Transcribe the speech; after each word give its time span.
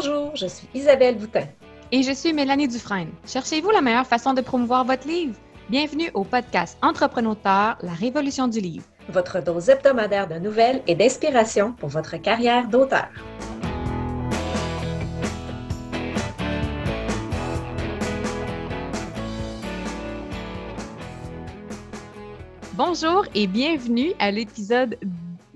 Bonjour, 0.00 0.36
je 0.36 0.46
suis 0.46 0.68
Isabelle 0.74 1.18
Boutin. 1.18 1.48
Et 1.90 2.04
je 2.04 2.12
suis 2.12 2.32
Mélanie 2.32 2.68
Dufresne. 2.68 3.10
Cherchez-vous 3.26 3.70
la 3.70 3.80
meilleure 3.80 4.06
façon 4.06 4.32
de 4.32 4.40
promouvoir 4.40 4.84
votre 4.84 5.08
livre? 5.08 5.34
Bienvenue 5.68 6.08
au 6.14 6.22
podcast 6.22 6.78
Entrepreneur, 6.82 7.34
la 7.82 7.92
révolution 7.98 8.46
du 8.46 8.60
livre. 8.60 8.84
Votre 9.08 9.42
dose 9.42 9.68
hebdomadaire 9.68 10.28
de 10.28 10.36
nouvelles 10.36 10.84
et 10.86 10.94
d'inspiration 10.94 11.72
pour 11.72 11.88
votre 11.88 12.16
carrière 12.16 12.68
d'auteur. 12.68 13.08
Bonjour 22.74 23.24
et 23.34 23.48
bienvenue 23.48 24.12
à 24.20 24.30
l'épisode 24.30 24.96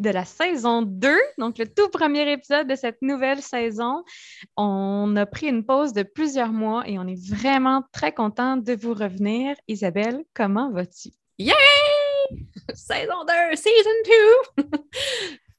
de 0.02 0.11
la 0.11 0.24
saison 0.24 0.83
2, 0.83 1.16
donc 1.38 1.59
le 1.59 1.66
tout 1.66 1.88
premier 1.88 2.30
épisode 2.30 2.66
de 2.66 2.74
cette 2.74 3.01
nouvelle 3.01 3.41
saison. 3.41 4.05
On 4.56 5.15
a 5.16 5.24
pris 5.24 5.47
une 5.47 5.65
pause 5.65 5.93
de 5.93 6.02
plusieurs 6.02 6.52
mois 6.52 6.83
et 6.87 6.98
on 6.98 7.06
est 7.06 7.30
vraiment 7.30 7.84
très 7.93 8.12
content 8.12 8.57
de 8.57 8.74
vous 8.74 8.93
revenir. 8.93 9.57
Isabelle, 9.69 10.24
comment 10.34 10.70
vas-tu? 10.70 11.10
Yay! 11.38 11.55
saison 12.74 13.24
2, 13.51 13.57
season 13.57 14.65
2! 14.65 14.65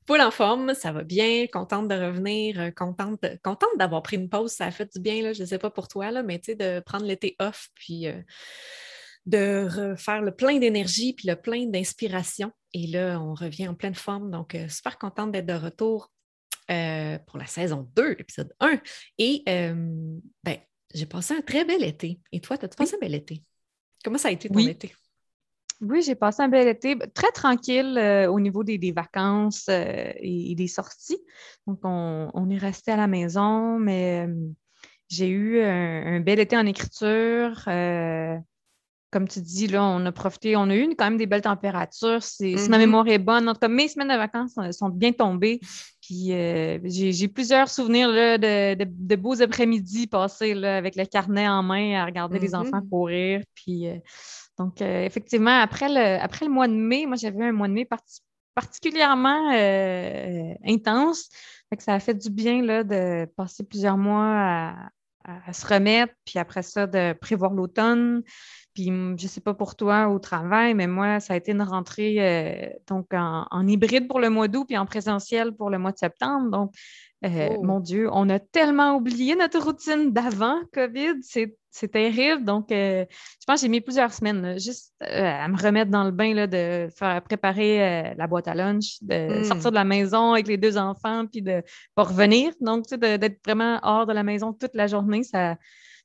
Full 0.05 0.19
en 0.19 0.31
forme, 0.31 0.73
ça 0.73 0.91
va 0.91 1.03
bien, 1.03 1.47
contente 1.47 1.87
de 1.87 1.95
revenir, 1.95 2.73
contente, 2.75 3.25
contente 3.41 3.69
d'avoir 3.77 4.03
pris 4.03 4.17
une 4.17 4.29
pause, 4.29 4.51
ça 4.51 4.65
a 4.65 4.71
fait 4.71 4.91
du 4.93 4.99
bien, 4.99 5.23
là, 5.23 5.31
je 5.31 5.43
ne 5.43 5.47
sais 5.47 5.57
pas 5.57 5.69
pour 5.69 5.87
toi, 5.87 6.11
là, 6.11 6.23
mais 6.23 6.39
tu 6.39 6.51
sais, 6.51 6.55
de 6.55 6.81
prendre 6.81 7.05
l'été 7.05 7.37
off, 7.39 7.69
puis 7.73 8.07
euh, 8.07 8.21
de 9.25 9.95
faire 9.97 10.21
le 10.21 10.31
plein 10.31 10.59
d'énergie 10.59 11.13
puis 11.13 11.27
le 11.27 11.35
plein 11.35 11.65
d'inspiration. 11.65 12.51
Et 12.73 12.87
là, 12.87 13.19
on 13.21 13.33
revient 13.33 13.67
en 13.67 13.75
pleine 13.75 13.95
forme. 13.95 14.31
Donc, 14.31 14.55
euh, 14.55 14.67
super 14.67 14.97
contente 14.97 15.31
d'être 15.31 15.45
de 15.45 15.53
retour 15.53 16.11
euh, 16.71 17.17
pour 17.27 17.37
la 17.37 17.45
saison 17.45 17.89
2, 17.95 18.15
épisode 18.19 18.53
1. 18.59 18.79
Et 19.19 19.43
euh, 19.47 20.17
ben, 20.43 20.57
j'ai 20.93 21.05
passé 21.05 21.35
un 21.35 21.41
très 21.41 21.65
bel 21.65 21.83
été. 21.83 22.19
Et 22.31 22.41
toi, 22.41 22.57
as-tu 22.61 22.75
passé 22.75 22.95
un 22.95 22.99
bel 22.99 23.15
été? 23.15 23.43
Comment 24.03 24.17
ça 24.17 24.29
a 24.29 24.31
été 24.31 24.49
ton 24.49 24.59
été? 24.59 24.93
Oui, 25.81 26.01
j'ai 26.01 26.15
passé 26.15 26.41
un 26.41 26.47
bel 26.47 26.67
été 26.67 26.97
très 27.13 27.31
tranquille 27.31 27.99
au 28.29 28.39
niveau 28.39 28.63
des, 28.63 28.91
vacances 28.91 29.67
et, 29.67 30.53
des 30.55 30.67
sorties. 30.67 31.19
Donc, 31.67 31.79
on, 31.83 32.49
est 32.49 32.57
resté 32.57 32.91
à 32.91 32.97
la 32.97 33.07
maison, 33.07 33.79
mais 33.79 34.27
j'ai 35.09 35.27
eu 35.27 35.61
un, 35.61 36.21
bel 36.21 36.39
été 36.39 36.55
en 36.55 36.65
écriture 36.65 37.67
comme 39.13 39.27
tu 39.27 39.41
dis, 39.41 39.67
là, 39.67 39.83
on 39.83 40.03
a 40.07 40.11
profité, 40.11 40.57
on 40.57 40.69
a 40.71 40.75
eu 40.75 40.89
quand 40.97 41.05
même 41.05 41.17
des 41.17 41.27
belles 41.27 41.43
températures. 41.43 42.23
Si 42.23 42.55
ma 42.55 42.57
mm-hmm. 42.57 42.77
mémoire 42.79 43.07
est 43.07 43.19
bonne, 43.19 43.47
en 43.47 43.53
tout 43.53 43.59
cas, 43.59 43.67
mes 43.67 43.87
semaines 43.87 44.07
de 44.07 44.15
vacances 44.15 44.57
sont 44.71 44.89
bien 44.89 45.11
tombées. 45.11 45.59
Puis 46.01 46.33
euh, 46.33 46.79
j'ai 46.83 47.27
plusieurs 47.27 47.69
souvenirs 47.69 48.09
de, 48.09 49.15
beaux 49.15 49.39
après-midi 49.39 50.07
passés 50.07 50.55
là, 50.55 50.77
avec 50.77 50.95
le 50.95 51.05
carnet 51.05 51.47
en 51.47 51.61
main 51.61 52.01
à 52.01 52.05
regarder 52.05 52.39
les 52.39 52.55
enfants 52.55 52.79
mm-hmm. 52.79 52.89
courir. 52.89 53.41
Puis, 53.53 53.87
euh, 53.87 53.97
donc, 54.57 54.81
euh, 54.81 55.05
effectivement, 55.05 55.59
après 55.59 55.89
le, 55.89 56.19
après 56.19 56.45
le 56.45 56.51
mois 56.51 56.67
de 56.67 56.73
mai, 56.73 57.05
moi, 57.05 57.15
j'avais 57.15 57.45
un 57.45 57.51
mois 57.51 57.67
de 57.67 57.73
mai 57.73 57.87
particulièrement 58.55 59.51
intense. 60.65 61.29
ça 61.77 61.93
a 61.93 61.99
fait 61.99 62.15
du 62.15 62.31
bien 62.31 62.63
là, 62.63 62.83
de 62.83 63.25
passer 63.37 63.63
plusieurs 63.63 63.97
mois 63.97 64.73
à 65.25 65.53
se 65.53 65.65
remettre, 65.65 66.13
puis 66.25 66.39
après 66.39 66.63
ça, 66.63 66.87
de 66.87 67.13
prévoir 67.13 67.53
l'automne. 67.53 68.23
Puis 68.73 68.85
je 68.85 68.91
ne 68.91 69.27
sais 69.27 69.41
pas 69.41 69.53
pour 69.53 69.75
toi 69.75 70.07
au 70.07 70.17
travail, 70.17 70.73
mais 70.73 70.87
moi, 70.87 71.19
ça 71.19 71.33
a 71.33 71.37
été 71.37 71.51
une 71.51 71.61
rentrée 71.61 72.15
euh, 72.19 72.69
donc 72.87 73.07
en, 73.13 73.67
hybride 73.67 74.07
pour 74.07 74.19
le 74.19 74.29
mois 74.29 74.47
d'août 74.47 74.65
puis 74.67 74.77
en 74.77 74.85
présentiel 74.85 75.53
pour 75.53 75.69
le 75.69 75.77
mois 75.77 75.91
de 75.91 75.97
septembre. 75.97 76.49
Donc, 76.49 76.73
euh, 77.23 77.49
oh. 77.51 77.63
mon 77.63 77.79
Dieu, 77.79 78.09
on 78.11 78.29
a 78.29 78.39
tellement 78.39 78.95
oublié 78.95 79.35
notre 79.35 79.59
routine 79.59 80.11
d'avant 80.11 80.57
COVID. 80.73 81.13
C'est 81.21 81.91
terrible. 81.91 82.43
Donc, 82.43 82.71
euh, 82.71 83.05
je 83.09 83.45
pense 83.45 83.61
que 83.61 83.65
j'ai 83.65 83.69
mis 83.69 83.81
plusieurs 83.81 84.13
semaines 84.13 84.59
juste 84.59 84.93
à 85.01 85.47
me 85.47 85.59
remettre 85.59 85.91
dans 85.91 86.03
le 86.03 86.11
bain, 86.11 86.33
là, 86.33 86.47
de 86.47 86.89
faire 86.95 87.21
préparer 87.21 88.13
la 88.15 88.27
boîte 88.27 88.47
à 88.47 88.55
lunch, 88.55 88.97
de 89.01 89.39
hmm. 89.39 89.43
sortir 89.43 89.69
de 89.71 89.75
la 89.75 89.83
maison 89.83 90.33
avec 90.33 90.47
les 90.47 90.57
deux 90.57 90.77
enfants, 90.77 91.25
puis 91.25 91.41
de 91.41 91.63
pas 91.95 92.03
revenir. 92.03 92.53
Donc, 92.59 92.85
d'être 92.93 93.39
vraiment 93.45 93.79
hors 93.83 94.05
de 94.05 94.13
la 94.13 94.23
maison 94.23 94.51
toute 94.51 94.73
la 94.73 94.87
journée, 94.87 95.23
ça, 95.23 95.55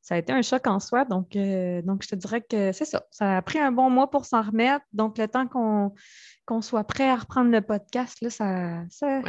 ça 0.08 0.14
a 0.14 0.18
été 0.18 0.32
un 0.32 0.40
choc 0.40 0.66
en 0.66 0.80
soi. 0.80 1.04
Donc, 1.04 1.36
euh, 1.36 1.82
donc 1.82 2.02
je 2.02 2.08
te 2.08 2.14
dirais 2.14 2.40
que 2.40 2.72
c'est 2.72 2.86
ça. 2.86 3.04
Ça 3.10 3.36
a 3.36 3.42
pris 3.42 3.58
un 3.58 3.70
bon 3.70 3.90
mois 3.90 4.08
pour 4.08 4.24
s'en 4.24 4.40
remettre. 4.40 4.86
Donc, 4.94 5.18
le 5.18 5.28
temps 5.28 5.46
qu'on 5.46 6.62
soit 6.62 6.84
prêt 6.84 7.10
à 7.10 7.16
reprendre 7.16 7.50
le 7.50 7.60
podcast, 7.60 8.16
là, 8.22 8.30
ça, 8.30 8.84
ça, 8.88 9.20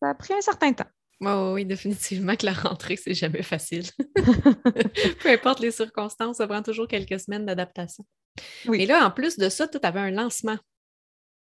a 0.00 0.14
pris 0.14 0.32
un 0.32 0.40
certain 0.40 0.72
temps. 0.72 0.86
oui, 1.20 1.66
définitivement 1.66 2.34
que 2.34 2.46
la 2.46 2.54
rentrée, 2.54 2.96
c'est 2.96 3.12
jamais 3.12 3.42
facile. 3.42 3.84
Peu 5.20 5.28
importe 5.28 5.60
les 5.60 5.70
circonstances, 5.70 6.38
ça 6.38 6.48
prend 6.48 6.62
toujours 6.62 6.88
quelques 6.88 7.20
semaines 7.20 7.44
d'adaptation. 7.44 8.06
Oui. 8.68 8.80
Et 8.80 8.86
là, 8.86 9.06
en 9.06 9.10
plus 9.10 9.36
de 9.36 9.50
ça, 9.50 9.68
tu 9.68 9.76
avais 9.82 10.00
un 10.00 10.12
lancement. 10.12 10.56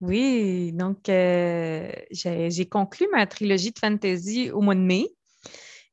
Oui, 0.00 0.72
donc 0.72 1.09
euh, 1.09 1.88
j'ai 2.10 2.69
conclu 2.69 3.06
ma 3.12 3.28
trilogie 3.28 3.71
de 3.71 3.78
fantasy 3.78 4.50
au 4.50 4.60
mois 4.60 4.75
de 4.75 4.81
mai. 4.81 5.06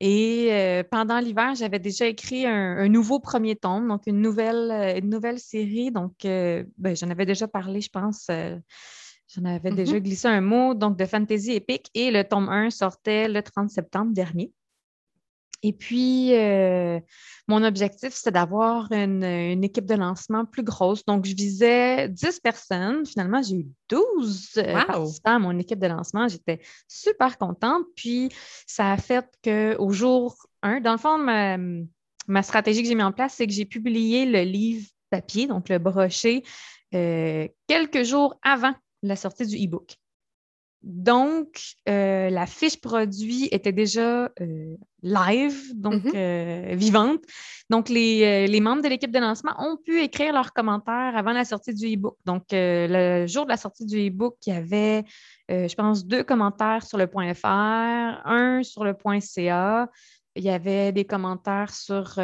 Et 0.05 0.49
euh, 0.51 0.83
pendant 0.83 1.17
l'hiver, 1.19 1.55
j'avais 1.55 1.79
déjà 1.79 2.07
écrit 2.07 2.45
un, 2.45 2.89
nouveau 2.89 3.21
premier 3.21 3.55
tome, 3.55 3.87
donc 3.87 4.01
une 4.05 4.19
nouvelle, 4.19 4.69
euh, 4.69 4.99
une 4.99 5.09
nouvelle 5.09 5.39
série. 5.39 5.91
Donc, 5.91 6.25
euh, 6.25 6.65
ben, 6.77 6.93
j'en 6.93 7.09
avais 7.09 7.25
déjà 7.25 7.47
parlé, 7.47 7.79
je 7.79 7.89
pense. 7.89 8.27
j'en 8.27 9.45
avais 9.45 9.69
mm-hmm. 9.69 9.75
déjà 9.75 9.99
glissé 10.01 10.27
un 10.27 10.41
mot, 10.41 10.73
donc 10.73 10.97
de 10.97 11.05
fantasy 11.05 11.53
épique. 11.53 11.89
Et 11.93 12.11
le 12.11 12.25
tome 12.25 12.49
1 12.49 12.69
sortait 12.71 13.29
le 13.29 13.41
30 13.41 13.69
septembre 13.69 14.11
dernier. 14.11 14.51
Et 15.65 15.71
puis, 15.71 16.35
euh, 16.35 16.99
mon 17.47 17.63
objectif, 17.63 18.13
c'était 18.13 18.31
d'avoir 18.31 18.91
une, 18.91 19.23
équipe 19.63 19.85
de 19.85 19.95
lancement 19.95 20.45
plus 20.45 20.61
grosse. 20.61 21.05
Donc, 21.05 21.25
je 21.25 21.33
visais 21.33 22.09
10 22.09 22.41
personnes. 22.41 23.05
Finalement, 23.05 23.41
j'ai 23.41 23.55
eu 23.55 23.67
12 23.89 24.51
euh, 24.57 24.73
participants 24.73 25.35
à 25.35 25.39
mon 25.39 25.57
équipe 25.57 25.79
de 25.79 25.87
lancement. 25.87 26.27
J'étais 26.27 26.59
super 26.89 27.37
contente. 27.37 27.85
Puis, 27.95 28.29
ça 28.67 28.91
a 28.91 28.97
fait 28.97 29.25
qu'au 29.41 29.89
jour 29.91 30.35
1, 30.63 30.81
dans 30.81 30.91
le 30.91 30.97
fond, 30.97 31.17
ma, 31.17 32.43
stratégie 32.43 32.83
que 32.83 32.89
j'ai 32.89 32.95
mis 32.95 33.03
en 33.03 33.13
place, 33.13 33.35
c'est 33.35 33.47
que 33.47 33.53
j'ai 33.53 33.65
publié 33.65 34.25
le 34.25 34.41
livre 34.41 34.85
papier, 35.09 35.47
donc 35.47 35.69
le 35.69 35.77
brochet, 35.77 36.43
euh, 36.93 37.47
quelques 37.67 38.03
jours 38.03 38.35
avant 38.41 38.73
la 39.01 39.15
sortie 39.15 39.45
du 39.45 39.55
e-book. 39.55 39.95
Donc, 40.83 41.61
euh, 41.87 42.29
la 42.29 42.45
fiche 42.45 42.81
produit 42.81 43.47
était 43.51 43.71
déjà 43.71 44.29
euh, 44.41 44.75
live, 45.01 45.71
donc 45.75 46.03
mm-hmm. 46.03 46.15
euh, 46.15 46.75
vivante. 46.75 47.21
Donc, 47.69 47.87
les, 47.87 48.59
membres 48.59 48.81
de 48.81 48.89
l'équipe 48.89 49.11
de 49.11 49.19
lancement 49.19 49.53
ont 49.59 49.77
pu 49.77 50.01
écrire 50.01 50.33
leurs 50.33 50.51
commentaires 50.51 51.15
avant 51.15 51.31
la 51.31 51.45
sortie 51.45 51.73
du 51.73 51.93
e-book. 51.93 52.17
Donc, 52.25 52.43
le 52.51 53.25
jour 53.27 53.45
de 53.45 53.49
la 53.49 53.57
sortie 53.57 53.85
du 53.85 54.09
e-book, 54.09 54.35
il 54.45 54.53
y 54.53 54.57
avait, 54.57 55.05
je 55.49 55.73
pense, 55.73 56.05
deux 56.05 56.23
commentaires 56.23 56.85
sur 56.85 56.97
le 56.97 57.07
point 57.07 57.33
.fr, 57.33 57.47
un 57.47 58.61
sur 58.63 58.83
le 58.83 58.93
point 58.93 59.21
.ca. 59.21 59.89
Il 60.35 60.43
y 60.43 60.49
avait 60.49 60.91
des 60.91 61.05
commentaires 61.05 61.73
sur 61.73 62.19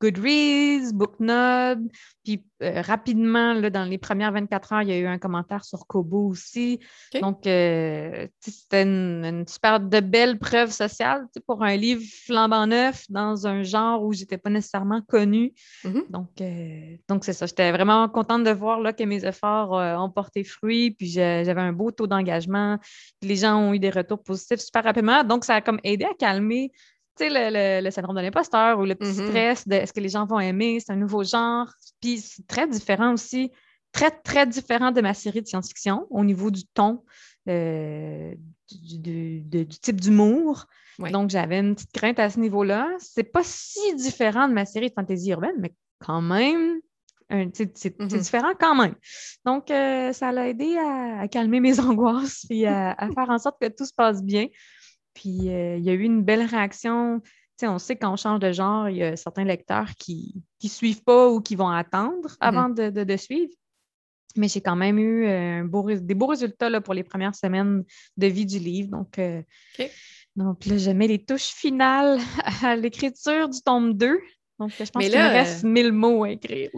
Goodreads, 0.00 0.92
Booknode. 0.94 1.88
Puis 2.24 2.44
euh, 2.62 2.80
rapidement, 2.82 3.54
là, 3.54 3.70
dans 3.70 3.84
les 3.84 3.98
premières 3.98 4.32
24 4.32 4.72
heures, 4.72 4.82
il 4.82 4.88
y 4.88 4.92
a 4.92 4.98
eu 4.98 5.06
un 5.06 5.18
commentaire 5.18 5.64
sur 5.64 5.86
Kobo 5.86 6.28
aussi. 6.28 6.80
Donc, 7.20 7.46
euh, 7.46 8.26
c'était 8.40 8.82
une, 8.82 9.44
super 9.46 9.80
de 9.80 10.00
belle 10.00 10.38
preuve 10.38 10.70
sociale 10.70 11.26
pour 11.46 11.62
un 11.62 11.76
livre 11.76 12.02
flambant 12.26 12.66
neuf 12.66 13.04
dans 13.08 13.46
un 13.46 13.62
genre 13.62 14.02
où 14.02 14.12
je 14.12 14.20
n'étais 14.20 14.38
pas 14.38 14.50
nécessairement 14.50 15.02
connue. 15.02 15.52
Mm-hmm. 15.84 16.10
Donc, 16.10 16.40
euh, 16.40 16.96
donc 17.08 17.24
c'est 17.24 17.32
ça. 17.32 17.46
J'étais 17.46 17.70
vraiment 17.70 18.08
contente 18.08 18.44
de 18.44 18.50
voir 18.50 18.80
là, 18.80 18.92
que 18.92 19.04
mes 19.04 19.24
efforts 19.24 19.72
ont 19.72 20.10
porté 20.10 20.44
fruit. 20.44 20.92
Puis 20.92 21.08
j'avais 21.08 21.60
un 21.60 21.72
beau 21.72 21.90
taux 21.90 22.06
d'engagement. 22.06 22.78
Les 23.22 23.36
gens 23.36 23.58
ont 23.58 23.74
eu 23.74 23.78
des 23.78 23.90
retours 23.90 24.22
positifs 24.22 24.60
super 24.60 24.84
rapidement. 24.84 25.24
Donc, 25.24 25.44
ça 25.44 25.56
a 25.56 25.60
comme 25.60 25.80
aidé 25.84 26.04
à 26.04 26.14
calmer 26.18 26.72
le, 27.20 27.90
syndrome 27.90 28.16
de 28.16 28.20
l'imposteur 28.20 28.78
ou 28.78 28.84
le 28.84 28.94
petit 28.94 29.10
mm-hmm. 29.10 29.28
stress 29.28 29.68
de 29.68 29.74
est-ce 29.74 29.92
que 29.92 30.00
les 30.00 30.08
gens 30.08 30.26
vont 30.26 30.40
aimer, 30.40 30.78
c'est 30.80 30.92
un 30.92 30.96
nouveau 30.96 31.24
genre. 31.24 31.68
Puis 32.00 32.18
c'est 32.18 32.46
très 32.46 32.66
différent 32.66 33.12
aussi, 33.12 33.50
très, 33.92 34.10
très 34.10 34.46
différent 34.46 34.92
de 34.92 35.00
ma 35.00 35.14
série 35.14 35.42
de 35.42 35.46
science-fiction 35.46 36.06
au 36.10 36.24
niveau 36.24 36.50
du 36.50 36.64
ton, 36.64 37.02
euh, 37.48 38.34
du, 38.70 39.66
type 39.66 40.00
d'humour. 40.00 40.66
Donc 40.98 41.30
j'avais 41.30 41.60
une 41.60 41.74
petite 41.74 41.92
crainte 41.92 42.18
à 42.18 42.28
ce 42.28 42.38
niveau-là. 42.38 42.88
C'est 42.98 43.24
pas 43.24 43.42
si 43.42 43.94
différent 43.96 44.48
de 44.48 44.52
ma 44.52 44.66
série 44.66 44.88
de 44.88 44.94
fantasy 44.94 45.30
urbaine, 45.30 45.56
mais 45.58 45.72
quand 45.98 46.20
même, 46.20 46.80
c'est 47.52 47.98
mm-hmm. 47.98 48.06
différent 48.06 48.52
quand 48.58 48.74
même. 48.74 48.94
Donc, 49.44 49.70
euh, 49.70 50.12
ça 50.12 50.32
l'a 50.32 50.48
aidé 50.48 50.76
à, 50.76 51.28
calmer 51.28 51.60
mes 51.60 51.78
angoisses 51.80 52.46
et 52.50 52.66
à, 52.66 52.96
faire 53.14 53.30
en 53.30 53.38
sorte 53.38 53.60
que 53.60 53.68
tout 53.68 53.86
se 53.86 53.94
passe 53.94 54.22
bien. 54.22 54.46
Puis 55.14 55.48
euh, 55.48 55.76
il 55.76 55.84
y 55.84 55.90
a 55.90 55.92
eu 55.92 56.02
une 56.02 56.22
belle 56.22 56.44
réaction. 56.44 57.20
on 57.62 57.78
sait 57.78 57.96
quand 57.96 58.12
on 58.12 58.16
change 58.16 58.40
de 58.40 58.52
genre, 58.52 58.88
il 58.88 58.96
y 58.96 59.02
a 59.02 59.16
certains 59.16 59.44
lecteurs 59.44 59.94
qui 59.98 60.42
ne 60.62 60.68
suivent 60.68 61.02
pas 61.02 61.28
ou 61.28 61.40
qui 61.40 61.56
vont 61.56 61.68
attendre 61.68 62.28
mm-hmm. 62.28 62.36
avant 62.40 62.68
de, 62.68 63.16
suivre. 63.16 63.52
Mais 64.36 64.48
j'ai 64.48 64.60
quand 64.60 64.76
même 64.76 64.98
eu 64.98 65.26
euh, 65.26 65.96
des 65.98 66.14
beaux 66.14 66.26
résultats 66.26 66.70
là, 66.70 66.80
pour 66.80 66.94
les 66.94 67.02
premières 67.02 67.34
semaines 67.34 67.84
de 68.16 68.26
vie 68.26 68.46
du 68.46 68.58
livre. 68.58 68.88
Donc, 68.88 69.18
euh, 69.18 69.42
Donc 70.36 70.66
là, 70.66 70.78
je 70.78 70.90
mets 70.92 71.08
les 71.08 71.24
touches 71.24 71.52
finales 71.52 72.18
à 72.62 72.76
l'écriture 72.76 73.48
du 73.48 73.60
tome 73.60 73.94
2. 73.94 74.20
Donc, 74.60 74.70
je 74.78 74.90
pense 74.90 75.02
qu'il 75.02 75.12
me 75.12 75.18
reste 75.18 75.64
1000 75.64 75.92
mots 75.92 76.24
à 76.24 76.30
écrire. 76.30 76.70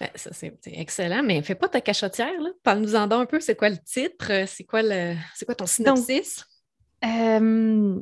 Ben, 0.00 0.08
ça, 0.14 0.30
c'est 0.32 0.56
excellent, 0.64 1.22
mais 1.22 1.42
fais 1.42 1.54
pas 1.54 1.68
ta 1.68 1.82
cachotière. 1.82 2.32
Parle-nous-en 2.62 3.10
un 3.10 3.26
peu, 3.26 3.40
c'est 3.40 3.56
quoi 3.56 3.68
le 3.68 3.76
titre? 3.78 4.46
C'est 4.46 4.64
quoi, 4.64 4.82
le... 4.82 5.14
quoi 5.44 5.54
ton 5.54 5.66
synopsis? 5.66 6.46
Euh, 7.06 8.00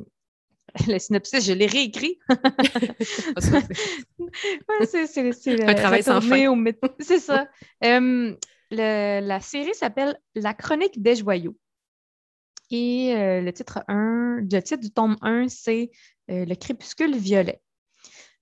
le 0.87 0.99
synopsis, 0.99 1.45
je 1.45 1.53
l'ai 1.53 1.67
réécrit. 1.67 2.19
c'est 4.85 5.63
un 5.63 5.73
travail 5.73 6.03
sans 6.03 6.21
fin. 6.21 6.63
C'est 6.99 7.19
ça. 7.19 7.47
Euh, 7.83 8.35
la 8.71 9.39
série 9.39 9.73
s'appelle 9.73 10.19
La 10.35 10.53
chronique 10.53 11.01
des 11.01 11.15
joyaux. 11.15 11.55
Et 12.71 13.13
euh, 13.15 13.41
le 13.41 13.53
titre 13.53 13.83
1, 13.87 14.39
le 14.51 14.59
titre 14.61 14.81
du 14.81 14.91
tome 14.91 15.17
1, 15.21 15.49
c'est 15.49 15.91
Le 16.27 16.55
crépuscule 16.55 17.15
violet. 17.15 17.61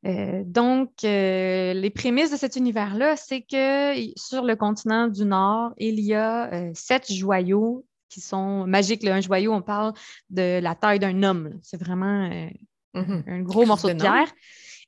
donc, 0.03 0.91
les 1.03 1.91
prémices 1.93 2.31
de 2.31 2.37
cet 2.37 2.55
univers-là, 2.55 3.17
c'est 3.17 3.41
que 3.41 3.93
sur 4.17 4.43
le 4.43 4.55
continent 4.55 5.07
du 5.07 5.25
Nord, 5.25 5.73
il 5.77 5.99
y 5.99 6.13
a 6.13 6.73
sept 6.73 7.11
joyaux 7.11 7.85
qui 8.13 8.21
sont 8.21 8.67
magiques. 8.67 9.05
Un 9.05 9.21
joyau, 9.21 9.53
on 9.53 9.61
parle 9.61 9.93
de 10.29 10.59
la 10.61 10.75
taille 10.75 10.99
d'un 10.99 11.23
homme. 11.23 11.59
C'est 11.63 11.79
vraiment 11.79 12.29
euh, 12.29 12.47
mm-hmm. 12.95 13.23
un 13.27 13.41
gros 13.41 13.65
morceau 13.65 13.89
de, 13.89 13.95
pierre. 13.95 14.31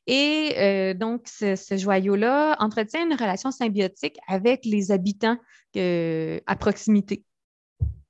Et 0.08 0.54
euh, 0.58 0.94
donc, 0.94 1.28
ce, 1.28 1.56
joyau-là 1.76 2.56
entretient 2.60 3.04
une 3.04 3.16
relation 3.16 3.50
symbiotique 3.50 4.18
avec 4.28 4.64
les 4.66 4.92
habitants 4.92 5.38
euh, 5.78 6.40
à 6.46 6.56
proximité. 6.56 7.24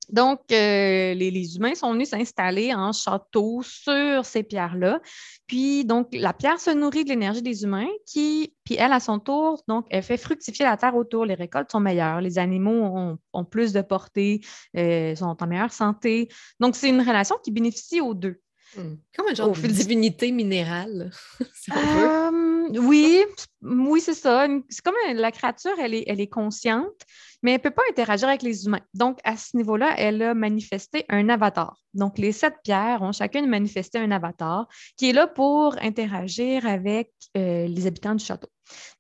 Donc, 0.10 0.40
euh, 0.52 1.14
les, 1.14 1.56
humains 1.56 1.76
sont 1.76 1.92
venus 1.94 2.10
s'installer 2.10 2.74
en 2.74 2.92
château 2.92 3.62
sur 3.64 4.26
ces 4.26 4.44
pierres-là. 4.44 5.00
Puis, 5.48 5.86
donc, 5.86 6.08
la 6.14 6.34
pierre 6.34 6.60
se 6.60 6.72
nourrit 6.72 7.04
de 7.04 7.10
l'énergie 7.10 7.42
des 7.42 7.64
humains 7.64 7.90
qui, 8.06 8.54
puis 8.64 8.76
elle, 8.76 8.94
à 8.94 9.00
son 9.00 9.20
tour, 9.20 9.64
donc, 9.68 9.86
elle 9.90 10.04
fait 10.04 10.18
fructifier 10.18 10.66
la 10.66 10.78
terre 10.78 10.96
autour. 10.96 11.26
Les 11.26 11.36
récoltes 11.36 11.72
sont 11.72 11.80
meilleures. 11.80 12.22
Les 12.22 12.38
animaux 12.38 13.18
ont, 13.34 13.46
plus 13.46 13.74
de 13.74 13.82
portée, 13.82 14.42
euh, 14.78 15.16
sont 15.16 15.38
en 15.40 15.48
meilleure 15.48 15.74
santé. 15.74 16.30
Donc, 16.60 16.76
c'est 16.76 16.90
une 16.90 17.02
relation 17.02 17.36
qui 17.44 17.52
bénéficie 17.52 18.02
aux 18.02 18.14
deux. 18.14 18.40
Hmm. 18.76 18.96
Comme 19.16 19.28
un 19.32 19.34
genre 19.34 19.52
de 19.52 19.68
divinité 19.68 20.32
minérale, 20.32 21.12
euh, 21.72 22.45
oui, 22.74 23.24
oui, 23.62 24.02
c'est 24.02 24.14
ça. 24.14 24.48
C'est 24.70 24.84
comme 24.84 24.96
la 25.14 25.32
créature, 25.32 25.74
elle 25.80 25.94
est, 25.94 26.04
elle 26.08 26.20
est 26.20 26.28
consciente, 26.28 27.02
mais 27.42 27.52
elle 27.52 27.58
ne 27.58 27.64
peut 27.64 27.72
pas 27.72 27.84
interagir 27.90 28.28
avec 28.28 28.42
les 28.42 28.66
humains. 28.66 28.82
Donc, 28.94 29.20
à 29.24 29.38
ce 29.38 29.56
niveau-là, 29.58 29.94
elle 29.98 30.22
a 30.22 30.34
manifesté 30.34 31.06
un 31.10 31.30
avatar. 31.30 31.82
Donc, 31.94 32.18
les 32.18 32.32
sept 32.32 32.56
pierres 32.64 33.02
ont 33.02 33.12
chacune 33.12 33.48
manifesté 33.48 34.00
un 34.00 34.12
avatar 34.12 34.68
qui 34.98 35.10
est 35.10 35.14
là 35.14 35.28
pour 35.28 35.78
interagir 35.82 36.66
avec 36.66 37.12
euh, 37.38 37.68
les 37.68 37.88
habitants 37.88 38.16
du 38.16 38.24
château. 38.24 38.50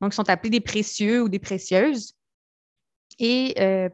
Donc, 0.01 0.13
ils 0.13 0.15
sont 0.15 0.29
appelés 0.29 0.50
des 0.51 0.61
précieux 0.61 1.21
ou 1.21 1.29
des 1.29 1.39
précieuses. 1.39 2.13
Et 3.19 3.56
euh, 3.59 3.89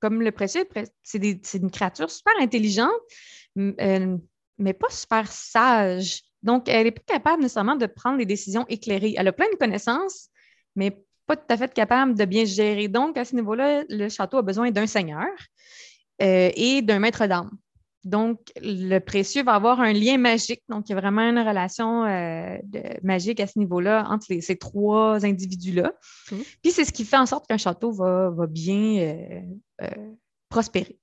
comme 0.00 0.22
le 0.22 0.32
précieux, 0.32 0.66
c'est 1.02 1.54
une 1.54 1.70
créature 1.70 2.10
super 2.10 2.34
intelligente, 2.40 2.90
euh, 3.58 4.16
mais 4.58 4.72
pas 4.72 4.90
super 4.90 5.30
sage. 5.30 6.22
Donc, 6.42 6.68
elle 6.68 6.84
n'est 6.84 6.90
pas 6.90 7.02
capable 7.06 7.42
nécessairement 7.42 7.76
de 7.76 7.86
prendre 7.86 8.18
des 8.18 8.26
décisions 8.26 8.64
éclairées. 8.68 9.14
Elle 9.16 9.28
a 9.28 9.32
plein 9.32 9.50
de 9.52 9.56
connaissances, 9.56 10.28
mais 10.74 10.96
pas 11.26 11.36
tout 11.36 11.44
à 11.48 11.56
fait 11.56 11.72
capable 11.72 12.16
de 12.16 12.24
bien 12.24 12.44
gérer. 12.44 12.88
Donc, 12.88 13.16
à 13.16 13.24
ce 13.24 13.34
niveau-là, 13.34 13.84
le 13.88 14.08
château 14.08 14.38
a 14.38 14.42
besoin 14.42 14.70
d'un 14.70 14.86
seigneur 14.86 15.28
euh, 16.22 16.50
et 16.54 16.82
d'un 16.82 16.98
maître 16.98 17.26
d'âme. 17.26 17.50
Donc, 18.04 18.40
le 18.62 18.98
précieux 18.98 19.42
va 19.42 19.54
avoir 19.54 19.80
un 19.80 19.92
lien 19.92 20.16
magique. 20.16 20.62
Donc, 20.68 20.88
il 20.88 20.92
y 20.92 20.94
a 20.94 21.00
vraiment 21.00 21.20
une 21.20 21.38
relation 21.38 22.04
euh, 22.04 22.56
magique 23.02 23.40
à 23.40 23.46
ce 23.46 23.58
niveau-là 23.58 24.06
entre 24.08 24.26
ces 24.40 24.56
trois 24.56 25.24
individus-là. 25.24 25.92
Mmh. 26.32 26.36
Puis, 26.62 26.72
c'est 26.72 26.84
ce 26.84 26.92
qui 26.92 27.04
fait 27.04 27.18
en 27.18 27.26
sorte 27.26 27.46
qu'un 27.46 27.58
château 27.58 27.92
va, 27.92 28.32
bien 28.48 29.16
euh, 29.82 29.88
prospérer. 30.48 30.98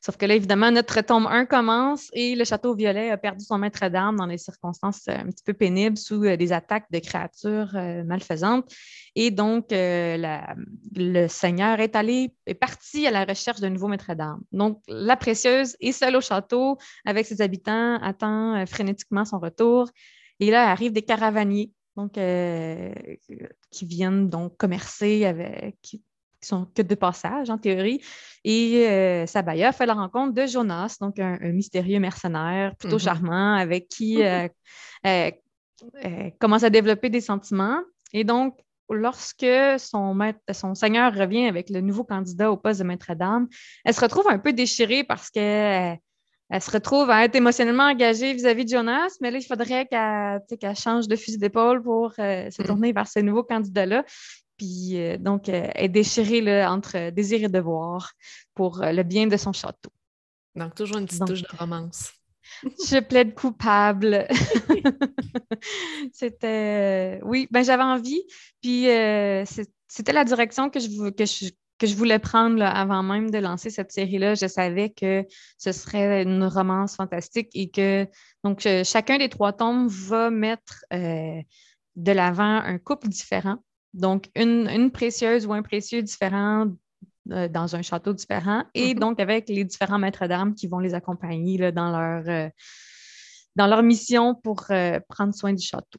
Sauf 0.00 0.16
que 0.16 0.26
là, 0.26 0.34
évidemment, 0.34 0.70
notre 0.70 1.00
tome 1.00 1.26
1 1.26 1.46
commence 1.46 2.10
et 2.12 2.36
le 2.36 2.44
château 2.44 2.74
violet 2.74 3.10
a 3.10 3.16
perdu 3.16 3.44
son 3.44 3.58
maître 3.58 3.88
d'armes 3.88 4.16
dans 4.16 4.26
des 4.26 4.38
circonstances 4.38 5.08
euh, 5.08 5.16
un 5.16 5.26
petit 5.26 5.42
peu 5.42 5.52
pénibles 5.52 5.96
sous 5.96 6.22
euh, 6.24 6.36
des 6.36 6.52
attaques 6.52 6.86
de 6.92 7.00
créatures 7.00 7.74
euh, 7.74 8.04
malfaisantes. 8.04 8.72
Et 9.16 9.30
donc, 9.30 9.68
le 9.70 11.26
seigneur 11.26 11.80
est 11.80 11.96
allé, 11.96 12.34
est 12.46 12.54
parti 12.54 13.06
à 13.06 13.10
la 13.10 13.24
recherche 13.24 13.60
d'un 13.60 13.70
nouveau 13.70 13.88
maître 13.88 14.14
d'armes. 14.14 14.42
Donc, 14.52 14.82
la 14.88 15.16
précieuse 15.16 15.74
est 15.80 15.92
seule 15.92 16.16
au 16.16 16.20
château 16.20 16.76
avec 17.06 17.24
ses 17.24 17.40
habitants, 17.40 17.98
attend 18.02 18.66
frénétiquement 18.66 19.24
son 19.24 19.38
retour. 19.38 19.88
Et 20.38 20.50
là, 20.50 20.70
arrivent 20.70 20.92
des 20.92 21.00
caravaniers 21.00 21.72
qui 23.70 23.86
viennent 23.86 24.28
donc 24.28 24.58
commercer 24.58 25.24
avec, 25.24 25.96
qui 26.46 26.50
sont 26.50 26.66
que 26.74 26.82
de 26.82 26.94
passage 26.94 27.50
en 27.50 27.58
théorie. 27.58 28.00
Et 28.44 28.86
euh, 28.86 29.26
Sabaya 29.26 29.72
fait 29.72 29.86
la 29.86 29.94
rencontre 29.94 30.32
de 30.32 30.46
Jonas, 30.46 30.96
donc 31.00 31.18
un, 31.18 31.38
mystérieux 31.52 31.98
mercenaire 31.98 32.76
plutôt 32.76 32.96
mm-hmm. 32.96 33.02
charmant 33.02 33.54
avec 33.54 33.88
qui 33.88 34.22
euh, 34.22 34.48
euh, 35.04 35.30
commence 36.38 36.62
à 36.62 36.70
développer 36.70 37.10
des 37.10 37.20
sentiments. 37.20 37.80
Et 38.12 38.22
donc, 38.22 38.56
lorsque 38.88 39.46
son, 39.78 40.14
maître, 40.14 40.38
son 40.52 40.76
seigneur 40.76 41.12
revient 41.12 41.46
avec 41.46 41.68
le 41.68 41.80
nouveau 41.80 42.04
candidat 42.04 42.52
au 42.52 42.56
poste 42.56 42.78
de 42.78 42.84
maître 42.84 43.12
d'armes, 43.14 43.48
elle 43.84 43.94
se 43.94 44.00
retrouve 44.00 44.28
un 44.28 44.38
peu 44.38 44.52
déchirée 44.52 45.02
parce 45.02 45.30
qu'elle 45.30 45.98
elle 46.48 46.62
se 46.62 46.70
retrouve 46.70 47.10
à 47.10 47.24
être 47.24 47.34
émotionnellement 47.34 47.88
engagée 47.88 48.32
vis-à-vis 48.32 48.64
de 48.66 48.70
Jonas, 48.70 49.16
mais 49.20 49.32
là, 49.32 49.38
il 49.38 49.44
faudrait 49.44 49.84
qu'elle 49.86 50.76
change 50.76 51.08
de 51.08 51.16
fusil 51.16 51.38
d'épaule 51.38 51.82
pour 51.82 52.12
se 52.14 52.20
mm-hmm. 52.20 52.66
tourner 52.66 52.92
vers 52.92 53.08
ce 53.08 53.18
nouveau 53.18 53.42
candidat-là. 53.42 54.04
Puis 54.56 54.98
euh, 54.98 55.16
donc, 55.18 55.48
euh, 55.48 55.68
elle 55.74 55.84
est 55.84 55.88
déchirée 55.88 56.64
entre 56.66 57.10
désir 57.10 57.44
et 57.44 57.48
devoir 57.48 58.12
pour 58.54 58.82
euh, 58.82 58.92
le 58.92 59.02
bien 59.02 59.26
de 59.26 59.36
son 59.36 59.52
château. 59.52 59.90
Donc, 60.54 60.74
toujours 60.74 60.98
une 60.98 61.06
petite 61.06 61.26
touche 61.26 61.42
de 61.42 61.56
romance. 61.58 62.12
je 62.62 63.00
plaide 63.00 63.34
coupable. 63.34 64.26
C'était. 66.12 67.20
oui, 67.24 67.48
ben 67.50 67.62
j'avais 67.64 67.82
envie. 67.82 68.22
Puis 68.62 68.86
c'était 69.88 70.12
la 70.12 70.24
direction 70.24 70.70
que 70.70 70.80
je, 70.80 71.10
que 71.10 71.24
que 71.78 71.86
je 71.86 71.94
voulais 71.94 72.18
prendre 72.18 72.62
avant 72.62 73.02
même 73.02 73.30
de 73.30 73.36
lancer 73.36 73.68
cette 73.68 73.92
série-là. 73.92 74.34
Je 74.34 74.46
savais 74.46 74.88
que 74.88 75.26
ce 75.58 75.72
serait 75.72 76.22
une 76.22 76.44
romance 76.44 76.96
fantastique 76.96 77.50
et 77.52 77.68
que 77.68 78.06
donc 78.42 78.66
chacun 78.84 79.18
des 79.18 79.28
trois 79.28 79.52
tomes 79.52 79.88
va 79.88 80.30
mettre 80.30 80.86
de 80.90 82.12
l'avant 82.12 82.62
un 82.62 82.78
couple 82.78 83.08
différent 83.08 83.58
donc, 83.96 84.28
une, 84.34 84.90
précieuse 84.90 85.46
ou 85.46 85.54
un 85.54 85.62
précieux 85.62 86.02
différent 86.02 86.66
euh, 87.30 87.48
dans 87.48 87.74
un 87.74 87.82
château 87.82 88.12
différent 88.12 88.64
et 88.74 88.92
mhm. 88.94 89.00
donc 89.00 89.20
avec 89.20 89.48
les 89.48 89.64
différents 89.64 89.98
maîtres 89.98 90.26
d'armes 90.26 90.54
qui 90.54 90.68
vont 90.68 90.78
les 90.78 90.92
accompagner 90.92 91.72
dans, 91.72 91.90
leur, 91.90 92.28
euh, 92.28 92.50
dans 93.56 93.66
leur 93.66 93.82
mission 93.82 94.34
pour 94.34 94.64
euh, 94.70 95.00
prendre 95.08 95.34
soin 95.34 95.54
du 95.54 95.64
château. 95.64 95.98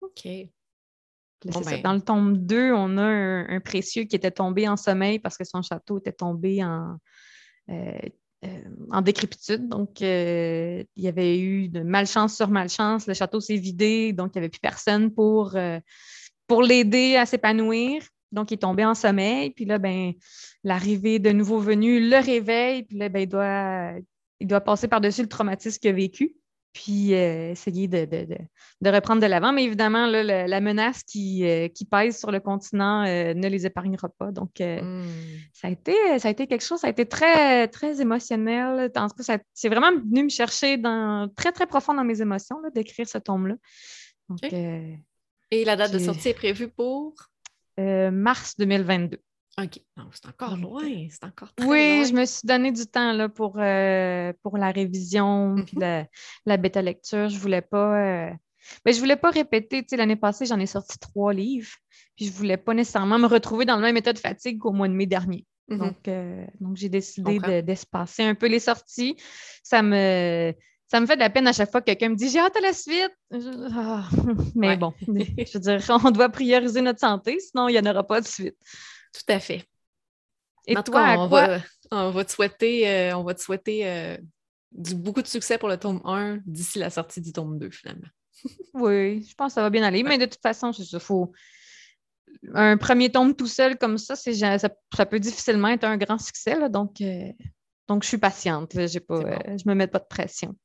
OK. 0.00 0.24
Ben. 0.24 1.82
Dans 1.82 1.92
le 1.92 2.00
tome 2.00 2.38
2, 2.38 2.72
on 2.72 2.96
a 2.96 3.02
un, 3.04 3.60
précieux 3.60 4.04
qui 4.04 4.16
était 4.16 4.30
tombé 4.30 4.66
en 4.66 4.78
sommeil 4.78 5.18
parce 5.18 5.36
que 5.36 5.44
son 5.44 5.60
château 5.60 5.98
était 5.98 6.12
tombé 6.12 6.64
en, 6.64 6.96
en 7.68 9.02
décrépitude. 9.02 9.68
Donc, 9.68 10.00
il 10.00 10.86
y 10.96 11.06
avait 11.06 11.38
eu 11.38 11.68
de 11.68 11.80
malchance 11.80 12.34
sur 12.34 12.48
malchance. 12.48 13.06
Le 13.06 13.12
château 13.12 13.40
s'est 13.40 13.58
vidé, 13.58 14.14
donc 14.14 14.30
il 14.34 14.38
n'y 14.38 14.44
avait 14.44 14.48
plus 14.48 14.60
personne 14.60 15.12
pour 15.12 15.54
pour 16.46 16.62
l'aider 16.62 17.16
à 17.16 17.26
s'épanouir. 17.26 18.02
Donc, 18.32 18.50
il 18.50 18.54
est 18.54 18.58
tombé 18.58 18.84
en 18.84 18.94
sommeil. 18.94 19.50
Puis 19.50 19.64
là, 19.64 19.78
ben, 19.78 20.12
l'arrivée 20.64 21.18
de 21.18 21.30
nouveaux 21.30 21.60
venus 21.60 22.10
le 22.10 22.18
réveille. 22.18 22.82
Puis 22.82 22.98
là, 22.98 23.08
ben, 23.08 23.20
il, 23.20 23.28
doit, 23.28 23.92
il 24.40 24.46
doit 24.46 24.60
passer 24.60 24.88
par-dessus 24.88 25.22
le 25.22 25.28
traumatisme 25.28 25.78
qu'il 25.78 25.90
a 25.90 25.94
vécu. 25.94 26.36
Puis 26.72 27.14
euh, 27.14 27.52
essayer 27.52 27.86
de, 27.86 28.36
reprendre 28.84 29.22
de 29.22 29.26
l'avant. 29.26 29.52
Mais 29.52 29.62
évidemment, 29.62 30.06
la, 30.08 30.60
menace 30.60 31.04
qui, 31.04 31.48
euh, 31.48 31.68
qui, 31.68 31.84
pèse 31.84 32.18
sur 32.18 32.32
le 32.32 32.40
continent 32.40 33.06
euh, 33.06 33.32
ne 33.32 33.46
les 33.48 33.64
épargnera 33.64 34.08
pas. 34.08 34.32
Donc, 34.32 34.58
hmm. 34.58 35.04
ça, 35.52 35.68
a 35.68 35.70
été, 35.70 35.94
ça 36.18 36.26
a 36.26 36.30
été 36.32 36.48
quelque 36.48 36.64
chose, 36.64 36.80
ça 36.80 36.88
a 36.88 36.90
été 36.90 37.06
très, 37.06 37.68
très 37.68 38.00
émotionnel. 38.00 38.90
c'est 39.52 39.68
vraiment 39.68 39.92
venu 39.92 40.24
me 40.24 40.28
chercher 40.28 40.76
dans, 40.76 41.28
très, 41.36 41.52
très 41.52 41.68
profond 41.68 41.94
dans 41.94 42.02
mes 42.02 42.20
émotions 42.20 42.56
d'écrire 42.74 43.08
ce 43.08 43.18
tome-là. 43.18 43.54
Donc, 44.28 44.40
et 45.50 45.64
la 45.64 45.76
date 45.76 45.92
de 45.92 45.98
sortie 45.98 46.28
est 46.28 46.34
prévue 46.34 46.68
pour? 46.68 47.14
Euh, 47.78 48.10
mars 48.10 48.56
2022. 48.58 49.18
OK. 49.60 49.80
C'est 50.12 50.26
encore 50.26 50.56
loin. 50.56 50.82
C'est 51.10 51.24
encore 51.24 51.52
très 51.54 51.66
Oui, 51.66 52.04
je 52.06 52.12
me 52.12 52.24
suis 52.24 52.46
donné 52.46 52.72
du 52.72 52.86
temps 52.86 53.12
là, 53.12 53.28
pour, 53.28 53.56
euh, 53.58 54.32
pour 54.42 54.58
la 54.58 54.70
révision 54.70 55.56
puis 55.64 55.76
mhm. 55.76 56.06
la, 56.46 56.56
bêta 56.56 56.82
lecture. 56.82 57.28
Je 57.28 57.38
voulais 57.38 57.62
pas. 57.62 58.26
Euh, 58.28 58.30
mais 58.84 58.92
je 58.92 58.98
voulais 58.98 59.16
pas 59.16 59.30
répéter. 59.30 59.84
L'année 59.92 60.16
passée, 60.16 60.46
j'en 60.46 60.58
ai 60.58 60.66
sorti 60.66 60.98
trois 60.98 61.32
livres. 61.32 61.72
Puis 62.16 62.26
je 62.26 62.32
voulais 62.32 62.56
pas 62.56 62.74
nécessairement 62.74 63.18
me 63.18 63.26
retrouver 63.26 63.64
dans 63.64 63.76
le 63.76 63.82
même 63.82 63.96
état 63.96 64.12
de 64.12 64.18
fatigue 64.18 64.58
qu'au 64.58 64.72
mois 64.72 64.88
de 64.88 64.94
mai 64.94 65.06
dernier. 65.06 65.44
Mhm. 65.68 65.78
Donc, 65.78 66.10
donc 66.60 66.76
j'ai 66.76 66.88
décidé 66.88 67.38
d'espacer 67.62 68.22
un 68.22 68.34
peu 68.34 68.46
les 68.46 68.60
sorties. 68.60 69.16
Ça 69.62 69.82
me 69.82 70.52
ça 70.86 71.00
me 71.00 71.06
fait 71.06 71.16
de 71.16 71.20
la 71.20 71.30
peine 71.30 71.46
à 71.46 71.52
chaque 71.52 71.70
fois 71.70 71.80
que 71.80 71.86
quelqu'un 71.86 72.10
me 72.10 72.16
dit 72.16 72.28
j'ai 72.28 72.38
hâte 72.38 72.56
à 72.56 72.60
la 72.60 72.72
suite. 72.72 73.14
Ah, 73.74 74.08
mais 74.54 74.76
bon, 74.76 74.92
je 75.06 75.52
veux 75.54 75.60
dire, 75.60 76.00
on 76.04 76.10
doit 76.10 76.28
prioriser 76.28 76.82
notre 76.82 77.00
santé, 77.00 77.38
sinon 77.40 77.68
il 77.68 77.72
n'y 77.72 77.78
en 77.78 77.90
aura 77.90 78.06
pas 78.06 78.20
de 78.20 78.26
suite. 78.26 78.56
Tout 79.12 79.32
à 79.32 79.40
fait. 79.40 79.64
Et 80.66 80.74
toi, 80.74 81.16
on, 81.18 81.26
va, 81.28 81.60
on, 81.90 82.10
va, 82.10 82.24
te 82.24 82.32
souhaiter, 82.32 82.88
euh, 82.88 83.16
on 83.16 83.22
va 83.22 83.34
te 83.34 83.40
souhaiter 83.40 83.86
euh, 83.86 84.16
du, 84.72 84.94
beaucoup 84.94 85.20
de 85.20 85.26
succès 85.26 85.58
pour 85.58 85.68
le 85.68 85.76
tome 85.76 86.00
1 86.04 86.38
d'ici 86.46 86.78
la 86.78 86.90
sortie 86.90 87.20
du 87.20 87.32
tome 87.32 87.58
2, 87.58 87.70
finalement. 87.70 88.08
oui, 88.74 89.26
je 89.28 89.34
pense 89.34 89.48
que 89.48 89.54
ça 89.54 89.62
va 89.62 89.70
bien 89.70 89.82
aller. 89.82 90.02
Mais 90.02 90.16
de 90.16 90.24
toute 90.24 90.40
façon, 90.40 90.72
c'est 90.72 90.84
ça. 90.84 90.98
Faut... 90.98 91.32
Un 92.54 92.78
premier 92.78 93.12
tome 93.12 93.34
tout 93.34 93.46
seul 93.46 93.76
comme 93.76 93.98
ça, 93.98 94.16
ça, 94.16 94.58
ça, 94.58 95.06
peut 95.06 95.20
difficilement 95.20 95.68
être 95.68 95.84
un 95.84 95.98
grand 95.98 96.18
succès. 96.18 96.68
donc, 96.70 97.00
euh, 97.00 97.30
donc, 97.86 98.02
je 98.02 98.08
suis 98.08 98.18
patiente. 98.18 98.72
J'ai 98.86 99.00
pas, 99.00 99.20
je 99.48 99.68
me 99.68 99.74
mets 99.74 99.86
pas 99.86 99.98
de 99.98 100.06
pression. 100.08 100.56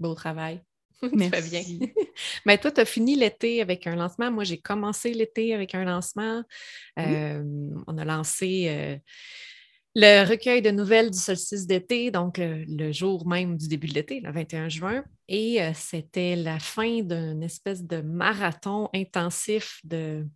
Beau 0.00 0.14
travail. 0.14 0.62
Merci. 1.12 1.78
bien. 1.78 1.88
Mais 2.46 2.58
toi, 2.58 2.70
tu 2.70 2.80
as 2.80 2.84
fini 2.84 3.16
l'été 3.16 3.62
avec 3.62 3.86
un 3.86 3.96
lancement. 3.96 4.30
Moi, 4.30 4.44
j'ai 4.44 4.58
commencé 4.58 5.12
l'été 5.14 5.54
avec 5.54 5.74
un 5.74 5.84
lancement. 5.84 6.42
Euh, 6.98 7.42
on 7.86 7.98
a 7.98 8.04
lancé 8.04 8.66
euh, 8.68 8.96
le 9.94 10.28
recueil 10.28 10.62
de 10.62 10.70
nouvelles 10.70 11.10
du 11.10 11.18
solstice 11.18 11.66
d'été, 11.66 12.10
donc 12.10 12.38
euh, 12.38 12.64
le 12.68 12.92
jour 12.92 13.26
même 13.26 13.56
du 13.56 13.68
début 13.68 13.88
de 13.88 13.94
l'été, 13.94 14.20
le 14.20 14.30
21 14.30 14.68
juin. 14.68 15.04
Et 15.28 15.60
c'était 15.74 16.34
la 16.34 16.58
fin 16.58 17.02
d'une 17.02 17.42
espèce 17.42 17.84
de 17.84 18.00
marathon 18.00 18.88
intensif 18.92 19.80
de 19.84 20.26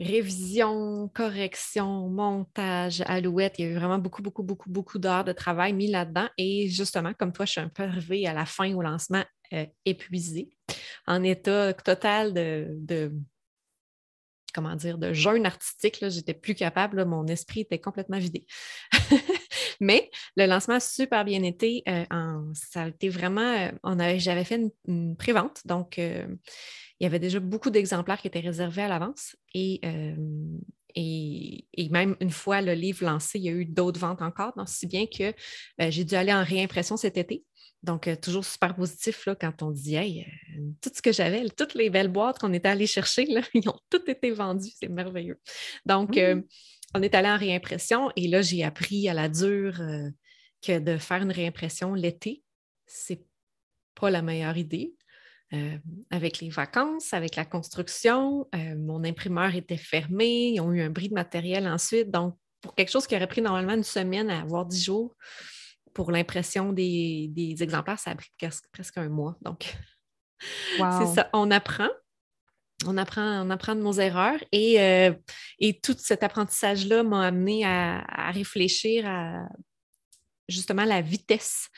révision, 0.00 1.08
correction, 1.14 2.08
montage, 2.08 3.02
alouette. 3.06 3.54
Il 3.58 3.64
y 3.64 3.68
a 3.68 3.70
eu 3.70 3.74
vraiment 3.74 3.98
beaucoup, 3.98 4.22
beaucoup, 4.22 4.42
beaucoup, 4.42 4.70
beaucoup 4.70 4.98
d'heures 4.98 5.24
de 5.24 5.32
travail 5.32 5.72
mis 5.72 5.90
là-dedans. 5.90 6.28
Et 6.36 6.68
justement, 6.68 7.12
comme 7.14 7.32
toi, 7.32 7.46
je 7.46 7.52
suis 7.52 7.60
un 7.60 7.68
peu 7.68 7.84
arrivée 7.84 8.26
à 8.26 8.34
la 8.34 8.46
fin 8.46 8.72
au 8.74 8.82
lancement 8.82 9.24
euh, 9.52 9.66
épuisée, 9.84 10.50
en 11.06 11.22
état 11.22 11.72
total 11.74 12.32
de, 12.32 13.12
comment 14.52 14.74
dire, 14.74 14.98
de 14.98 15.12
jeûne 15.12 15.46
artistique. 15.46 16.04
J'étais 16.08 16.34
plus 16.34 16.54
capable, 16.54 17.04
mon 17.04 17.26
esprit 17.26 17.60
était 17.60 17.80
complètement 17.80 18.18
vidé. 18.18 18.46
Mais 19.80 20.10
le 20.36 20.46
lancement 20.46 20.76
a 20.76 20.80
super 20.80 21.24
bien 21.24 21.42
été. 21.42 21.82
Euh, 21.88 22.04
ça 22.54 22.84
a 22.84 22.88
été 22.88 23.08
vraiment, 23.08 23.70
euh, 23.84 24.14
j'avais 24.18 24.44
fait 24.44 24.56
une, 24.56 24.70
une 24.88 25.16
prévente, 25.16 25.60
donc 25.66 26.00
il 27.00 27.04
y 27.04 27.06
avait 27.06 27.18
déjà 27.18 27.40
beaucoup 27.40 27.70
d'exemplaires 27.70 28.20
qui 28.20 28.28
étaient 28.28 28.40
réservés 28.40 28.82
à 28.82 28.88
l'avance. 28.88 29.36
Euh, 29.56 30.14
et, 30.94 31.66
et, 31.72 31.88
même 31.88 32.16
une 32.20 32.30
fois 32.30 32.62
le 32.62 32.72
livre 32.74 33.04
lancé, 33.04 33.38
il 33.38 33.44
y 33.44 33.48
a 33.48 33.52
eu 33.52 33.64
d'autres 33.64 33.98
ventes 33.98 34.22
encore, 34.22 34.52
donc 34.56 34.68
si 34.68 34.86
bien 34.86 35.06
que 35.06 35.24
euh, 35.80 35.90
j'ai 35.90 36.04
dû 36.04 36.14
aller 36.14 36.32
en 36.32 36.44
réimpression 36.44 36.96
cet 36.96 37.16
été. 37.16 37.44
Donc, 37.82 38.06
euh, 38.06 38.16
toujours 38.16 38.44
super 38.44 38.74
positif 38.74 39.26
là, 39.26 39.34
quand 39.34 39.62
on 39.62 39.70
dit 39.70 39.96
Hey, 39.96 40.26
tout 40.80 40.90
ce 40.94 41.02
que 41.02 41.12
j'avais, 41.12 41.48
toutes 41.50 41.74
les 41.74 41.90
belles 41.90 42.08
boîtes 42.08 42.38
qu'on 42.38 42.52
était 42.52 42.68
allé 42.68 42.86
chercher, 42.86 43.26
là, 43.26 43.42
ils 43.54 43.68
ont 43.68 43.78
toutes 43.90 44.08
été 44.08 44.30
vendues. 44.30 44.72
C'est 44.78 44.88
merveilleux. 44.88 45.38
Donc, 45.84 46.18
on 46.94 47.02
est 47.02 47.14
allé 47.14 47.28
en 47.28 47.36
réimpression 47.36 48.10
et 48.16 48.28
là, 48.28 48.40
j'ai 48.40 48.62
appris 48.62 49.08
à 49.08 49.14
la 49.14 49.28
dure 49.28 49.82
que 50.62 50.78
de 50.78 50.96
faire 50.96 51.22
une 51.22 51.32
réimpression 51.32 51.92
l'été, 51.92 52.42
c'est 52.86 53.22
pas 53.94 54.10
la 54.10 54.22
meilleure 54.22 54.56
idée. 54.56 54.94
Euh, 55.52 55.78
avec 56.10 56.40
les 56.40 56.48
vacances, 56.48 57.12
avec 57.12 57.36
la 57.36 57.44
construction. 57.44 58.48
Euh, 58.54 58.74
mon 58.76 59.04
imprimeur 59.04 59.54
était 59.54 59.76
fermé. 59.76 60.48
Ils 60.54 60.60
ont 60.60 60.72
eu 60.72 60.80
un 60.80 60.90
bris 60.90 61.10
de 61.10 61.14
matériel 61.14 61.68
ensuite. 61.68 62.10
Donc, 62.10 62.36
pour 62.60 62.74
quelque 62.74 62.90
chose 62.90 63.06
qui 63.06 63.14
aurait 63.14 63.26
pris 63.26 63.42
normalement 63.42 63.74
une 63.74 63.84
semaine 63.84 64.30
à 64.30 64.40
avoir 64.40 64.64
dix 64.64 64.82
jours, 64.82 65.14
pour 65.92 66.10
l'impression 66.10 66.72
des, 66.72 67.30
exemplaires, 67.60 67.98
ça 67.98 68.12
a 68.12 68.14
pris 68.14 68.32
presque, 68.72 68.96
un 68.96 69.08
mois. 69.10 69.36
Donc, 69.42 69.76
c'est 70.76 71.14
ça. 71.14 71.28
On 71.32 71.50
apprend. 71.50 71.90
On 72.86 72.96
apprend, 72.96 73.46
on 73.46 73.50
apprend 73.50 73.76
de 73.76 73.80
nos 73.80 73.92
erreurs 73.92 74.42
et, 74.50 74.80
euh, 74.80 75.12
et 75.60 75.78
tout 75.78 75.94
cet 75.96 76.22
apprentissage-là 76.22 77.02
m'a 77.04 77.26
amené 77.26 77.64
à, 77.64 78.30
réfléchir 78.32 79.06
à 79.06 79.46
justement 80.48 80.84
la 80.84 81.00
vitesse 81.00 81.68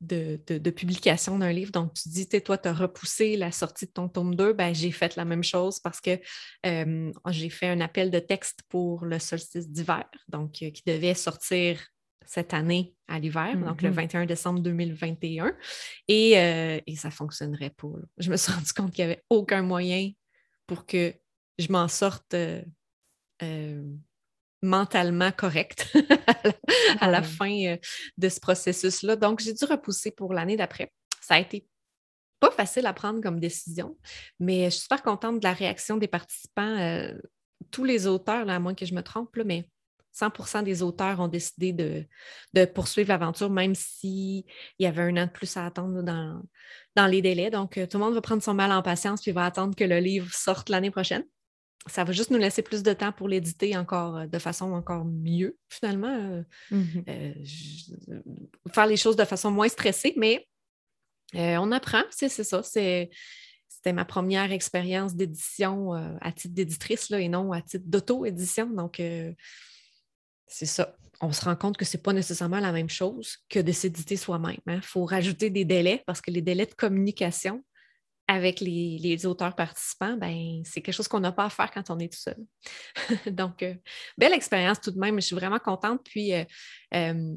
de, 0.00 0.70
publication 0.70 1.38
d'un 1.38 1.52
livre. 1.52 1.72
Donc, 1.72 1.94
tu 1.94 2.08
dis, 2.08 2.28
toi, 2.28 2.58
tu 2.58 2.68
as 2.68 2.72
repoussé 2.72 3.36
la 3.36 3.50
sortie 3.50 3.86
de 3.86 3.90
ton 3.90 4.08
tome 4.08 4.34
2. 4.34 4.52
Ben, 4.52 4.74
j'ai 4.74 4.90
fait 4.90 5.16
la 5.16 5.24
même 5.24 5.42
chose 5.42 5.80
parce 5.80 6.00
que 6.00 6.18
euh, 6.66 7.12
j'ai 7.30 7.50
fait 7.50 7.68
un 7.68 7.80
appel 7.80 8.10
de 8.10 8.18
texte 8.18 8.60
pour 8.68 9.04
le 9.04 9.18
solstice 9.18 9.68
d'hiver, 9.68 10.06
donc 10.28 10.62
euh, 10.62 10.70
qui 10.70 10.82
devait 10.86 11.14
sortir 11.14 11.80
cette 12.24 12.52
année 12.52 12.94
à 13.06 13.18
l'hiver, 13.18 13.56
donc 13.56 13.80
le 13.80 13.88
21 13.88 14.24
mm-hmm. 14.24 14.26
décembre 14.26 14.60
2021. 14.60 15.56
Et, 16.08 16.38
euh, 16.38 16.78
et 16.86 16.94
ça 16.94 17.08
ne 17.08 17.12
fonctionnerait 17.12 17.70
pas. 17.70 17.88
Je 18.18 18.30
me 18.30 18.36
suis 18.36 18.52
rendu 18.52 18.72
compte 18.72 18.92
qu'il 18.92 19.06
n'y 19.06 19.12
avait 19.12 19.24
aucun 19.30 19.62
moyen 19.62 20.10
pour 20.66 20.84
que 20.84 21.14
je 21.58 21.72
m'en 21.72 21.88
sorte 21.88 22.36
mentalement 24.62 25.32
correcte 25.32 25.96
à 27.00 27.10
la 27.10 27.22
fin 27.22 27.52
euh, 27.66 27.76
de 28.16 28.28
ce 28.28 28.40
processus-là. 28.40 29.16
Donc, 29.16 29.40
j'ai 29.40 29.52
dû 29.52 29.64
repousser 29.64 30.10
pour 30.10 30.32
l'année 30.32 30.56
d'après. 30.56 30.92
Ça 31.20 31.34
a 31.34 31.38
été 31.38 31.66
pas 32.40 32.50
facile 32.50 32.86
à 32.86 32.92
prendre 32.92 33.20
comme 33.20 33.40
décision, 33.40 33.96
mais 34.38 34.64
je 34.64 34.70
suis 34.70 34.82
super 34.82 35.02
contente 35.02 35.40
de 35.40 35.44
la 35.44 35.52
réaction 35.52 35.96
des 35.96 36.08
participants. 36.08 36.76
Euh, 36.78 37.12
tous 37.70 37.84
les 37.84 38.06
auteurs, 38.06 38.48
à 38.48 38.58
moins 38.58 38.74
que 38.74 38.86
je 38.86 38.94
me 38.94 39.02
trompe, 39.02 39.36
mais 39.44 39.68
100% 40.14 40.62
des 40.62 40.82
auteurs 40.82 41.20
ont 41.20 41.28
décidé 41.28 41.72
de, 41.72 42.64
poursuivre 42.66 43.08
l'aventure, 43.08 43.50
même 43.50 43.74
s'il 43.74 44.44
y 44.78 44.86
avait 44.86 45.02
un 45.02 45.16
an 45.16 45.26
de 45.26 45.30
plus 45.30 45.56
à 45.56 45.66
attendre 45.66 46.02
dans, 46.02 46.42
dans 46.96 47.06
les 47.06 47.22
délais. 47.22 47.50
Donc, 47.50 47.78
euh, 47.78 47.86
tout 47.86 47.98
le 47.98 48.04
monde 48.04 48.14
va 48.14 48.20
prendre 48.20 48.42
son 48.42 48.54
mal 48.54 48.72
en 48.72 48.82
patience 48.82 49.22
puis 49.22 49.32
va 49.32 49.44
attendre 49.44 49.74
que 49.74 49.84
le 49.84 49.98
livre 49.98 50.32
sorte 50.32 50.68
l'année 50.68 50.90
prochaine 50.90 51.24
ça 51.86 52.04
va 52.04 52.12
juste 52.12 52.30
nous 52.30 52.38
laisser 52.38 52.62
plus 52.62 52.82
de 52.82 52.92
temps 52.92 53.12
pour 53.12 53.28
l'éditer 53.28 53.76
encore 53.76 54.16
euh, 54.16 54.26
de 54.26 54.38
façon 54.38 54.72
encore 54.72 55.04
mieux, 55.04 55.56
finalement. 55.68 56.08
Euh, 56.08 56.42
mmh 56.70 56.84
euh, 57.08 57.34
faire 58.72 58.86
les 58.86 58.96
choses 58.96 59.16
de 59.16 59.24
façon 59.24 59.50
moins 59.50 59.68
stressée, 59.68 60.12
mais 60.16 60.46
on 61.34 61.72
apprend, 61.72 62.02
c'est 62.10 62.28
ça. 62.28 62.62
C'était 62.62 63.92
ma 63.92 64.04
première 64.04 64.50
expérience 64.52 65.14
d'édition 65.14 65.92
à 66.20 66.32
titre 66.32 66.54
d'éditrice 66.54 67.10
et 67.10 67.28
non 67.28 67.52
à 67.52 67.62
titre 67.62 67.84
d'auto-édition. 67.86 68.66
Donc, 68.66 69.00
c'est 70.46 70.66
ça. 70.66 70.96
On 71.20 71.32
se 71.32 71.44
rend 71.44 71.56
compte 71.56 71.76
que 71.76 71.84
ce 71.84 71.96
n'est 71.96 72.02
pas 72.02 72.12
nécessairement 72.12 72.60
la 72.60 72.72
même 72.72 72.88
chose 72.88 73.38
que 73.48 73.58
de 73.58 73.72
s'éditer 73.72 74.16
soi-même. 74.16 74.56
Il 74.66 74.72
hein. 74.72 74.80
faut 74.82 75.04
rajouter 75.04 75.50
des 75.50 75.64
délais 75.64 76.02
parce 76.06 76.20
que 76.20 76.30
les 76.30 76.42
délais 76.42 76.66
de 76.66 76.74
communication 76.74 77.64
avec 78.28 78.60
les, 78.60 79.26
auteurs 79.26 79.56
participants, 79.56 80.16
ben, 80.18 80.62
c'est 80.64 80.82
quelque 80.82 80.94
chose 80.94 81.08
qu'on 81.08 81.20
n'a 81.20 81.32
pas 81.32 81.46
à 81.46 81.50
faire 81.50 81.70
quand 81.70 81.90
on 81.90 81.98
est 81.98 82.12
tout 82.12 82.18
seul. 82.18 82.36
Donc, 83.34 83.62
euh, 83.62 83.74
belle 84.18 84.34
expérience 84.34 84.80
tout 84.80 84.90
de 84.90 84.98
même. 84.98 85.16
Je 85.16 85.26
suis 85.26 85.34
vraiment 85.34 85.58
contente. 85.58 86.02
Puis, 86.04 86.34
euh, 86.34 86.44
euh, 86.94 87.34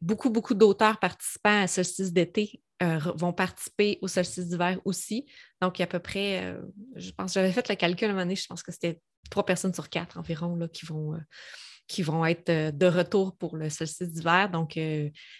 beaucoup, 0.00 0.30
beaucoup 0.30 0.54
d'auteurs 0.54 1.00
participants 1.00 1.62
à 1.62 1.66
Solstice 1.66 2.12
d'été 2.12 2.62
vont 2.80 3.32
participer 3.32 3.98
au 4.02 4.06
solstice 4.06 4.46
d'hiver 4.46 4.80
aussi. 4.84 5.26
Donc, 5.60 5.78
il 5.78 5.82
y 5.82 5.82
a 5.82 5.86
à 5.86 5.88
peu 5.88 5.98
près, 5.98 6.56
je 6.94 7.10
pense, 7.10 7.32
j'avais 7.32 7.50
fait 7.50 7.68
le 7.68 7.74
calcul 7.74 8.06
à 8.06 8.10
un 8.10 8.12
moment 8.12 8.24
donné, 8.24 8.36
je 8.36 8.46
pense 8.46 8.62
que 8.62 8.70
c'était 8.70 9.00
trois 9.30 9.44
personnes 9.44 9.74
sur 9.74 9.88
quatre 9.88 10.16
environ 10.16 10.54
là, 10.54 10.68
qui 10.68 10.86
vont 10.86 11.18
qui 11.88 12.02
vont 12.02 12.24
être 12.24 12.70
de 12.76 12.86
retour 12.86 13.36
pour 13.36 13.56
le 13.56 13.70
solstice 13.70 14.12
d'hiver. 14.12 14.50
Donc, 14.50 14.78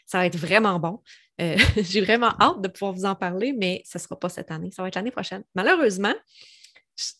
ça 0.06 0.18
va 0.18 0.26
être 0.26 0.36
vraiment 0.36 0.80
bon. 0.80 1.00
Euh, 1.40 1.56
j'ai 1.76 2.00
vraiment 2.00 2.34
hâte 2.40 2.60
de 2.60 2.68
pouvoir 2.68 2.92
vous 2.92 3.04
en 3.04 3.14
parler, 3.14 3.52
mais 3.52 3.82
ce 3.84 3.98
ne 3.98 4.02
sera 4.02 4.18
pas 4.18 4.28
cette 4.28 4.50
année, 4.50 4.70
ça 4.70 4.82
va 4.82 4.88
être 4.88 4.96
l'année 4.96 5.10
prochaine. 5.10 5.44
Malheureusement, 5.54 6.14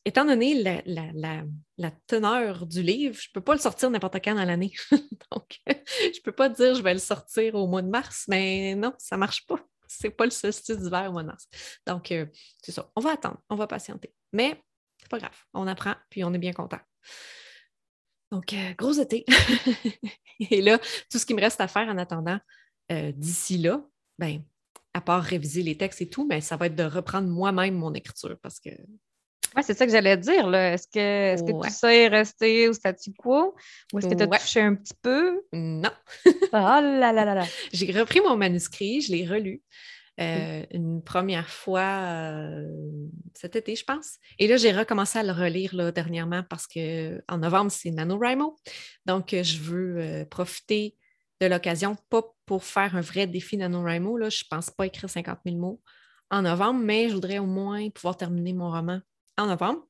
étant 0.04 0.24
donné 0.24 0.62
la, 0.62 1.94
teneur 2.06 2.66
du 2.66 2.82
livre, 2.82 3.16
je 3.18 3.28
ne 3.28 3.32
peux 3.32 3.40
pas 3.40 3.54
le 3.54 3.60
sortir 3.60 3.90
n'importe 3.90 4.16
quand 4.16 4.34
dans 4.34 4.44
l'année. 4.44 4.72
Donc, 5.32 5.58
je 5.66 6.06
ne 6.06 6.22
peux 6.22 6.32
pas 6.32 6.48
dire 6.48 6.74
je 6.74 6.82
vais 6.82 6.94
le 6.94 7.00
sortir 7.00 7.54
au 7.54 7.66
mois 7.66 7.82
de 7.82 7.88
mars, 7.88 8.24
mais 8.28 8.74
non, 8.74 8.92
ça 8.98 9.16
ne 9.16 9.20
marche 9.20 9.46
pas. 9.46 9.60
Ce 9.86 10.06
n'est 10.06 10.12
pas 10.12 10.24
le 10.24 10.30
solstice 10.30 10.78
d'hiver 10.78 11.06
au 11.08 11.12
mois 11.12 11.22
de 11.22 11.28
mars. 11.28 11.46
Donc, 11.86 12.12
euh, 12.12 12.26
c'est 12.62 12.72
ça. 12.72 12.90
On 12.96 13.00
va 13.00 13.12
attendre, 13.12 13.38
on 13.48 13.56
va 13.56 13.66
patienter. 13.66 14.12
Mais 14.32 14.60
c'est 14.98 15.08
pas 15.08 15.18
grave. 15.18 15.36
On 15.54 15.66
apprend, 15.66 15.94
puis 16.10 16.24
on 16.24 16.34
est 16.34 16.38
bien 16.38 16.52
content. 16.52 16.80
Donc, 18.30 18.52
euh, 18.52 18.74
gros 18.76 18.92
été. 18.92 19.24
Et 20.50 20.62
là, 20.62 20.78
tout 21.10 21.18
ce 21.18 21.26
qui 21.26 21.34
me 21.34 21.40
reste 21.40 21.60
à 21.60 21.68
faire 21.68 21.88
en 21.88 21.98
attendant 21.98 22.38
d'ici 22.90 23.58
là, 23.58 23.82
ben, 24.18 24.40
à 24.94 25.00
part 25.00 25.22
réviser 25.22 25.62
les 25.62 25.76
textes 25.76 26.00
et 26.00 26.08
tout, 26.08 26.26
mais 26.26 26.40
ça 26.40 26.56
va 26.56 26.66
être 26.66 26.74
de 26.74 26.84
reprendre 26.84 27.28
moi-même 27.28 27.74
mon 27.74 27.94
écriture 27.94 28.36
parce 28.42 28.58
que. 28.60 28.70
Oui, 29.56 29.62
c'est 29.62 29.76
ça 29.76 29.86
que 29.86 29.92
j'allais 29.92 30.16
dire. 30.16 30.52
Est-ce 30.54 30.86
que, 30.88 31.34
est 31.34 31.44
que 31.44 31.66
tu 31.66 31.72
sais 31.72 32.08
rester 32.08 32.68
au 32.68 32.72
statu 32.72 33.12
quo 33.14 33.54
ou 33.92 33.98
est-ce 33.98 34.08
que 34.08 34.14
tu 34.14 34.22
as 34.22 34.26
touché 34.26 34.60
un 34.60 34.74
petit 34.74 34.94
peu? 35.00 35.40
Non. 35.52 35.90
oh 36.26 36.30
là 36.52 37.12
là 37.12 37.24
là 37.24 37.34
là. 37.34 37.46
J'ai 37.72 37.90
repris 37.92 38.20
mon 38.20 38.36
manuscrit, 38.36 39.00
je 39.00 39.12
l'ai 39.12 39.26
relu. 39.26 39.62
Euh, 40.20 40.64
une 40.72 41.02
première 41.02 41.48
fois 41.48 42.00
euh, 42.02 42.66
cet 43.34 43.54
été, 43.56 43.76
je 43.76 43.84
pense. 43.84 44.18
Et 44.38 44.48
là, 44.48 44.56
j'ai 44.56 44.72
recommencé 44.72 45.18
à 45.18 45.22
le 45.22 45.32
relire 45.32 45.74
là, 45.74 45.92
dernièrement 45.92 46.42
parce 46.42 46.66
qu'en 46.66 47.38
novembre, 47.38 47.70
c'est 47.70 47.90
NaNoWriMo. 47.90 48.56
Donc, 49.06 49.30
je 49.30 49.58
veux 49.58 49.98
euh, 49.98 50.24
profiter 50.24 50.96
de 51.40 51.46
l'occasion, 51.46 51.96
pas 52.10 52.22
pour 52.46 52.64
faire 52.64 52.96
un 52.96 53.00
vrai 53.00 53.26
défi 53.26 53.56
NaNoWriMo. 53.56 54.16
Là, 54.16 54.28
je 54.28 54.42
ne 54.44 54.56
pense 54.56 54.70
pas 54.70 54.86
écrire 54.86 55.08
50 55.08 55.38
000 55.44 55.56
mots 55.56 55.80
en 56.30 56.42
novembre, 56.42 56.80
mais 56.80 57.08
je 57.08 57.14
voudrais 57.14 57.38
au 57.38 57.46
moins 57.46 57.88
pouvoir 57.90 58.16
terminer 58.16 58.52
mon 58.52 58.70
roman 58.70 59.00
en 59.36 59.46
novembre. 59.46 59.86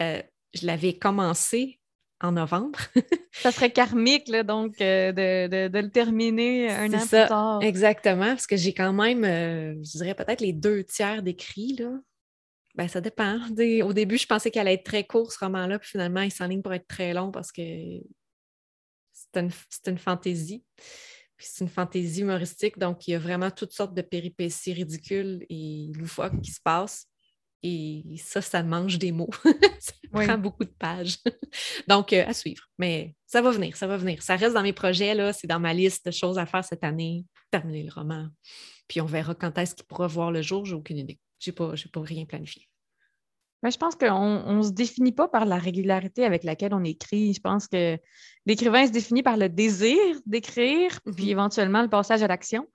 Euh, 0.00 0.22
je 0.54 0.66
l'avais 0.66 0.98
commencé 0.98 1.80
en 2.22 2.32
novembre. 2.32 2.78
ça 3.32 3.52
serait 3.52 3.72
karmique, 3.72 4.28
là, 4.28 4.42
donc, 4.42 4.80
euh, 4.80 5.12
de, 5.12 5.78
le 5.78 5.90
terminer 5.90 6.70
un 6.70 6.92
an 6.94 6.98
plus 6.98 7.08
tard. 7.08 7.62
Exactement, 7.62 8.28
parce 8.28 8.46
que 8.46 8.56
j'ai 8.56 8.72
quand 8.72 8.92
même, 8.92 9.24
euh, 9.24 9.74
je 9.82 9.98
dirais 9.98 10.14
peut-être 10.14 10.40
les 10.40 10.52
deux 10.52 10.84
tiers 10.84 11.22
d'écrit, 11.22 11.76
là. 11.76 11.90
Ben, 12.74 12.88
ça 12.88 13.02
dépend. 13.02 13.38
Au 13.84 13.92
début, 13.92 14.16
je 14.16 14.26
pensais 14.26 14.50
qu'elle 14.50 14.62
allait 14.62 14.74
être 14.74 14.84
très 14.84 15.04
court, 15.04 15.30
ce 15.30 15.38
roman-là, 15.40 15.78
puis 15.78 15.90
finalement, 15.90 16.22
il 16.22 16.32
s'enligne 16.32 16.62
pour 16.62 16.72
être 16.72 16.86
très 16.86 17.12
long 17.12 17.30
parce 17.30 17.52
que 17.52 17.62
c'est 19.12 19.36
une, 19.36 19.50
une 19.86 19.98
fantaisie. 19.98 20.64
Puis 21.36 21.46
c'est 21.50 21.64
une 21.64 21.70
fantaisie 21.70 22.22
humoristique, 22.22 22.78
donc 22.78 23.06
il 23.06 23.10
y 23.10 23.14
a 23.14 23.18
vraiment 23.18 23.50
toutes 23.50 23.72
sortes 23.72 23.94
de 23.94 24.00
péripéties 24.00 24.72
ridicules 24.72 25.44
et 25.50 25.90
loufoques 25.94 26.40
qui 26.40 26.50
se 26.50 26.60
passent. 26.62 27.08
Et 27.62 28.16
ça, 28.18 28.42
ça 28.42 28.62
mange 28.62 28.98
des 28.98 29.12
mots. 29.12 29.30
ça 29.78 29.92
prend 30.10 30.38
beaucoup 30.38 30.64
de 30.64 30.74
pages. 30.78 31.18
Donc, 31.88 32.12
euh, 32.12 32.24
à 32.26 32.34
suivre. 32.34 32.68
Mais 32.78 33.14
ça 33.26 33.40
va 33.40 33.50
venir, 33.50 33.76
ça 33.76 33.86
va 33.86 33.96
venir. 33.96 34.22
Ça 34.22 34.36
reste 34.36 34.54
dans 34.54 34.62
mes 34.62 34.72
projets, 34.72 35.14
là. 35.14 35.32
C'est 35.32 35.46
dans 35.46 35.60
ma 35.60 35.72
liste 35.72 36.06
de 36.06 36.10
choses 36.10 36.38
à 36.38 36.46
faire 36.46 36.64
cette 36.64 36.82
année. 36.82 37.24
Terminer 37.50 37.84
le 37.84 37.92
roman. 37.92 38.28
Puis 38.88 39.00
on 39.00 39.06
verra 39.06 39.34
quand 39.34 39.56
est-ce 39.58 39.74
qu'il 39.74 39.84
pourra 39.84 40.08
voir 40.08 40.32
le 40.32 40.42
jour. 40.42 40.64
J'ai 40.64 40.74
aucune 40.74 40.98
idée. 40.98 41.20
Je 41.38 41.50
n'ai 41.50 41.54
pas, 41.54 41.74
pas 41.92 42.00
rien 42.02 42.24
planifié. 42.24 42.68
Mais 43.62 43.70
je 43.70 43.78
pense 43.78 43.94
qu'on 43.94 44.56
ne 44.56 44.62
se 44.62 44.70
définit 44.70 45.12
pas 45.12 45.28
par 45.28 45.44
la 45.44 45.56
régularité 45.56 46.24
avec 46.24 46.42
laquelle 46.42 46.74
on 46.74 46.82
écrit. 46.82 47.32
Je 47.32 47.40
pense 47.40 47.68
que 47.68 47.96
l'écrivain 48.44 48.86
se 48.86 48.90
définit 48.90 49.22
par 49.22 49.36
le 49.36 49.48
désir 49.48 49.98
d'écrire, 50.26 51.00
puis 51.04 51.26
mm-hmm. 51.26 51.30
éventuellement 51.30 51.82
le 51.82 51.88
passage 51.88 52.24
à 52.24 52.26
l'action. 52.26 52.66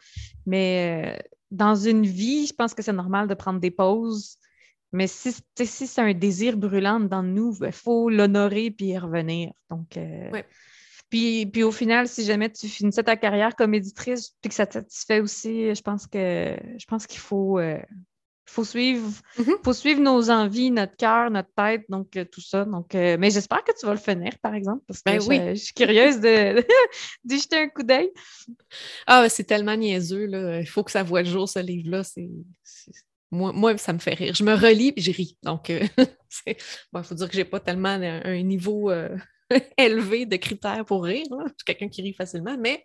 Mais 0.45 1.17
euh, 1.17 1.23
dans 1.51 1.75
une 1.75 2.05
vie, 2.05 2.47
je 2.47 2.53
pense 2.53 2.73
que 2.73 2.81
c'est 2.81 2.93
normal 2.93 3.27
de 3.27 3.33
prendre 3.33 3.59
des 3.59 3.71
pauses, 3.71 4.37
mais 4.97 5.05
si, 5.05 5.31
si 5.31 5.87
c'est 5.87 6.01
un 6.01 6.13
désir 6.13 6.57
brûlant 6.57 6.99
dans 6.99 7.21
nous, 7.21 7.53
il 7.53 7.59
ben, 7.59 7.71
faut 7.71 8.09
l'honorer 8.09 8.71
puis 8.71 8.87
y 8.87 8.97
revenir. 8.97 9.51
Donc, 9.69 9.95
euh, 9.95 10.31
puis, 11.11 11.45
puis 11.45 11.61
au 11.61 11.71
final, 11.71 12.07
si 12.07 12.25
jamais 12.25 12.51
tu 12.51 12.67
finissais 12.67 13.03
ta 13.03 13.15
carrière 13.15 13.55
comme 13.55 13.75
éditrice 13.75 14.33
puis 14.41 14.49
que 14.49 14.55
ça 14.55 14.65
te 14.65 14.73
satisfait 14.73 15.19
aussi, 15.19 15.75
je 15.75 15.81
pense 15.83 16.07
que 16.07 16.57
je 16.79 16.85
pense 16.87 17.05
qu'il 17.05 17.19
faut, 17.19 17.59
euh, 17.59 17.79
faut 18.47 18.63
suivre, 18.63 19.07
mm-hmm. 19.37 19.63
faut 19.63 19.73
suivre 19.73 20.01
nos 20.01 20.31
envies, 20.31 20.71
notre 20.71 20.95
cœur, 20.95 21.29
notre 21.29 21.53
tête, 21.55 21.85
donc 21.89 22.17
euh, 22.17 22.25
tout 22.25 22.41
ça. 22.41 22.65
Donc, 22.65 22.95
mais 22.95 23.29
j'espère 23.29 23.63
que 23.63 23.73
tu 23.79 23.85
vas 23.85 23.93
le 23.93 23.99
finir, 23.99 24.31
par 24.41 24.55
exemple, 24.55 24.83
parce 24.87 25.03
que 25.03 25.11
ben 25.27 25.55
je, 25.55 25.61
suis 25.61 25.75
curieuse 25.75 26.19
de, 26.19 26.65
d'y 27.23 27.39
jeter 27.39 27.57
un 27.57 27.69
coup 27.69 27.83
d'œil. 27.83 28.09
Ah, 29.05 29.29
c'est 29.29 29.43
tellement 29.43 29.77
niaiseux, 29.77 30.25
là. 30.25 30.59
Il 30.59 30.67
faut 30.67 30.83
que 30.83 30.91
ça 30.91 31.03
voit 31.03 31.21
le 31.21 31.29
jour, 31.29 31.47
ce 31.47 31.59
livre-là. 31.59 32.03
C'est, 32.03 32.31
moi, 33.31 33.77
ça 33.77 33.93
me 33.93 33.99
fait 33.99 34.13
rire. 34.13 34.33
Je 34.33 34.43
me 34.43 34.53
relis 34.53 34.93
et 34.95 35.01
je 35.01 35.11
ris. 35.11 35.37
Donc, 35.43 35.69
il 35.69 35.89
euh, 35.99 36.53
faut 37.03 37.15
dire 37.15 37.27
que 37.27 37.33
je 37.33 37.39
n'ai 37.39 37.45
pas 37.45 37.59
tellement 37.59 37.89
un, 37.89 38.41
niveau 38.43 38.89
euh, 38.89 39.15
élevé 39.77 40.25
de 40.25 40.37
critères 40.37 40.85
pour 40.85 41.03
rire. 41.03 41.25
Je 41.29 41.53
suis 41.57 41.65
quelqu'un 41.65 41.89
qui 41.89 42.01
rit 42.01 42.13
facilement, 42.13 42.57
mais 42.57 42.83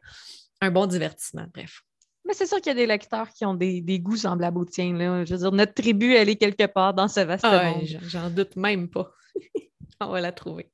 un 0.61 0.71
bon 0.71 0.87
divertissement, 0.87 1.47
bref. 1.55 1.83
Mais 2.25 2.35
c'est 2.35 2.47
sûr 2.47 2.59
qu'il 2.59 2.69
y 2.69 2.71
a 2.71 2.75
des 2.75 2.87
lecteurs 2.87 3.29
qui 3.31 3.45
ont 3.45 3.55
des, 3.55 3.83
goûts 4.01 4.17
semblables 4.17 4.59
aux 4.59 4.65
tiens. 4.65 4.93
Là. 4.93 5.25
Je 5.25 5.33
veux 5.33 5.41
dire, 5.41 5.53
notre 5.53 5.75
tribu, 5.75 6.15
elle 6.15 6.29
est 6.29 6.37
quelque 6.37 6.67
part 6.67 6.95
dans 6.95 7.09
ce 7.09 7.21
vaste 7.21 7.45
ah 7.45 7.71
monde. 7.71 7.85
J'en 8.03 8.31
doute 8.31 8.57
même 8.57 8.89
pas. 8.89 9.13
on 10.01 10.09
va 10.09 10.21
la 10.21 10.33
trouver. 10.33 10.71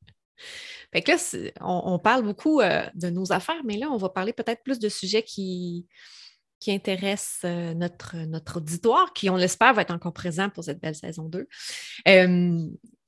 Fait 0.93 1.03
que 1.03 1.11
là, 1.11 1.53
on, 1.61 1.99
parle 1.99 2.23
beaucoup 2.23 2.61
euh, 2.61 2.83
de 2.95 3.11
nos 3.11 3.33
affaires, 3.33 3.63
mais 3.65 3.77
là, 3.77 3.91
on 3.91 3.97
va 3.97 4.09
parler 4.09 4.33
peut-être 4.33 4.63
plus 4.63 4.79
de 4.79 4.89
sujets 4.89 5.23
qui, 5.23 5.87
qui 6.61 6.73
intéresse 6.73 7.41
euh, 7.45 7.75
notre, 7.75 8.17
notre 8.17 8.59
auditoire, 8.59 9.13
qui, 9.13 9.31
on 9.31 9.37
l'espère, 9.37 9.75
va 9.75 9.83
être 9.83 9.93
encore 9.93 10.13
présent 10.13 10.51
pour 10.51 10.65
cette 10.65 10.81
belle 10.81 10.95
saison 10.95 11.29
2. 11.29 11.49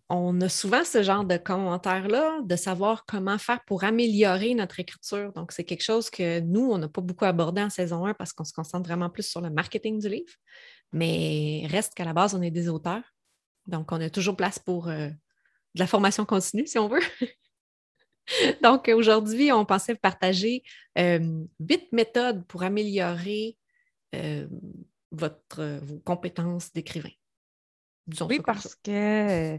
on 0.08 0.40
a 0.40 0.48
souvent 0.48 0.84
ce 0.84 1.02
genre 1.02 1.24
de 1.24 1.36
commentaires-là, 1.36 2.40
de 2.42 2.56
savoir 2.56 3.04
comment 3.06 3.38
faire 3.38 3.60
pour 3.64 3.84
améliorer 3.84 4.54
notre 4.54 4.80
écriture. 4.80 5.32
Donc, 5.32 5.52
c'est 5.52 5.64
quelque 5.64 5.84
chose 5.84 6.10
que 6.10 6.40
nous, 6.40 6.70
on 6.70 6.78
n'a 6.78 6.88
pas 6.88 7.00
beaucoup 7.00 7.24
abordé 7.24 7.62
en 7.62 7.70
saison 7.70 8.06
1 8.06 8.14
parce 8.14 8.32
qu'on 8.32 8.44
se 8.44 8.52
concentre 8.52 8.88
vraiment 8.88 9.08
plus 9.08 9.28
sur 9.28 9.40
le 9.40 9.50
marketing 9.50 10.00
du 10.00 10.08
livre. 10.08 10.32
Mais 10.92 11.66
reste 11.70 11.94
qu'à 11.94 12.04
la 12.04 12.12
base, 12.12 12.34
on 12.34 12.42
est 12.42 12.50
des 12.50 12.68
auteurs. 12.68 13.04
Donc, 13.66 13.92
on 13.92 14.00
a 14.00 14.10
toujours 14.10 14.36
place 14.36 14.58
pour 14.58 14.88
euh, 14.88 15.08
de 15.08 15.78
la 15.78 15.86
formation 15.86 16.24
continue, 16.24 16.66
si 16.66 16.78
on 16.78 16.88
veut. 16.88 17.00
Donc, 18.62 18.88
aujourd'hui, 18.88 19.52
on 19.52 19.64
pensait 19.64 19.94
partager 19.94 20.62
euh, 20.98 21.44
huit 21.58 21.92
méthodes 21.92 22.44
pour 22.46 22.62
améliorer 22.62 23.56
euh, 24.14 24.46
votre, 25.10 25.80
vos 25.82 25.98
compétences 25.98 26.72
d'écrivain. 26.72 27.10
Oui, 28.28 28.40
parce 28.44 28.74
que 28.74 29.54
euh, 29.54 29.58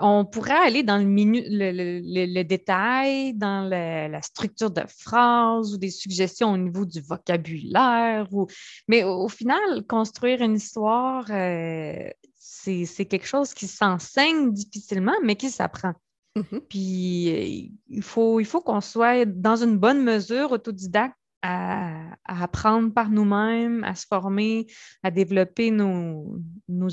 on 0.00 0.24
pourrait 0.24 0.66
aller 0.66 0.82
dans 0.82 0.98
le, 0.98 2.26
le, 2.26 2.42
détail, 2.42 3.34
dans 3.34 3.68
la 3.68 4.22
structure 4.22 4.70
de 4.70 4.82
phrase 4.88 5.74
ou 5.74 5.78
des 5.78 5.90
suggestions 5.90 6.52
au 6.52 6.56
niveau 6.56 6.84
du 6.84 7.00
vocabulaire. 7.00 8.26
Ou... 8.32 8.48
Mais 8.88 9.04
au, 9.04 9.28
final, 9.28 9.86
construire 9.86 10.42
une 10.42 10.56
histoire, 10.56 11.26
c'est 11.26 13.04
quelque 13.06 13.26
chose 13.26 13.54
qui 13.54 13.68
s'enseigne 13.68 14.52
difficilement, 14.52 15.14
mais 15.22 15.36
qui 15.36 15.50
s'apprend. 15.50 15.92
Mm-hmm. 16.36 16.60
Puis 16.68 17.30
euh, 17.30 17.76
il 17.88 18.02
faut, 18.02 18.40
il 18.40 18.46
faut 18.46 18.60
qu'on 18.60 18.80
soit 18.80 19.24
dans 19.24 19.56
une 19.56 19.78
bonne 19.78 20.02
mesure 20.02 20.52
autodidacte 20.52 21.16
à, 21.42 22.16
apprendre 22.24 22.92
par 22.92 23.10
nous-mêmes, 23.10 23.84
à 23.84 23.94
se 23.94 24.06
former, 24.06 24.66
à 25.02 25.10
développer 25.10 25.70
nos, 25.70 26.38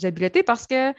habiletés 0.03 0.43
parce 0.43 0.67
que 0.67 0.89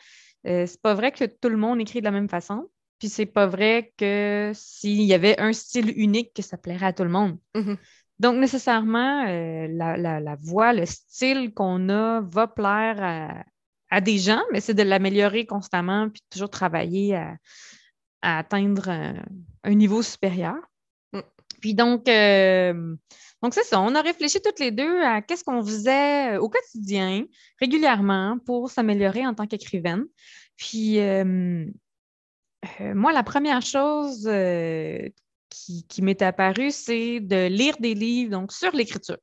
euh, 0.46 0.66
c'est 0.66 0.80
pas 0.80 0.94
vrai 0.94 1.12
que 1.12 1.24
tout 1.24 1.48
le 1.48 1.56
monde 1.56 1.80
écrit 1.80 2.00
de 2.00 2.04
la 2.04 2.10
même 2.10 2.28
façon. 2.28 2.68
Puis 2.98 3.08
c'est 3.08 3.26
pas 3.26 3.46
vrai 3.46 3.92
que 3.98 4.52
s'il 4.54 5.02
y 5.02 5.12
avait 5.12 5.38
un 5.40 5.52
style 5.52 5.92
unique, 5.96 6.32
que 6.34 6.42
ça 6.42 6.56
plairait 6.56 6.86
à 6.86 6.92
tout 6.92 7.02
le 7.02 7.10
monde. 7.10 7.36
Mm-hmm. 7.54 7.76
Donc, 8.20 8.36
nécessairement, 8.36 9.26
euh, 9.26 9.66
la, 9.68 10.36
voix, 10.40 10.72
le 10.72 10.86
style 10.86 11.52
qu'on 11.52 11.88
a 11.88 12.20
va 12.20 12.46
plaire 12.46 12.96
à, 13.00 13.44
à 13.90 14.00
des 14.00 14.18
gens, 14.18 14.42
mais 14.52 14.60
c'est 14.60 14.74
de 14.74 14.82
l'améliorer 14.82 15.44
constamment, 15.46 16.08
puis 16.08 16.22
toujours 16.30 16.50
travailler 16.50 17.16
à, 17.16 17.36
à 18.22 18.38
atteindre 18.38 18.88
un, 19.64 19.74
niveau 19.74 20.02
supérieur. 20.02 20.56
Mm. 21.12 21.20
Puis 21.60 21.74
donc, 21.74 22.08
euh, 22.08 22.96
donc 23.42 23.54
c'est 23.54 23.64
ça. 23.64 23.80
On 23.80 23.94
a 23.94 24.02
réfléchi 24.02 24.40
toutes 24.40 24.60
les 24.60 24.70
deux 24.70 25.00
à 25.02 25.22
qu'est-ce 25.22 25.44
qu'on 25.44 25.62
faisait 25.62 26.36
au 26.38 26.48
quotidien, 26.48 27.26
régulièrement, 27.60 28.38
pour 28.46 28.70
s'améliorer 28.70 29.26
en 29.26 29.34
tant 29.34 29.46
qu'écrivaine. 29.46 30.04
Puis 30.56 31.00
euh, 31.00 31.66
euh, 32.80 32.94
moi, 32.94 33.12
la 33.12 33.22
première 33.22 33.62
chose 33.62 34.30
qui, 35.50 35.86
qui 35.86 36.02
m'est 36.02 36.22
apparue, 36.22 36.70
c'est 36.70 37.20
de 37.20 37.46
lire 37.46 37.76
des 37.78 37.94
livres 37.94 38.30
donc, 38.30 38.52
sur 38.52 38.74
l'écriture. 38.74 39.18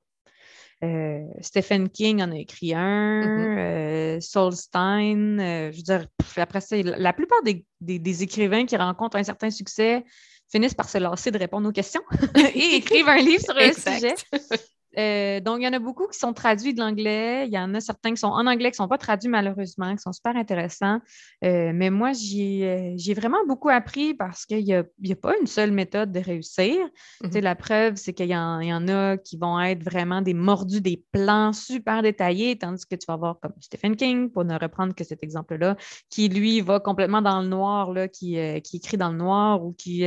Euh, 0.84 1.26
Stephen 1.42 1.89
King 1.89 2.22
en 2.22 2.32
a 2.32 2.38
écrit 2.38 2.74
un, 2.74 3.22
mm-hmm. 3.22 3.58
euh, 3.58 4.20
Solstein, 4.22 5.39
euh, 5.39 5.72
je 5.72 5.78
veux 5.78 5.84
dire, 5.84 6.08
après 6.38 6.62
ça, 6.62 6.78
la 6.82 7.12
plupart 7.12 7.39
des, 7.44 8.24
écrivains 8.24 8.65
qui 8.65 8.78
rencontrent 8.78 9.18
un 9.18 9.24
certain 9.24 9.50
succès 9.50 10.06
finissent 10.50 10.74
par 10.74 10.89
se 10.89 10.98
lasser 10.98 11.32
de 11.32 11.38
répondre 11.38 11.68
aux 11.68 11.74
questions 11.74 12.02
et 12.56 12.76
écrivent 12.76 13.10
un 13.10 13.18
livre 13.18 13.44
sur 13.44 13.58
un 13.58 13.74
sujet. 13.74 14.15
Euh, 14.97 15.39
donc, 15.39 15.60
il 15.60 15.63
y 15.63 15.67
en 15.67 15.73
a 15.73 15.80
beaucoup 15.80 16.08
qui 16.08 16.17
sont 16.17 16.34
traduits 16.34 16.73
de 16.73 16.80
l'anglais. 16.80 17.45
Il 17.47 17.54
y 17.54 17.60
en 17.60 17.73
a 17.75 17.80
certains 17.80 18.12
qui 18.12 18.17
sont 18.17 18.28
en 18.28 18.47
anglais, 18.47 18.71
qui 18.71 18.82
ne 18.82 18.84
sont 18.84 18.88
pas 18.88 18.97
traduits 18.97 19.30
malheureusement, 19.30 19.95
qui 19.95 20.02
sont 20.02 20.13
super 20.13 20.36
intéressants. 20.36 20.99
Euh, 21.43 21.71
mais 21.73 21.89
moi, 21.89 22.10
euh, 22.10 22.93
j'ai 22.95 23.13
vraiment 23.13 23.45
beaucoup 23.47 23.69
appris 23.69 24.13
parce 24.13 24.45
qu'il 24.45 24.63
n'y 24.63 24.73
a, 24.73 24.84
pas 25.15 25.34
une 25.39 25.47
seule 25.47 25.71
méthode 25.71 26.12
de 26.12 26.19
réussir. 26.19 26.75
Mm-hmm. 27.23 27.39
La 27.41 27.56
preuve, 27.56 27.95
c'est 27.95 28.13
qu'il 28.13 28.30
y, 28.30 28.36
en 28.36 28.88
a 28.88 29.17
qui 29.17 29.38
vont 29.38 29.60
être 29.60 29.84
vraiment 29.84 30.21
des 30.21 30.34
mordus, 30.34 30.82
des 30.82 31.04
plans 31.12 31.54
super 31.54 32.02
détaillés, 32.02 32.58
tandis 32.58 32.86
que 32.86 32.95
tu 32.95 33.06
vas 33.08 33.17
voir 33.17 33.39
comme 33.41 33.54
Stephen 33.60 33.95
King, 33.95 34.30
pour 34.30 34.45
ne 34.45 34.58
reprendre 34.58 34.95
que 34.95 35.04
cet 35.04 35.23
exemple-là, 35.23 35.75
qui 36.10 36.30
lui 36.30 36.62
va 36.62 36.80
complètement 36.80 37.21
dans 37.21 37.41
le 37.41 37.47
noir, 37.47 37.91
là, 37.91 38.08
qui, 38.08 38.38
qui 38.63 38.78
écrit 38.78 38.97
dans 38.97 39.12
le 39.12 39.17
noir 39.17 39.63
ou 39.63 39.73
qui, 39.73 40.06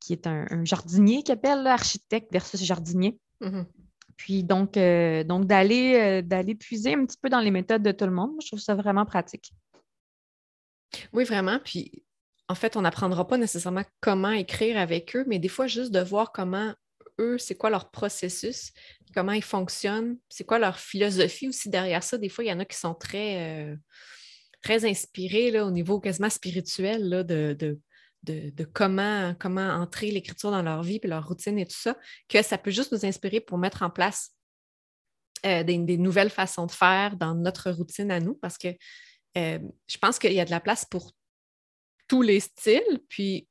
qui 0.00 0.12
est 0.12 0.26
un, 0.26 0.64
jardinier 0.64 1.22
qui 1.22 1.32
appelle 1.32 1.66
architecte 1.66 2.32
versus 2.32 2.62
jardinier. 2.62 3.18
Mm-hmm. 3.40 3.64
Puis 4.18 4.42
donc, 4.42 4.76
euh, 4.76 5.24
donc 5.24 5.46
d'aller, 5.46 5.94
euh, 5.94 6.22
d'aller 6.22 6.54
puiser 6.54 6.92
un 6.92 7.06
petit 7.06 7.16
peu 7.16 7.30
dans 7.30 7.40
les 7.40 7.52
méthodes 7.52 7.82
de 7.82 7.92
tout 7.92 8.04
le 8.04 8.10
monde, 8.10 8.32
je 8.42 8.48
trouve 8.48 8.58
ça 8.58 8.74
vraiment 8.74 9.06
pratique. 9.06 9.52
Oui, 11.12 11.24
vraiment. 11.24 11.60
Puis 11.64 12.04
en 12.48 12.54
fait, 12.54 12.76
on 12.76 12.82
n'apprendra 12.82 13.26
pas 13.26 13.38
nécessairement 13.38 13.84
comment 14.00 14.32
écrire 14.32 14.76
avec 14.76 15.16
eux, 15.16 15.24
mais 15.28 15.38
des 15.38 15.48
fois, 15.48 15.68
juste 15.68 15.92
de 15.92 16.00
voir 16.00 16.32
comment 16.32 16.74
eux, 17.20 17.38
c'est 17.38 17.54
quoi 17.54 17.70
leur 17.70 17.90
processus, 17.90 18.72
comment 19.14 19.32
ils 19.32 19.42
fonctionnent, 19.42 20.18
c'est 20.28 20.44
quoi 20.44 20.58
leur 20.58 20.78
philosophie 20.78 21.48
aussi 21.48 21.70
derrière 21.70 22.02
ça. 22.02 22.18
Des 22.18 22.28
fois, 22.28 22.44
il 22.44 22.48
y 22.48 22.52
en 22.52 22.58
a 22.58 22.64
qui 22.64 22.76
sont 22.76 22.94
très, 22.94 23.70
euh, 23.70 23.76
très 24.62 24.84
inspirés 24.84 25.52
là, 25.52 25.64
au 25.64 25.70
niveau 25.70 26.00
quasiment 26.00 26.30
spirituel 26.30 27.08
là, 27.08 27.22
de, 27.22 27.56
de, 27.58 27.78
comment, 28.72 29.34
comment 29.38 29.68
entrer 29.68 30.10
l'écriture 30.10 30.50
dans 30.50 30.62
leur 30.62 30.82
vie, 30.82 30.98
puis 31.00 31.08
leur 31.08 31.26
routine 31.26 31.58
et 31.58 31.66
tout 31.66 31.76
ça, 31.76 31.96
que 32.28 32.42
ça 32.42 32.58
peut 32.58 32.70
juste 32.70 32.92
nous 32.92 33.06
inspirer 33.06 33.40
pour 33.40 33.58
mettre 33.58 33.82
en 33.82 33.90
place 33.90 34.34
euh, 35.46 35.62
des, 35.62 35.78
nouvelles 35.96 36.30
façons 36.30 36.66
de 36.66 36.72
faire 36.72 37.16
dans 37.16 37.34
notre 37.34 37.70
routine 37.70 38.10
à 38.10 38.20
nous, 38.20 38.34
parce 38.34 38.58
que 38.58 38.68
euh, 39.36 39.58
je 39.86 39.98
pense 39.98 40.18
qu'il 40.18 40.32
y 40.32 40.40
a 40.40 40.44
de 40.44 40.50
la 40.50 40.60
place 40.60 40.84
pour 40.84 41.12
tous 42.08 42.22
les 42.22 42.40
styles, 42.40 43.00
puis 43.08 43.47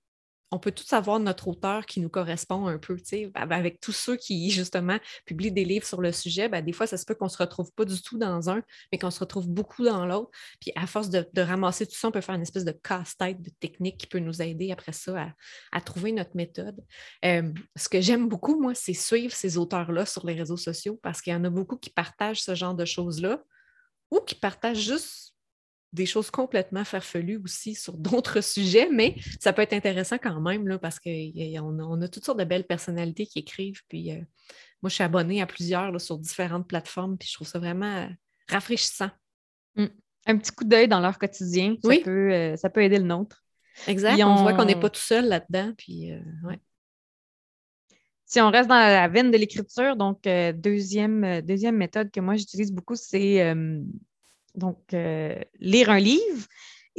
on 0.51 0.59
peut 0.59 0.71
tous 0.71 0.91
avoir 0.93 1.19
notre 1.19 1.47
auteur 1.47 1.85
qui 1.85 1.99
nous 1.99 2.09
correspond 2.09 2.67
un 2.67 2.77
peu, 2.77 2.97
avec 3.35 3.79
tous 3.79 3.91
ceux 3.91 4.15
qui, 4.15 4.49
justement, 4.51 4.97
publient 5.25 5.51
des 5.51 5.65
livres 5.65 5.85
sur 5.85 6.01
le 6.01 6.11
sujet, 6.11 6.49
ben, 6.49 6.63
des 6.63 6.71
fois, 6.71 6.87
ça 6.87 6.97
se 6.97 7.05
peut 7.05 7.15
qu'on 7.15 7.25
ne 7.25 7.29
se 7.29 7.37
retrouve 7.37 7.71
pas 7.73 7.85
du 7.85 8.01
tout 8.01 8.17
dans 8.17 8.49
un, 8.49 8.61
mais 8.91 8.97
qu'on 8.97 9.11
se 9.11 9.19
retrouve 9.19 9.47
beaucoup 9.47 9.83
dans 9.83 10.05
l'autre. 10.05 10.31
Puis 10.59 10.71
à 10.75 10.87
force 10.87 11.09
de, 11.09 11.25
ramasser 11.41 11.85
tout 11.85 11.95
ça, 11.95 12.07
on 12.07 12.11
peut 12.11 12.21
faire 12.21 12.35
une 12.35 12.41
espèce 12.41 12.65
de 12.65 12.71
casse-tête 12.71 13.41
de 13.41 13.49
technique 13.59 13.97
qui 13.97 14.07
peut 14.07 14.19
nous 14.19 14.41
aider 14.41 14.71
après 14.71 14.93
ça 14.93 15.33
à, 15.71 15.81
trouver 15.81 16.11
notre 16.11 16.35
méthode. 16.35 16.83
Ce 17.23 17.89
que 17.89 18.01
j'aime 18.01 18.27
beaucoup, 18.27 18.59
moi, 18.59 18.73
c'est 18.75 18.93
suivre 18.93 19.33
ces 19.33 19.57
auteurs-là 19.57 20.05
sur 20.05 20.25
les 20.25 20.33
réseaux 20.33 20.57
sociaux 20.57 20.99
parce 21.01 21.21
qu'il 21.21 21.33
y 21.33 21.35
en 21.35 21.43
a 21.43 21.49
beaucoup 21.49 21.77
qui 21.77 21.89
partagent 21.89 22.41
ce 22.41 22.55
genre 22.55 22.75
de 22.75 22.85
choses-là 22.85 23.41
ou 24.11 24.19
qui 24.19 24.35
partagent 24.35 24.79
juste 24.79 25.36
des 25.93 26.05
choses 26.05 26.29
complètement 26.29 26.83
farfelues 26.83 27.41
aussi 27.43 27.75
sur 27.75 27.93
d'autres 27.97 28.41
sujets, 28.41 28.89
mais 28.91 29.15
ça 29.39 29.53
peut 29.53 29.61
être 29.61 29.73
intéressant 29.73 30.17
quand 30.17 30.39
même 30.41 30.67
là, 30.67 30.77
parce 30.77 30.99
qu'on 30.99 31.09
a, 31.09 31.61
on 31.61 32.01
a 32.01 32.07
toutes 32.07 32.25
sortes 32.25 32.39
de 32.39 32.43
belles 32.43 32.65
personnalités 32.65 33.25
qui 33.25 33.39
écrivent. 33.39 33.81
Puis 33.87 34.11
euh, 34.11 34.19
moi, 34.81 34.89
je 34.89 34.95
suis 34.95 35.03
abonnée 35.03 35.41
à 35.41 35.47
plusieurs 35.47 35.99
sur 35.99 36.17
différentes 36.17 36.67
plateformes, 36.67 37.17
puis 37.17 37.29
je 37.29 37.35
trouve 37.35 37.47
ça 37.47 37.59
vraiment 37.59 37.95
euh, 37.95 38.07
rafraîchissant. 38.49 39.09
Mmh. 39.75 39.85
Un 40.25 40.37
petit 40.37 40.51
coup 40.51 40.65
d'œil 40.65 40.87
dans 40.87 40.99
leur 40.99 41.17
quotidien, 41.17 41.75
ça, 41.81 41.89
peut, 42.03 42.33
euh, 42.33 42.57
ça 42.57 42.69
peut 42.69 42.83
aider 42.83 42.97
le 42.97 43.05
nôtre. 43.05 43.43
Exact. 43.87 44.21
On... 44.23 44.35
voit 44.35 44.53
qu'on 44.53 44.65
n'est 44.65 44.79
pas 44.79 44.89
tout 44.89 44.99
seul 44.99 45.27
là-dedans. 45.27 45.71
Puis, 45.77 46.11
ouais. 46.43 46.59
Si 48.25 48.41
on 48.41 48.49
reste 48.49 48.67
dans 48.67 48.75
la 48.75 49.07
veine 49.07 49.31
de 49.31 49.37
l'écriture, 49.37 49.95
donc 49.95 50.23
deuxième, 50.23 51.41
deuxième 51.41 51.77
méthode 51.77 52.11
que 52.11 52.19
moi 52.19 52.35
j'utilise 52.35 52.73
beaucoup, 52.73 52.95
c'est 52.95 53.55
donc 54.57 54.79
euh, 54.93 55.35
lire 55.59 55.89
un 55.89 55.99
livre 55.99 56.45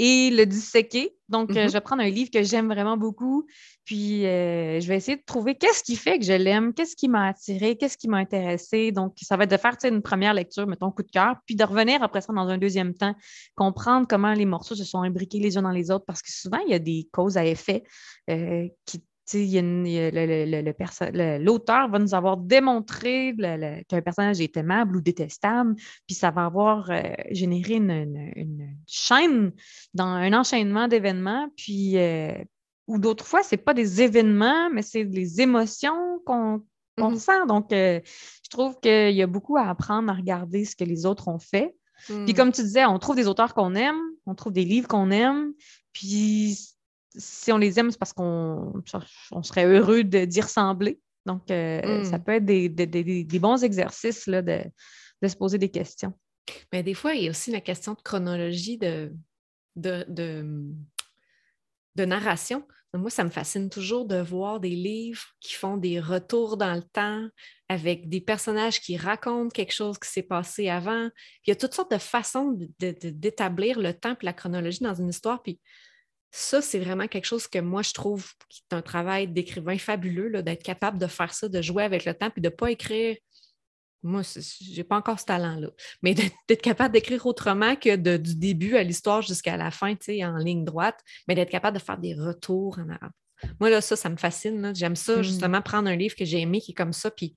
et 0.01 0.31
le 0.31 0.47
disséquer. 0.47 1.17
Donc, 1.29 1.51
euh, 1.51 1.55
mm-hmm. 1.55 1.67
je 1.67 1.73
vais 1.73 1.81
prendre 1.81 2.03
un 2.03 2.09
livre 2.09 2.31
que 2.31 2.43
j'aime 2.45 2.69
vraiment 2.69 2.97
beaucoup, 2.97 3.47
puis 3.85 4.25
euh, 4.27 4.81
je 4.81 4.87
vais 4.87 4.97
essayer 4.97 5.17
de 5.17 5.25
trouver 5.27 5.57
qu'est-ce 5.57 5.83
qui 5.83 5.97
fait 5.97 6.21
que 6.21 6.25
je 6.25 6.33
l'aime, 6.33 6.73
qu'est-ce 6.73 6.95
qui 6.95 7.09
m'a 7.09 7.27
attiré, 7.27 7.77
qu'est-ce 7.77 7.99
qui 7.99 8.07
m'a 8.07 8.19
intéressé. 8.19 8.93
Donc, 8.93 9.17
ça 9.21 9.37
va 9.37 9.45
être 9.45 9.51
de 9.51 9.57
faire 9.57 9.77
une 9.85 10.01
première 10.01 10.35
lecture, 10.35 10.69
mettons, 10.69 10.93
coup 10.93 11.03
de 11.03 11.11
cœur, 11.11 11.35
puis 11.47 11.57
de 11.57 11.65
revenir 11.65 12.01
après 12.03 12.21
ça 12.21 12.33
dans 12.33 12.49
un 12.49 12.59
deuxième 12.59 12.95
temps, 12.95 13.15
comprendre 13.57 14.07
comment 14.09 14.33
les 14.33 14.47
morceaux 14.47 14.77
se 14.77 14.85
sont 14.85 15.03
imbriqués 15.03 15.41
les 15.41 15.59
uns 15.59 15.63
dans 15.63 15.73
les 15.73 15.91
autres, 15.91 16.05
parce 16.07 16.23
que 16.23 16.31
souvent, 16.31 16.59
il 16.59 16.71
y 16.71 16.75
a 16.75 16.79
des 16.79 17.09
causes 17.13 17.37
à 17.37 17.45
effet 17.45 17.83
qui 18.85 19.03
l'auteur 21.41 21.89
va 21.89 21.99
nous 21.99 22.15
avoir 22.15 22.37
démontré 22.37 23.35
qu'un 23.89 24.03
personnage 24.03 24.41
est 24.41 24.57
aimable 24.57 24.97
ou 24.97 25.01
détestable, 25.01 25.75
puis 26.07 26.15
ça 26.15 26.31
va 26.31 26.47
avoir 26.47 26.91
euh, 26.91 27.03
généré 27.31 27.75
une, 27.75 28.77
chaîne, 28.87 29.53
dans 29.95 30.07
un 30.07 30.33
enchaînement 30.33 30.89
d'événements, 30.89 31.49
puis 31.57 31.99
euh, 31.99 32.33
ou 32.87 32.99
d'autres 32.99 33.27
fois, 33.27 33.43
ce 33.43 33.55
n'est 33.55 33.63
pas 33.63 33.75
des 33.75 34.03
événements, 34.03 34.71
mais 34.71 34.83
c'est 34.83 35.05
des 35.05 35.41
émotions 35.41 36.21
qu'on 36.25 36.63
mm-hmm. 36.97 37.19
sent. 37.19 37.47
Donc, 37.47 37.73
euh, 37.73 38.01
je 38.45 38.49
trouve 38.49 38.81
qu'il 38.81 39.15
y 39.15 39.23
a 39.23 39.27
beaucoup 39.27 39.59
à 39.59 39.69
apprendre 39.69 40.11
à 40.11 40.15
regarder 40.15 40.65
ce 40.65 40.75
que 40.75 40.85
les 40.85 41.05
autres 41.05 41.29
ont 41.29 41.39
fait. 41.39 41.77
Puis, 42.07 42.33
mm. 42.33 42.35
comme 42.35 42.53
tu 42.53 42.63
disais, 42.63 42.87
on 42.87 42.99
trouve 42.99 43.17
des 43.17 43.29
auteurs 43.29 43.53
qu'on 43.53 43.75
aime, 43.75 44.01
on 44.25 44.35
trouve 44.35 44.53
des 44.53 44.65
livres 44.65 44.89
qu'on 44.89 45.11
aime, 45.11 45.53
puis 45.93 46.78
si 47.17 47.53
on 47.53 47.59
les 47.59 47.79
aime, 47.79 47.91
c'est 47.91 47.99
parce 47.99 48.13
qu'on 48.13 48.83
serait 49.43 49.65
heureux 49.65 50.05
d'y 50.05 50.41
ressembler. 50.41 51.01
Donc, 51.27 51.51
euh, 51.51 52.05
ça 52.05 52.19
hmm. 52.19 52.25
peut 52.25 52.33
être 52.33 52.45
des, 52.45 53.39
bons 53.39 53.63
exercices 53.63 54.27
là, 54.27 54.43
de, 54.43 54.63
se 55.27 55.37
poser 55.37 55.59
des 55.59 55.71
questions. 55.71 56.13
Mais 56.73 56.83
des 56.83 56.95
fois, 56.95 57.15
il 57.15 57.25
y 57.25 57.27
a 57.27 57.31
aussi 57.31 57.51
la 57.51 57.61
question 57.61 57.93
de 57.93 58.01
chronologie 58.01 58.79
de, 58.79 59.13
de, 59.77 60.07
de, 60.09 62.05
narration. 62.05 62.67
Moi, 62.95 63.11
ça 63.11 63.25
me 63.25 63.29
fascine 63.29 63.69
toujours 63.69 64.07
de 64.07 64.19
voir 64.19 64.61
des 64.61 64.71
livres 64.71 65.27
qui 65.41 65.53
font 65.53 65.77
des 65.77 66.01
retours 66.01 66.57
dans 66.57 66.75
le 66.75 66.83
temps 66.83 67.29
avec 67.69 68.09
des 68.09 68.23
personnages 68.23 68.81
qui 68.81 68.97
racontent 68.97 69.51
quelque 69.51 69.75
chose 69.75 69.99
qui 69.99 70.09
s'est 70.09 70.23
passé 70.23 70.71
avant. 70.71 71.11
il 71.47 71.51
y 71.51 71.53
a 71.53 71.57
toutes 71.57 71.75
sortes 71.75 71.93
de 71.93 71.99
façons 71.99 72.57
d'établir 72.79 73.79
le 73.79 73.93
temps 73.93 74.13
et 74.13 74.25
la 74.25 74.33
chronologie 74.33 74.81
dans 74.81 74.95
une 74.95 75.11
histoire. 75.11 75.43
Puis 75.43 75.61
ça, 76.31 76.61
c'est 76.61 76.79
vraiment 76.79 77.09
quelque 77.09 77.25
chose 77.25 77.47
que 77.47 77.59
moi, 77.59 77.83
je 77.83 77.93
trouve 77.93 78.31
qui 78.49 78.63
est 78.71 78.75
un 78.75 78.83
travail 78.83 79.29
d'écrivain 79.29 79.79
fabuleux, 79.79 80.43
d'être 80.43 80.63
capable 80.63 80.99
de 80.99 81.07
faire 81.07 81.33
ça, 81.33 81.49
de 81.49 81.63
jouer 81.63 81.85
avec 81.85 82.05
le 82.05 82.15
temps, 82.15 82.31
puis 82.31 82.43
de 82.43 82.49
ne 82.49 82.55
pas 82.55 82.71
écrire. 82.71 83.17
Moi, 84.03 84.23
je 84.23 84.77
n'ai 84.77 84.85
pas 84.85 84.97
encore 84.97 85.19
ce 85.19 85.25
talent-là, 85.25 85.71
mais 86.03 86.15
d'être 86.15 86.63
capable 86.63 86.93
d'écrire 86.93 87.27
autrement 87.27 87.75
que 87.77 87.97
du 88.17 88.37
début 88.37 88.77
à 88.77 88.83
l'histoire 88.83 89.23
jusqu'à 89.23 89.57
la 89.57 89.71
fin, 89.71 89.95
en 89.95 90.37
ligne 90.37 90.65
droite, 90.65 91.01
mais 91.27 91.35
d'être 91.35 91.51
capable 91.51 91.79
de 91.79 91.83
faire 91.83 91.99
des 91.99 92.15
retours 92.15 92.79
en 92.79 92.89
arabe. 92.89 93.13
Moi, 93.61 93.71
là, 93.71 93.81
ça, 93.81 93.97
ça 93.97 94.09
me 94.09 94.17
fascine. 94.17 94.73
J'aime 94.75 94.97
ça, 94.97 95.19
hmm. 95.19 95.23
justement, 95.23 95.63
prendre 95.63 95.89
un 95.89 95.97
livre 95.97 96.15
que 96.15 96.25
j'ai 96.25 96.41
aimé 96.41 96.61
qui 96.61 96.73
est 96.73 96.75
comme 96.75 96.93
ça, 96.93 97.11
puis 97.11 97.37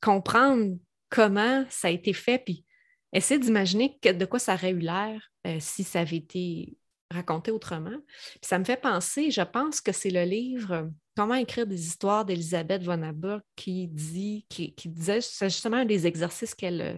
comprendre 0.00 0.76
comment 1.10 1.64
ça 1.70 1.88
a 1.88 1.90
été 1.90 2.12
fait, 2.12 2.38
puis 2.38 2.64
essayer 3.12 3.40
d'imaginer 3.40 3.98
de 4.02 4.24
quoi 4.24 4.38
ça 4.38 4.54
aurait 4.54 4.70
eu 4.70 4.78
l'air 4.78 5.30
euh, 5.46 5.56
si 5.60 5.84
ça 5.84 6.00
avait 6.00 6.16
été 6.16 6.76
raconter 7.10 7.50
autrement. 7.50 7.96
ça 8.42 8.58
me 8.58 8.64
fait 8.64 8.80
penser, 8.80 9.30
je 9.30 9.40
pense 9.40 9.80
que 9.80 9.92
c'est 9.92 10.10
le 10.10 10.24
livre 10.24 10.90
Comment 11.18 11.34
écrire 11.34 11.66
des 11.66 11.84
histoires 11.84 12.24
d'Elisabeth 12.24 12.84
von 12.84 13.02
Aberg 13.02 13.40
qui 13.56 13.88
dit, 13.88 14.46
qui, 14.48 14.72
disait, 14.86 15.20
c'est 15.20 15.50
justement 15.50 15.78
un 15.78 15.84
des 15.84 16.06
exercices 16.06 16.54
qu'elle 16.54 16.80
euh, 16.80 16.94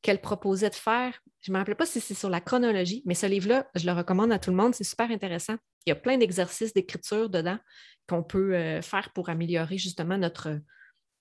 qu'elle 0.00 0.22
proposait 0.22 0.70
de 0.70 0.74
faire. 0.74 1.18
Je 1.42 1.50
ne 1.50 1.54
me 1.54 1.58
rappelle 1.58 1.76
pas 1.76 1.84
si 1.84 2.00
c'est 2.00 2.14
sur 2.14 2.30
la 2.30 2.40
chronologie, 2.40 3.02
mais 3.04 3.12
ce 3.12 3.26
livre-là, 3.26 3.68
je 3.74 3.84
le 3.84 3.92
recommande 3.92 4.32
à 4.32 4.38
tout 4.38 4.50
le 4.50 4.56
monde, 4.56 4.74
c'est 4.74 4.84
super 4.84 5.10
intéressant. 5.10 5.56
Il 5.84 5.90
y 5.90 5.92
a 5.92 5.96
plein 5.96 6.16
d'exercices 6.16 6.72
d'écriture 6.72 7.28
dedans 7.28 7.58
qu'on 8.08 8.22
peut 8.22 8.54
euh, 8.54 8.80
faire 8.80 9.12
pour 9.12 9.28
améliorer 9.28 9.76
justement 9.76 10.16
notre, 10.16 10.58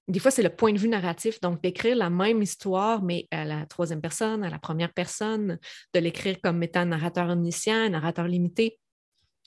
des 0.07 0.19
fois, 0.19 0.31
c'est 0.31 0.43
le 0.43 0.49
point 0.49 0.73
de 0.73 0.79
vue 0.79 0.89
narratif, 0.89 1.39
donc 1.41 1.61
d'écrire 1.61 1.95
la 1.95 2.09
même 2.09 2.41
histoire, 2.41 3.01
mais 3.03 3.27
à 3.31 3.45
la 3.45 3.65
troisième 3.65 4.01
personne, 4.01 4.43
à 4.43 4.49
la 4.49 4.59
première 4.59 4.93
personne, 4.93 5.59
de 5.93 5.99
l'écrire 5.99 6.39
comme 6.41 6.61
étant 6.63 6.85
narrateur 6.85 7.29
omniscient, 7.29 7.89
narrateur 7.89 8.27
limité. 8.27 8.79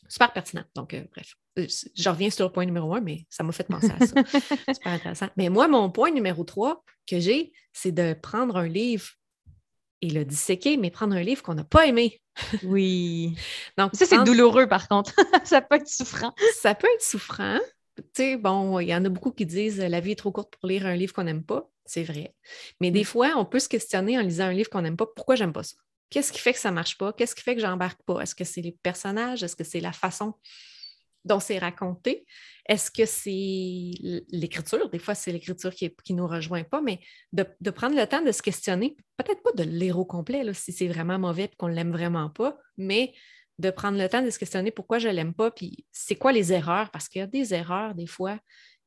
Super 0.08 0.32
pertinent. 0.32 0.64
Donc, 0.74 0.94
euh, 0.94 1.04
bref, 1.12 1.34
euh, 1.58 1.66
je 1.96 2.08
reviens 2.08 2.30
sur 2.30 2.46
le 2.46 2.52
point 2.52 2.66
numéro 2.66 2.94
un, 2.94 3.00
mais 3.00 3.26
ça 3.30 3.42
m'a 3.42 3.52
fait 3.52 3.66
penser 3.66 3.90
à 3.90 4.06
ça. 4.06 4.14
Super 4.74 4.92
intéressant. 4.92 5.28
Mais 5.36 5.48
moi, 5.48 5.66
mon 5.66 5.90
point 5.90 6.10
numéro 6.10 6.44
trois 6.44 6.84
que 7.06 7.18
j'ai, 7.20 7.52
c'est 7.72 7.92
de 7.92 8.14
prendre 8.14 8.56
un 8.56 8.68
livre 8.68 9.08
et 10.02 10.10
le 10.10 10.24
disséquer, 10.24 10.76
mais 10.76 10.90
prendre 10.90 11.16
un 11.16 11.22
livre 11.22 11.42
qu'on 11.42 11.54
n'a 11.54 11.64
pas 11.64 11.86
aimé. 11.86 12.20
oui. 12.64 13.34
Donc, 13.78 13.94
ça, 13.94 14.06
c'est 14.06 14.22
douloureux, 14.24 14.68
par 14.68 14.88
contre. 14.88 15.14
ça 15.44 15.62
peut 15.62 15.76
être 15.76 15.88
souffrant. 15.88 16.34
Ça 16.54 16.74
peut 16.74 16.88
être 16.94 17.02
souffrant 17.02 17.58
sais, 18.14 18.36
bon, 18.36 18.78
il 18.80 18.88
y 18.88 18.94
en 18.94 19.04
a 19.04 19.08
beaucoup 19.08 19.30
qui 19.30 19.46
disent 19.46 19.78
la 19.78 20.00
vie 20.00 20.12
est 20.12 20.16
trop 20.16 20.32
courte 20.32 20.56
pour 20.56 20.68
lire 20.68 20.86
un 20.86 20.96
livre 20.96 21.12
qu'on 21.12 21.24
n'aime 21.24 21.44
pas. 21.44 21.70
C'est 21.86 22.02
vrai. 22.02 22.34
Mais 22.80 22.90
des 22.90 23.02
mm. 23.02 23.04
fois, 23.04 23.32
on 23.36 23.44
peut 23.44 23.58
se 23.58 23.68
questionner 23.68 24.18
en 24.18 24.22
lisant 24.22 24.44
un 24.44 24.52
livre 24.52 24.70
qu'on 24.70 24.82
n'aime 24.82 24.96
pas. 24.96 25.06
Pourquoi 25.06 25.36
j'aime 25.36 25.52
pas 25.52 25.62
ça? 25.62 25.76
Qu'est-ce 26.10 26.32
qui 26.32 26.38
fait 26.38 26.52
que 26.52 26.58
ça 26.58 26.70
ne 26.70 26.76
marche 26.76 26.96
pas? 26.96 27.12
Qu'est-ce 27.12 27.34
qui 27.34 27.42
fait 27.42 27.54
que 27.54 27.60
j'embarque 27.60 28.02
pas? 28.04 28.20
Est-ce 28.20 28.34
que 28.34 28.44
c'est 28.44 28.62
les 28.62 28.72
personnages? 28.82 29.42
Est-ce 29.42 29.56
que 29.56 29.64
c'est 29.64 29.80
la 29.80 29.92
façon 29.92 30.34
dont 31.24 31.40
c'est 31.40 31.58
raconté? 31.58 32.26
Est-ce 32.66 32.90
que 32.90 33.04
c'est 33.04 34.22
l'écriture? 34.30 34.88
Des 34.90 34.98
fois, 34.98 35.14
c'est 35.14 35.32
l'écriture 35.32 35.74
qui 35.74 35.90
ne 36.10 36.18
nous 36.18 36.26
rejoint 36.26 36.64
pas, 36.64 36.80
mais 36.80 37.00
de, 37.32 37.70
prendre 37.70 37.96
le 37.96 38.06
temps 38.06 38.22
de 38.22 38.32
se 38.32 38.42
questionner, 38.42 38.96
peut-être 39.16 39.42
pas 39.42 39.52
de 39.52 39.64
lire 39.64 39.98
au 39.98 40.04
complet 40.04 40.44
si 40.54 40.72
c'est 40.72 40.88
vraiment 40.88 41.18
mauvais 41.18 41.44
et 41.44 41.56
qu'on 41.56 41.68
ne 41.68 41.74
l'aime 41.74 41.92
vraiment 41.92 42.30
pas, 42.30 42.58
mais 42.76 43.12
de 43.58 43.70
prendre 43.70 43.98
le 43.98 44.08
temps 44.08 44.22
de 44.22 44.30
se 44.30 44.38
questionner 44.38 44.70
pourquoi 44.70 44.98
je 44.98 45.08
ne 45.08 45.12
l'aime 45.12 45.34
pas, 45.34 45.50
puis 45.50 45.84
c'est 45.92 46.16
quoi 46.16 46.32
les 46.32 46.52
erreurs, 46.52 46.90
parce 46.90 47.08
qu'il 47.08 47.20
y 47.20 47.22
a 47.22 47.26
des 47.26 47.54
erreurs 47.54 47.94
des 47.94 48.06
fois 48.06 48.38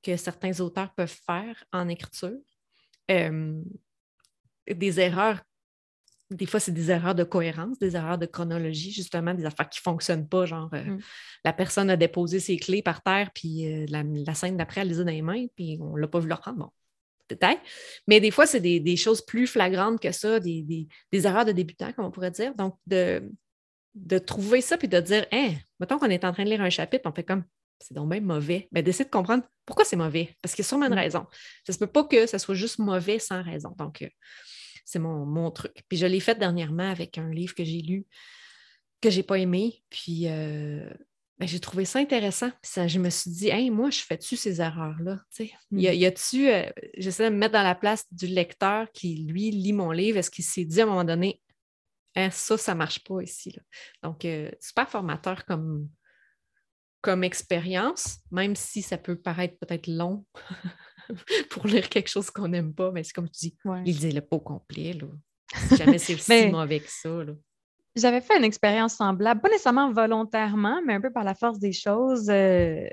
que 0.04 0.18
certains 0.18 0.60
auteurs 0.60 0.94
peuvent 0.94 1.18
faire 1.26 1.64
en 1.72 1.88
écriture. 1.88 2.38
Euh, 3.12 3.62
des 4.70 5.00
erreurs, 5.00 5.42
des 6.30 6.46
fois, 6.46 6.60
c'est 6.60 6.74
des 6.74 6.92
erreurs 6.92 7.16
de 7.16 7.24
cohérence, 7.24 7.80
des 7.80 7.96
erreurs 7.96 8.18
de 8.18 8.26
chronologie, 8.26 8.92
justement, 8.92 9.34
des 9.34 9.46
affaires 9.46 9.70
qui 9.70 9.80
ne 9.80 9.84
fonctionnent 9.84 10.28
pas, 10.28 10.46
genre 10.46 10.70
euh, 10.74 10.84
mm. 10.84 11.00
la 11.46 11.54
personne 11.54 11.90
a 11.90 11.96
déposé 11.96 12.42
ses 12.42 12.58
clés 12.58 12.82
par 12.82 13.02
terre, 13.02 13.32
puis 13.34 13.66
euh, 13.72 13.86
la, 13.90 14.36
scène 14.36 14.58
d'après, 14.58 14.82
elle 14.82 14.90
les 14.90 15.00
a 15.00 15.04
dans 15.06 15.12
les 15.12 15.22
mains, 15.22 15.46
puis 15.56 15.78
on 15.82 15.96
ne 15.96 16.02
l'a 16.02 16.08
pas 16.08 16.20
vu 16.20 16.28
leur 16.28 16.42
prendre. 16.42 16.58
Bon, 16.58 16.70
peut-être. 17.30 17.62
Mais 18.08 18.20
des 18.20 18.32
fois, 18.32 18.46
c'est 18.46 18.60
des, 18.60 18.98
choses 18.98 19.26
plus 19.26 19.48
flagrantes 19.48 20.02
que 20.02 20.12
ça, 20.12 20.42
des, 20.42 20.64
des 20.64 21.28
erreurs 21.28 21.46
de 21.46 21.54
débutants, 21.54 21.94
comme 21.94 22.06
on 22.06 22.12
pourrait 22.12 22.32
dire. 22.32 22.54
Donc, 22.56 22.76
de, 22.86 23.32
de 23.98 24.18
trouver 24.18 24.62
ça 24.62 24.78
puis 24.78 24.88
de 24.88 25.00
dire, 25.00 25.26
hein, 25.32 25.52
mettons 25.80 26.00
qu'on 26.00 26.10
est 26.10 26.24
en 26.24 26.32
train 26.32 26.44
de 26.44 26.50
lire 26.50 26.62
un 26.62 26.70
chapitre, 26.70 27.10
on 27.10 27.14
fait 27.14 27.24
comme, 27.24 27.44
c'est 27.80 27.94
donc 27.94 28.08
même 28.10 28.26
mauvais. 28.26 28.68
Mais 28.72 28.84
d'essayer 28.84 29.06
de 29.06 29.10
comprendre 29.10 29.44
pourquoi 29.66 29.86
c'est 29.86 29.96
mauvais, 29.96 30.36
parce 30.42 30.56
qu'il 30.56 30.64
y 30.64 30.66
a 30.66 30.70
sûrement 30.70 30.88
une 30.88 30.94
mm. 30.94 31.00
raison. 31.00 31.26
Ça 31.66 31.74
se 31.74 31.80
peut 31.80 31.88
pas 31.88 32.04
que 32.04 32.26
ça 32.26 32.40
soit 32.40 32.56
juste 32.56 32.80
mauvais 32.80 33.20
sans 33.20 33.44
raison. 33.44 33.74
Donc, 33.78 34.02
euh, 34.02 34.10
c'est 34.86 35.00
mon, 35.00 35.52
truc. 35.52 35.74
Puis 35.90 35.98
je 35.98 36.06
l'ai 36.06 36.20
fait 36.20 36.38
dernièrement 36.40 36.90
avec 36.90 37.18
un 37.18 37.30
livre 37.30 37.54
que 37.54 37.64
j'ai 37.64 37.82
lu, 37.82 38.06
que 39.02 39.10
j'ai 39.10 39.24
pas 39.24 39.38
aimé. 39.38 39.84
Puis, 39.90 40.28
euh, 40.28 40.90
Ben, 41.40 41.48
j'ai 41.48 41.60
trouvé 41.60 41.86
ça 41.86 42.00
intéressant. 42.00 42.52
ça, 42.64 42.88
je 42.88 42.98
me 42.98 43.10
suis 43.10 43.30
dit, 43.30 43.50
hey, 43.50 43.70
moi, 43.70 43.92
je 43.92 44.00
fais-tu 44.00 44.36
ces 44.36 44.62
erreurs-là? 44.62 45.20
Mm. 45.72 45.80
Y, 45.80 46.06
a, 46.06 46.12
tu 46.12 46.50
euh, 46.50 46.64
j'essaie 46.98 47.26
de 47.26 47.34
me 47.34 47.40
mettre 47.40 47.54
dans 47.54 47.64
la 47.64 47.76
place 47.76 48.06
du 48.12 48.28
lecteur 48.28 48.92
qui, 48.92 49.26
lui, 49.28 49.52
lit 49.52 49.74
mon 49.74 49.92
livre? 49.92 50.18
Est-ce 50.18 50.32
qu'il 50.32 50.46
s'est 50.46 50.66
dit 50.66 50.80
à 50.82 50.84
un 50.84 50.88
moment 50.88 51.04
donné, 51.04 51.42
hein, 52.16 52.30
ça, 52.32 52.58
ça 52.58 52.74
ne 52.74 52.80
marche 52.80 53.04
pas 53.04 53.22
ici? 53.22 53.56
Donc, 54.04 54.26
euh, 54.26 54.50
super 54.60 54.90
formateur 54.90 55.46
comme, 55.46 55.90
comme 57.02 57.24
expérience, 57.24 58.20
même 58.32 58.56
si 58.56 58.82
ça 58.82 58.98
peut 58.98 59.16
paraître 59.16 59.58
peut-être 59.60 59.88
long 59.88 60.26
pour 61.50 61.68
lire 61.68 61.90
quelque 61.90 62.10
chose 62.10 62.30
qu'on 62.30 62.50
n'aime 62.50 62.74
pas. 62.74 62.92
Mais 62.92 63.04
c'est 63.04 63.14
comme 63.14 63.30
tu 63.30 63.50
dis, 63.50 63.58
il 63.86 63.96
disait 63.96 64.12
le 64.12 64.22
pot 64.22 64.40
complet. 64.40 64.94
Là. 64.94 65.08
Si 65.70 65.78
jamais 65.78 65.98
c'est 65.98 66.16
aussi 66.16 66.48
mauvais 66.52 66.80
que 66.80 66.92
ça. 66.92 67.24
Là. 67.24 67.34
J'avais 67.96 68.22
fait 68.22 68.38
une 68.38 68.44
expérience 68.44 68.96
semblable, 68.96 69.42
pas 69.42 69.50
nécessairement 69.50 69.92
volontairement, 69.92 70.82
mais 70.86 70.94
un 70.94 71.02
peu 71.02 71.12
par 71.12 71.24
la 71.24 71.34
force 71.34 71.58
des 71.60 71.74
choses. 71.74 72.30
Euh, 72.30 72.88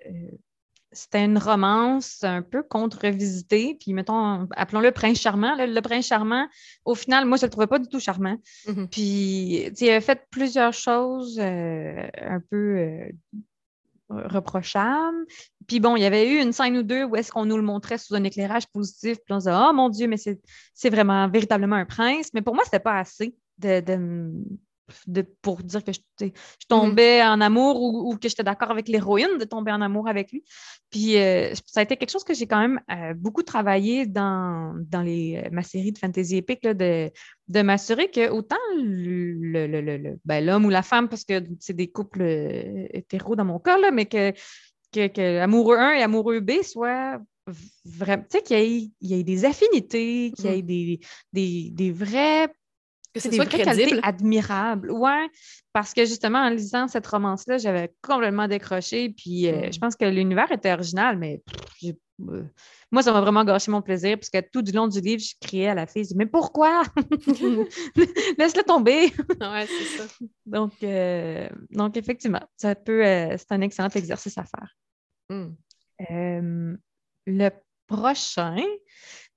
c'était 0.94 1.24
une 1.24 1.38
romance 1.38 2.24
un 2.24 2.42
peu 2.42 2.62
contre-visitée, 2.62 3.76
puis 3.78 3.92
mettons, 3.92 4.48
appelons-le 4.56 4.92
Prince 4.92 5.20
Charmant. 5.20 5.54
Le, 5.56 5.80
Prince 5.80 6.06
Charmant, 6.06 6.48
au 6.84 6.94
final, 6.94 7.26
moi, 7.26 7.36
je 7.36 7.42
ne 7.42 7.46
le 7.46 7.50
trouvais 7.50 7.66
pas 7.66 7.78
du 7.78 7.88
tout 7.88 8.00
charmant. 8.00 8.36
Mm-hmm. 8.66 8.88
Puis, 8.88 9.70
il 9.78 9.90
avait 9.90 10.00
fait 10.00 10.26
plusieurs 10.30 10.72
choses 10.72 11.38
euh, 11.40 12.06
un 12.16 12.40
peu 12.40 12.78
euh, 12.78 13.08
reprochables. 14.10 15.26
Puis 15.66 15.80
bon, 15.80 15.96
il 15.96 16.02
y 16.02 16.06
avait 16.06 16.30
eu 16.30 16.40
une 16.40 16.52
scène 16.52 16.76
ou 16.76 16.82
deux 16.82 17.04
où 17.04 17.16
est-ce 17.16 17.32
qu'on 17.32 17.46
nous 17.46 17.56
le 17.56 17.62
montrait 17.62 17.98
sous 17.98 18.14
un 18.14 18.24
éclairage 18.24 18.66
positif, 18.68 19.18
puis 19.24 19.34
on 19.34 19.40
se 19.40 19.48
disait, 19.48 19.56
oh 19.56 19.72
mon 19.72 19.88
Dieu, 19.88 20.06
mais 20.06 20.16
c'est 20.16 20.90
vraiment 20.90 21.28
véritablement 21.28 21.76
un 21.76 21.86
prince. 21.86 22.30
Mais 22.34 22.42
pour 22.42 22.54
moi, 22.54 22.64
c'était 22.64 22.80
pas 22.80 22.98
assez 22.98 23.34
de, 23.58 24.32
pour 25.42 25.62
dire 25.62 25.82
que 25.82 25.92
je, 25.92 26.00
je 26.26 26.66
tombais 26.68 27.22
en 27.22 27.40
amour 27.40 27.80
ou, 27.80 28.16
que 28.16 28.28
j'étais 28.28 28.42
d'accord 28.42 28.70
avec 28.70 28.88
l'héroïne 28.88 29.38
de 29.38 29.44
tomber 29.44 29.72
en 29.72 29.80
amour 29.80 30.08
avec 30.08 30.32
lui. 30.32 30.44
Puis 30.90 31.16
euh, 31.16 31.54
ça 31.66 31.80
a 31.80 31.82
été 31.82 31.96
quelque 31.96 32.10
chose 32.10 32.24
que 32.24 32.34
j'ai 32.34 32.46
quand 32.46 32.60
même 32.60 32.80
euh, 32.90 33.14
beaucoup 33.14 33.42
travaillé 33.42 34.06
dans, 34.06 34.74
dans 34.88 35.02
les, 35.02 35.42
euh, 35.44 35.48
ma 35.52 35.62
série 35.62 35.92
de 35.92 35.98
fantasy 35.98 36.36
épique, 36.36 36.66
de, 36.66 37.10
de 37.48 37.62
m'assurer 37.62 38.10
que 38.10 38.30
autant 38.30 38.56
le, 38.76 40.16
ben, 40.24 40.44
l'homme 40.44 40.66
ou 40.66 40.70
la 40.70 40.82
femme, 40.82 41.08
parce 41.08 41.24
que 41.24 41.42
c'est 41.60 41.74
des 41.74 41.88
couples 41.88 42.22
hétéros 42.92 43.36
dans 43.36 43.44
mon 43.44 43.58
cas, 43.58 43.78
là, 43.78 43.90
mais 43.90 44.06
que, 44.06 44.32
que, 44.92 45.38
amoureux 45.38 45.78
1 45.78 45.92
et 45.94 46.02
amoureux 46.02 46.40
B 46.40 46.62
soient 46.62 47.18
vraiment, 47.84 48.24
tu 48.30 48.38
sais, 48.38 48.42
qu'il 48.42 48.90
y, 49.00 49.14
ait 49.14 49.22
des 49.22 49.44
affinités, 49.44 50.32
qu'il 50.36 50.46
y 50.46 50.48
ait 50.48 50.62
mm. 50.62 50.66
des, 50.66 51.00
des, 51.32 51.70
des 51.70 51.92
vrais 51.92 52.48
que 53.14 53.20
ce 53.20 53.30
soit 53.30 53.46
crédible. 53.46 54.00
admirable. 54.02 54.90
Ouais, 54.90 55.28
parce 55.72 55.94
que 55.94 56.04
justement, 56.04 56.40
en 56.40 56.50
lisant 56.50 56.88
cette 56.88 57.06
romance-là, 57.06 57.58
j'avais 57.58 57.94
complètement 58.02 58.48
décroché. 58.48 59.10
Puis 59.10 59.48
euh, 59.48 59.70
je 59.70 59.76
hmm. 59.76 59.80
pense 59.80 59.96
que 59.96 60.04
l'univers 60.04 60.50
était 60.50 60.72
original, 60.72 61.16
mais 61.16 61.40
euh, 61.84 62.42
moi, 62.90 63.02
ça 63.02 63.12
m'a 63.12 63.20
vraiment 63.20 63.44
gâché 63.44 63.70
mon 63.70 63.82
plaisir, 63.82 64.18
parce 64.18 64.30
que 64.30 64.40
tout 64.52 64.62
du 64.62 64.72
long 64.72 64.88
du 64.88 65.00
livre, 65.00 65.22
je 65.22 65.34
criais 65.40 65.68
à 65.68 65.74
la 65.74 65.86
fille, 65.86 66.08
mais 66.16 66.26
pourquoi? 66.26 66.82
Laisse-le 68.38 68.64
tomber. 68.64 69.12
ouais, 69.40 69.66
c'est 69.66 69.98
ça. 69.98 70.04
Donc, 70.44 70.72
euh, 70.82 71.48
donc, 71.70 71.96
effectivement, 71.96 72.42
ça 72.56 72.74
peut, 72.74 73.04
c'est 73.04 73.52
un 73.52 73.60
excellent 73.60 73.90
exercice 73.90 74.36
à 74.38 74.44
faire. 74.44 74.76
Hmm. 75.30 76.76
le 77.26 77.50
prochain, 77.86 78.56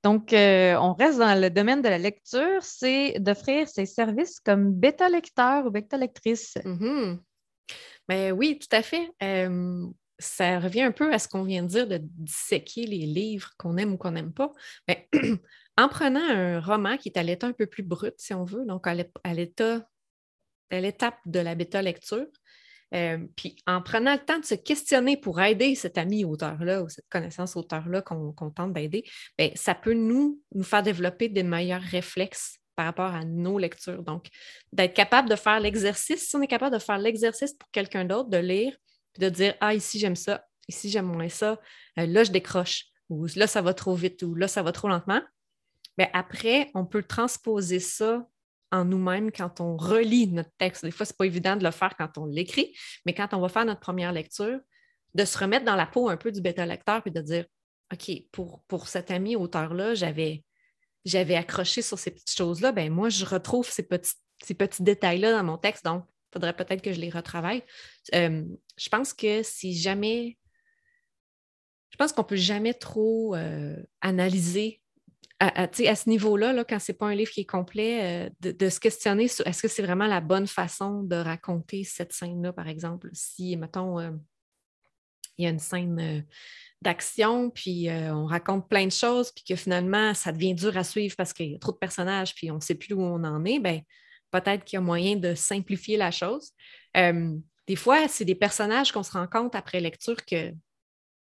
donc, 0.03 0.33
euh, 0.33 0.75
on 0.75 0.93
reste 0.93 1.19
dans 1.19 1.39
le 1.39 1.49
domaine 1.49 1.81
de 1.81 1.89
la 1.89 1.97
lecture, 1.97 2.61
c'est 2.61 3.15
d'offrir 3.19 3.67
ses 3.67 3.85
services 3.85 4.39
comme 4.39 4.73
bêta-lecteur 4.73 5.65
ou 5.65 5.71
bêta-lectrice. 5.71 6.55
Mm-hmm. 6.63 7.19
Ben 8.07 8.31
oui, 8.31 8.59
tout 8.59 8.73
à 8.75 8.81
fait. 8.81 9.11
Euh, 9.23 9.85
ça 10.19 10.59
revient 10.59 10.83
un 10.83 10.91
peu 10.91 11.11
à 11.13 11.19
ce 11.19 11.27
qu'on 11.27 11.43
vient 11.43 11.63
de 11.63 11.67
dire 11.67 11.87
de 11.87 11.99
disséquer 12.01 12.85
les 12.85 13.05
livres 13.05 13.51
qu'on 13.57 13.77
aime 13.77 13.93
ou 13.93 13.97
qu'on 13.97 14.11
n'aime 14.11 14.33
pas. 14.33 14.51
Mais 14.87 15.09
en 15.77 15.89
prenant 15.89 16.23
un 16.23 16.59
roman 16.59 16.97
qui 16.97 17.09
est 17.09 17.17
à 17.17 17.23
l'état 17.23 17.47
un 17.47 17.53
peu 17.53 17.67
plus 17.67 17.83
brut, 17.83 18.15
si 18.17 18.33
on 18.33 18.45
veut, 18.45 18.65
donc 18.65 18.87
à 18.87 18.93
l'état, 19.33 19.87
à 20.71 20.79
l'étape 20.79 21.19
de 21.25 21.39
la 21.39 21.55
bêta-lecture, 21.55 22.27
euh, 22.93 23.17
puis 23.35 23.57
en 23.67 23.81
prenant 23.81 24.13
le 24.13 24.19
temps 24.19 24.39
de 24.39 24.45
se 24.45 24.55
questionner 24.55 25.17
pour 25.17 25.41
aider 25.41 25.75
cet 25.75 25.97
ami 25.97 26.23
auteur-là 26.23 26.83
ou 26.83 26.89
cette 26.89 27.07
connaissance 27.09 27.55
auteur-là 27.55 28.01
qu'on 28.01 28.51
tente 28.51 28.73
d'aider, 28.73 29.03
ben, 29.37 29.51
ça 29.55 29.75
peut 29.75 29.93
nous, 29.93 30.41
nous 30.53 30.63
faire 30.63 30.83
développer 30.83 31.29
des 31.29 31.43
meilleurs 31.43 31.81
réflexes 31.81 32.59
par 32.75 32.85
rapport 32.85 33.13
à 33.13 33.25
nos 33.25 33.57
lectures. 33.57 34.03
Donc, 34.03 34.27
d'être 34.71 34.93
capable 34.93 35.29
de 35.29 35.35
faire 35.35 35.59
l'exercice, 35.59 36.29
si 36.29 36.35
on 36.35 36.41
est 36.41 36.47
capable 36.47 36.75
de 36.75 36.81
faire 36.81 36.99
l'exercice 36.99 37.53
pour 37.53 37.69
quelqu'un 37.71 38.05
d'autre, 38.05 38.29
de 38.29 38.37
lire, 38.37 38.77
puis 39.13 39.21
de 39.21 39.29
dire 39.29 39.55
Ah, 39.59 39.73
ici 39.73 39.99
j'aime 39.99 40.15
ça, 40.15 40.45
ici 40.67 40.89
j'aime 40.89 41.07
moins 41.07 41.29
ça, 41.29 41.59
euh, 41.99 42.05
là 42.05 42.23
je 42.23 42.31
décroche, 42.31 42.85
ou 43.09 43.25
là 43.35 43.47
ça 43.47 43.61
va 43.61 43.73
trop 43.73 43.95
vite, 43.95 44.21
ou 44.23 44.35
là 44.35 44.47
ça 44.47 44.61
va 44.63 44.71
trop 44.71 44.87
lentement. 44.87 45.21
Ben, 45.97 46.07
après, 46.13 46.69
on 46.75 46.85
peut 46.85 47.03
transposer 47.03 47.79
ça 47.79 48.25
en 48.71 48.85
nous-mêmes 48.85 49.31
quand 49.31 49.61
on 49.61 49.77
relit 49.77 50.27
notre 50.27 50.51
texte. 50.57 50.85
Des 50.85 50.91
fois, 50.91 51.05
ce 51.05 51.13
n'est 51.13 51.17
pas 51.17 51.25
évident 51.25 51.55
de 51.55 51.63
le 51.63 51.71
faire 51.71 51.95
quand 51.97 52.17
on 52.17 52.25
l'écrit, 52.25 52.75
mais 53.05 53.13
quand 53.13 53.33
on 53.33 53.39
va 53.39 53.49
faire 53.49 53.65
notre 53.65 53.79
première 53.79 54.11
lecture, 54.11 54.59
de 55.13 55.25
se 55.25 55.37
remettre 55.37 55.65
dans 55.65 55.75
la 55.75 55.85
peau 55.85 56.09
un 56.09 56.17
peu 56.17 56.31
du 56.31 56.41
bêta-lecteur 56.41 57.01
et 57.05 57.11
de 57.11 57.21
dire 57.21 57.45
OK, 57.93 58.11
pour, 58.31 58.63
pour 58.67 58.87
cet 58.87 59.11
ami 59.11 59.35
auteur-là, 59.35 59.95
j'avais, 59.95 60.43
j'avais 61.05 61.35
accroché 61.35 61.81
sur 61.81 61.97
ces 61.97 62.11
petites 62.11 62.35
choses-là, 62.35 62.71
ben 62.71 62.91
moi, 62.91 63.09
je 63.09 63.25
retrouve 63.25 63.69
ces 63.69 63.83
petits, 63.83 64.15
ces 64.43 64.53
petits 64.53 64.83
détails-là 64.83 65.31
dans 65.31 65.43
mon 65.43 65.57
texte, 65.57 65.85
donc 65.85 66.03
il 66.07 66.33
faudrait 66.33 66.55
peut-être 66.55 66.81
que 66.81 66.91
je 66.91 66.99
les 66.99 67.09
retravaille. 67.09 67.63
Euh, 68.13 68.43
je 68.77 68.89
pense 68.89 69.13
que 69.13 69.41
si 69.43 69.75
jamais 69.75 70.37
je 71.89 71.95
pense 71.97 72.11
qu'on 72.13 72.21
ne 72.21 72.27
peut 72.27 72.35
jamais 72.35 72.73
trop 72.73 73.35
euh, 73.35 73.75
analyser 74.01 74.81
à, 75.39 75.95
ce 75.95 76.09
niveau-là, 76.09 76.51
là, 76.51 76.63
quand 76.63 76.79
ce 76.79 76.91
n'est 76.91 76.97
pas 76.97 77.07
un 77.07 77.15
livre 77.15 77.31
qui 77.31 77.41
est 77.41 77.45
complet, 77.45 78.27
euh, 78.27 78.51
de, 78.51 78.69
se 78.69 78.79
questionner 78.79 79.27
sur 79.27 79.45
est-ce 79.45 79.61
que 79.61 79.67
c'est 79.67 79.83
vraiment 79.83 80.07
la 80.07 80.21
bonne 80.21 80.47
façon 80.47 81.03
de 81.03 81.15
raconter 81.15 81.83
cette 81.83 82.11
scène-là, 82.11 82.53
par 82.53 82.67
exemple? 82.67 83.09
Si, 83.13 83.55
mettons, 83.55 83.99
euh, 83.99 84.11
il 85.37 85.45
y 85.45 85.47
a 85.47 85.51
une 85.51 85.59
scène 85.59 85.99
euh, 85.99 86.21
d'action, 86.81 87.51
puis 87.51 87.89
on 87.89 88.25
raconte 88.25 88.67
plein 88.67 88.85
de 88.85 88.91
choses, 88.91 89.31
puis 89.31 89.43
que 89.43 89.55
finalement, 89.55 90.13
ça 90.13 90.31
devient 90.31 90.55
dur 90.55 90.75
à 90.75 90.83
suivre 90.83 91.15
parce 91.15 91.33
qu'il 91.33 91.51
y 91.51 91.55
a 91.55 91.59
trop 91.59 91.71
de 91.71 91.77
personnages, 91.77 92.33
puis 92.33 92.49
on 92.51 92.55
ne 92.55 92.61
sait 92.61 92.75
plus 92.75 92.93
où 92.93 93.01
on 93.01 93.23
en 93.23 93.45
est, 93.45 93.59
ben, 93.59 93.81
peut-être 94.31 94.63
qu'il 94.63 94.77
y 94.77 94.79
a 94.79 94.81
moyen 94.81 95.15
de 95.15 95.33
simplifier 95.35 95.97
la 95.97 96.11
chose. 96.11 96.51
des 96.95 97.75
fois, 97.75 98.07
c'est 98.07 98.25
des 98.25 98.35
personnages 98.35 98.91
qu'on 98.91 99.03
se 99.03 99.11
rend 99.11 99.27
compte 99.27 99.55
après 99.55 99.79
lecture 99.79 100.23
que, 100.25 100.53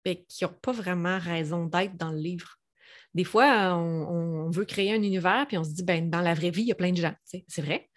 ben, 0.04 0.16
qui 0.28 0.44
n'ont 0.44 0.54
pas 0.60 0.72
vraiment 0.72 1.18
raison 1.18 1.66
d'être 1.66 1.96
dans 1.96 2.10
le 2.10 2.18
livre 2.18 2.57
des 3.18 3.24
fois, 3.24 3.74
on, 3.74 4.48
veut 4.48 4.64
créer 4.64 4.92
un 4.92 5.02
univers, 5.02 5.44
puis 5.48 5.58
on 5.58 5.64
se 5.64 5.70
dit, 5.70 5.82
ben, 5.82 6.08
dans 6.08 6.20
la 6.20 6.34
vraie 6.34 6.50
vie, 6.50 6.62
il 6.62 6.68
y 6.68 6.72
a 6.72 6.76
plein 6.76 6.92
de 6.92 6.98
gens. 6.98 7.14
C'est 7.24 7.62
vrai. 7.62 7.90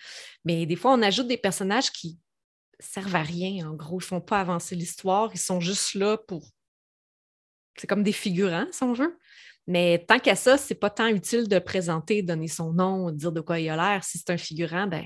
Mais 0.45 0.65
des 0.65 0.75
fois, 0.75 0.93
on 0.93 1.01
ajoute 1.03 1.27
des 1.27 1.37
personnages 1.37 1.91
qui 1.91 2.17
servent 2.79 3.15
à 3.15 3.21
rien, 3.21 3.69
en 3.69 3.75
gros. 3.75 3.99
Ils 3.99 4.03
ne 4.03 4.07
font 4.07 4.19
pas 4.19 4.39
avancer 4.39 4.75
l'histoire. 4.75 5.29
Ils 5.31 5.39
sont 5.39 5.59
juste 5.59 5.93
là 5.93 6.17
pour. 6.17 6.49
C'est 7.77 7.85
comme 7.85 8.01
des 8.01 8.11
figurants, 8.13 8.65
si 8.71 8.81
on 8.81 8.93
veut. 8.93 9.15
Mais 9.67 10.03
tant 10.07 10.17
qu'à 10.17 10.35
ça, 10.35 10.57
ce 10.57 10.73
n'est 10.73 10.79
pas 10.79 10.89
tant 10.89 11.07
utile 11.07 11.47
de 11.47 11.59
présenter, 11.59 12.23
donner 12.23 12.47
son 12.47 12.73
nom, 12.73 13.11
dire 13.11 13.31
de 13.31 13.41
quoi 13.41 13.59
il 13.59 13.69
a 13.69 13.75
l'air. 13.75 14.03
Si 14.03 14.17
c'est 14.17 14.31
un 14.31 14.37
figurant, 14.37 14.87
ben, 14.87 15.05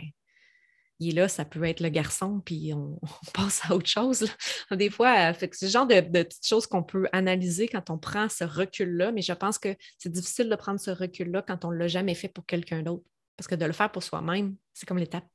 il 1.00 1.10
est 1.10 1.22
là, 1.22 1.28
ça 1.28 1.46
peut 1.46 1.64
être 1.64 1.80
le 1.80 1.90
garçon, 1.90 2.42
puis 2.46 2.74
on, 2.74 3.00
passe 3.34 3.62
à 3.70 3.76
autre 3.76 3.90
chose. 3.90 4.28
Des 4.72 4.90
fois, 4.90 5.30
euh, 5.30 5.34
c'est 5.38 5.54
ce 5.54 5.66
genre 5.68 5.88
de, 5.88 6.00
petites 6.02 6.48
choses 6.48 6.68
qu'on 6.68 6.84
peut 6.84 7.08
analyser 7.12 7.68
quand 7.68 7.90
on 7.90 7.98
prend 7.98 8.30
ce 8.30 8.44
recul-là, 8.44 9.12
mais 9.12 9.22
je 9.22 9.34
pense 9.34 9.58
que 9.58 9.76
c'est 9.98 10.12
difficile 10.12 10.50
de 10.50 10.56
prendre 10.56 10.80
ce 10.80 10.92
recul-là 10.92 11.42
quand 11.42 11.66
on 11.66 11.72
ne 11.72 11.78
l'a 11.78 11.88
jamais 11.88 12.16
fait 12.16 12.30
pour 12.30 12.46
quelqu'un 12.46 12.82
d'autre. 12.82 13.04
Parce 13.38 13.48
que 13.48 13.56
de 13.56 13.66
le 13.66 13.74
faire 13.74 13.92
pour 13.92 14.04
soi-même, 14.04 14.56
c'est 14.74 14.86
comme 14.86 14.98
l'étape 14.98 15.26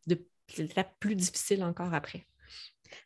plus 0.98 1.14
difficile 1.14 1.62
encore 1.62 1.92
après. 1.92 2.26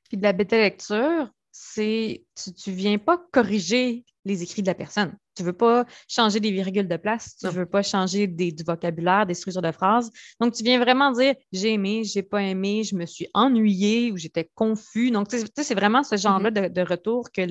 Puis 0.08 0.16
de 0.16 0.22
la 0.22 0.32
bêta 0.32 0.56
lecture, 0.56 1.28
c'est 1.56 2.24
tu 2.34 2.70
ne 2.70 2.74
viens 2.74 2.98
pas 2.98 3.16
corriger 3.30 4.04
les 4.24 4.42
écrits 4.42 4.62
de 4.62 4.66
la 4.66 4.74
personne. 4.74 5.16
Tu 5.36 5.44
ne 5.44 5.46
veux 5.46 5.52
pas 5.52 5.86
changer 6.08 6.40
des 6.40 6.50
virgules 6.50 6.88
de 6.88 6.96
place, 6.96 7.36
tu 7.36 7.46
ne 7.46 7.52
veux 7.52 7.66
pas 7.66 7.82
changer 7.82 8.26
du 8.26 8.64
vocabulaire, 8.66 9.24
des 9.24 9.34
structures 9.34 9.62
de 9.62 9.70
phrases. 9.70 10.10
Donc, 10.40 10.52
tu 10.52 10.64
viens 10.64 10.80
vraiment 10.80 11.12
dire 11.12 11.36
j'ai 11.52 11.74
aimé, 11.74 12.02
j'ai 12.02 12.24
pas 12.24 12.42
aimé, 12.42 12.82
je 12.82 12.96
me 12.96 13.06
suis 13.06 13.28
ennuyé 13.34 14.10
ou 14.10 14.16
j'étais 14.16 14.50
confus. 14.56 15.12
Donc, 15.12 15.28
tu 15.28 15.38
sais, 15.38 15.62
c'est 15.62 15.76
vraiment 15.76 16.02
ce 16.02 16.16
genre-là 16.16 16.50
mm-hmm. 16.50 16.72
de, 16.72 16.80
retour 16.80 17.30
que 17.30 17.42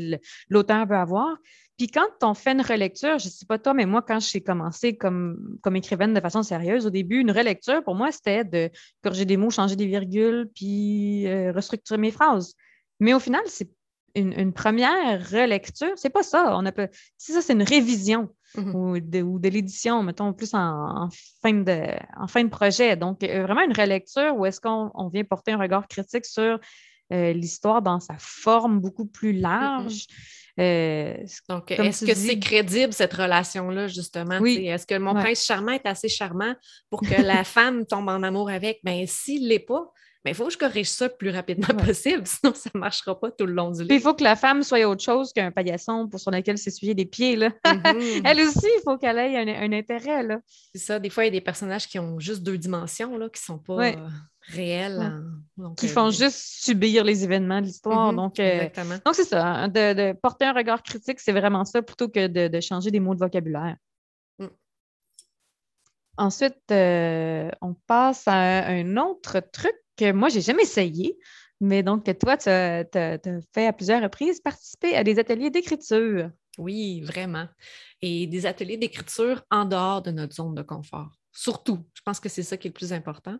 l'auteur 0.49 0.85
veut 0.85 0.97
avoir. 0.97 1.37
Puis 1.77 1.87
quand 1.87 2.09
on 2.23 2.33
fait 2.33 2.51
une 2.51 2.61
relecture, 2.61 3.19
je 3.19 3.27
ne 3.27 3.31
sais 3.31 3.45
pas 3.45 3.57
toi, 3.57 3.73
mais 3.73 3.85
moi, 3.85 4.01
quand 4.01 4.19
j'ai 4.19 4.41
commencé 4.41 4.97
comme, 4.97 5.57
comme 5.61 5.77
écrivaine 5.77 6.13
de 6.13 6.19
façon 6.19 6.43
sérieuse, 6.43 6.85
au 6.85 6.89
début, 6.89 7.21
une 7.21 7.31
relecture, 7.31 7.81
pour 7.85 7.95
moi, 7.95 8.11
c'était 8.11 8.43
de 8.43 8.69
corriger 9.01 9.23
des 9.23 9.37
mots, 9.37 9.49
changer 9.49 9.77
des 9.77 9.87
virgules, 9.87 10.49
puis 10.53 11.25
euh, 11.27 11.53
restructurer 11.53 11.97
mes 11.97 12.11
phrases. 12.11 12.53
Mais 12.99 13.13
au 13.13 13.19
final, 13.19 13.41
c'est 13.45 13.69
une, 14.15 14.53
première 14.53 15.29
relecture, 15.29 15.91
c'est 15.95 16.09
pas 16.09 16.23
ça. 16.23 16.55
On 16.57 16.65
a 16.65 16.71
si 17.17 17.33
ça, 17.33 17.41
c'est 17.41 17.53
une 17.53 17.63
révision 17.63 18.29
mm-hmm. 18.55 19.23
ou 19.23 19.39
de, 19.39 19.49
l'édition, 19.49 20.03
mettons, 20.03 20.33
plus 20.33 20.53
en, 20.53 21.09
fin 21.41 21.53
de, 21.53 21.87
en 22.17 22.27
fin 22.27 22.43
de 22.43 22.49
projet. 22.49 22.95
Donc, 22.95 23.23
euh, 23.23 23.43
vraiment 23.43 23.63
une 23.63 23.75
relecture 23.75 24.35
où 24.37 24.45
est-ce 24.45 24.61
qu'on 24.61 25.09
vient 25.09 25.23
porter 25.23 25.51
un 25.51 25.57
regard 25.57 25.87
critique 25.87 26.25
sur 26.25 26.59
l'histoire 27.11 27.83
dans 27.83 27.99
sa 27.99 28.15
forme 28.17 28.79
beaucoup 28.79 29.05
plus 29.05 29.33
large. 29.33 30.07
Donc, 30.57 31.71
est-ce 31.71 32.05
que 32.05 32.13
c'est 32.13 32.39
crédible 32.39 32.93
cette 32.93 33.13
relation-là, 33.13 33.87
justement? 33.87 34.39
Oui. 34.39 34.65
Est-ce 34.67 34.85
que 34.85 34.97
mon 34.97 35.13
prince 35.13 35.43
charmant 35.43 35.71
est 35.71 35.85
assez 35.85 36.09
charmant 36.09 36.55
pour 36.89 37.01
que 37.01 37.21
la 37.21 37.43
femme 37.43 37.85
tombe 37.85 38.09
en 38.09 38.23
amour 38.23 38.49
avec? 38.49 38.79
Bien, 38.83 39.03
s'il 39.07 39.43
ne 39.43 39.49
l'est 39.49 39.59
pas, 39.59 39.91
mais 40.23 40.31
il 40.31 40.35
faut 40.35 40.45
que 40.45 40.53
je 40.53 40.57
corrige 40.57 40.89
ça 40.89 41.07
le 41.07 41.13
plus 41.13 41.29
rapidement 41.29 41.75
possible, 41.75 42.23
sinon 42.25 42.53
ça 42.53 42.69
ne 42.73 42.79
marchera 42.79 43.19
pas 43.19 43.29
tout 43.31 43.45
le 43.45 43.53
long 43.53 43.71
du 43.71 43.81
livre. 43.81 43.93
il 43.93 43.99
faut 43.99 44.13
que 44.13 44.23
la 44.23 44.37
femme 44.37 44.63
soit 44.63 44.85
autre 44.85 45.03
chose 45.03 45.33
qu'un 45.33 45.51
paillasson 45.51 46.07
pour 46.07 46.19
sur 46.19 46.31
lequel 46.31 46.57
s'essuyer 46.57 46.93
les 46.93 47.05
pieds. 47.05 47.35
Là. 47.35 47.49
Mm-hmm. 47.65 48.21
Elle 48.25 48.39
aussi, 48.41 48.65
il 48.65 48.81
faut 48.83 48.97
qu'elle 48.97 49.17
ait 49.17 49.37
un, 49.37 49.73
intérêt. 49.73 50.23
Là. 50.23 50.39
C'est 50.73 50.81
ça. 50.81 50.99
Des 50.99 51.09
fois, 51.09 51.25
il 51.25 51.27
y 51.27 51.29
a 51.29 51.31
des 51.31 51.41
personnages 51.41 51.87
qui 51.87 51.99
ont 51.99 52.19
juste 52.19 52.43
deux 52.43 52.57
dimensions, 52.57 53.17
là, 53.17 53.27
qui 53.29 53.41
ne 53.41 53.45
sont 53.45 53.59
pas 53.59 53.89
euh, 53.89 53.95
réels. 54.47 55.21
qui 55.77 55.87
font 55.89 56.07
euh, 56.07 56.11
juste 56.11 56.39
subir 56.63 57.03
les 57.03 57.23
événements 57.25 57.59
de 57.59 57.65
l'histoire. 57.65 58.13
Mm-hmm. 58.13 58.39
Euh, 58.39 58.99
donc, 59.05 59.15
c'est 59.15 59.25
ça. 59.25 59.45
Hein, 59.45 59.67
de, 59.67 60.13
porter 60.13 60.45
un 60.45 60.53
regard 60.53 60.83
critique, 60.83 61.19
c'est 61.19 61.33
vraiment 61.33 61.65
ça, 61.65 61.81
plutôt 61.81 62.07
que 62.07 62.27
de, 62.27 62.61
changer 62.61 62.91
des 62.91 63.01
mots 63.01 63.13
de 63.13 63.19
vocabulaire. 63.19 63.75
Mm. 64.39 64.47
Ensuite, 66.17 66.71
on 66.71 67.75
passe 67.87 68.23
à 68.27 68.67
un 68.67 68.95
autre 68.95 69.41
truc 69.51 69.73
que 69.97 70.11
moi, 70.11 70.29
j'ai 70.29 70.41
jamais 70.41 70.63
essayé, 70.63 71.17
mais 71.59 71.83
donc 71.83 72.05
que 72.05 72.11
toi, 72.11 72.37
tu 72.37 72.49
as, 72.49 72.85
fait 73.53 73.67
à 73.67 73.73
plusieurs 73.73 74.01
reprises 74.01 74.41
participer 74.41 74.95
à 74.95 75.03
des 75.03 75.19
ateliers 75.19 75.49
d'écriture. 75.49 76.29
Oui, 76.57 77.01
vraiment. 77.01 77.47
Et 78.01 78.27
des 78.27 78.45
ateliers 78.45 78.77
d'écriture 78.77 79.43
en 79.49 79.65
dehors 79.65 80.01
de 80.01 80.11
notre 80.11 80.35
zone 80.35 80.55
de 80.55 80.61
confort. 80.61 81.11
Surtout, 81.31 81.85
je 81.93 82.01
pense 82.03 82.19
que 82.19 82.29
c'est 82.29 82.43
ça 82.43 82.57
qui 82.57 82.67
est 82.67 82.69
le 82.69 82.73
plus 82.73 82.93
important. 82.93 83.37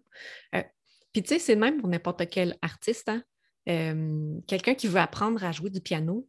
Euh, 0.56 0.63
puis 1.12 1.22
tu 1.22 1.30
sais, 1.30 1.39
c'est 1.39 1.56
même 1.56 1.80
pour 1.80 1.89
n'importe 1.89 2.28
quel 2.30 2.58
artiste. 2.62 3.10
Hein. 3.10 3.24
Euh, 3.70 4.39
quelqu'un 4.48 4.74
qui 4.74 4.88
veut 4.88 5.00
apprendre 5.00 5.44
à 5.44 5.52
jouer 5.52 5.70
du 5.70 5.80
piano, 5.80 6.28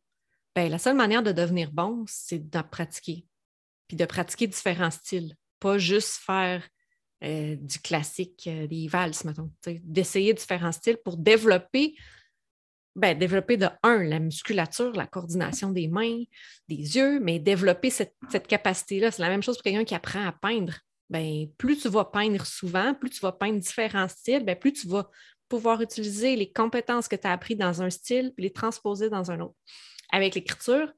ben, 0.54 0.70
la 0.70 0.78
seule 0.78 0.96
manière 0.96 1.22
de 1.22 1.32
devenir 1.32 1.72
bon, 1.72 2.04
c'est 2.06 2.50
de 2.50 2.62
pratiquer. 2.62 3.26
Puis 3.88 3.96
de 3.96 4.04
pratiquer 4.04 4.46
différents 4.46 4.90
styles. 4.90 5.34
Pas 5.58 5.78
juste 5.78 6.18
faire 6.24 6.68
euh, 7.24 7.56
du 7.56 7.78
classique, 7.78 8.44
euh, 8.46 8.66
des 8.66 8.86
valses, 8.86 9.24
mettons, 9.24 9.50
d'essayer 9.82 10.34
différents 10.34 10.72
styles 10.72 10.98
pour 11.02 11.16
développer, 11.16 11.96
ben, 12.94 13.18
développer 13.18 13.56
de 13.56 13.66
un, 13.82 14.02
la 14.02 14.18
musculature, 14.18 14.92
la 14.92 15.06
coordination 15.06 15.70
des 15.70 15.88
mains, 15.88 16.22
des 16.68 16.96
yeux, 16.96 17.20
mais 17.20 17.38
développer 17.38 17.88
cette, 17.88 18.14
capacité-là. 18.46 19.10
C'est 19.10 19.22
la 19.22 19.30
même 19.30 19.42
chose 19.42 19.56
pour 19.56 19.62
quelqu'un 19.62 19.84
qui 19.84 19.94
apprend 19.94 20.26
à 20.26 20.32
peindre. 20.32 20.74
Ben, 21.08 21.48
plus 21.56 21.78
tu 21.78 21.88
vas 21.88 22.04
peindre 22.04 22.44
souvent, 22.44 22.92
plus 22.94 23.10
tu 23.10 23.20
vas 23.20 23.32
peindre 23.32 23.58
différents 23.58 24.08
styles, 24.08 24.44
ben, 24.44 24.56
plus 24.56 24.72
tu 24.72 24.86
vas 24.88 25.08
pouvoir 25.48 25.80
utiliser 25.80 26.36
les 26.36 26.52
compétences 26.52 27.08
que 27.08 27.16
tu 27.16 27.26
as 27.26 27.32
apprises 27.32 27.58
dans 27.58 27.80
un 27.80 27.90
style 27.90 28.32
puis 28.34 28.44
les 28.44 28.52
transposer 28.52 29.08
dans 29.08 29.30
un 29.30 29.40
autre. 29.40 29.56
Avec 30.12 30.34
l'écriture, 30.34 30.92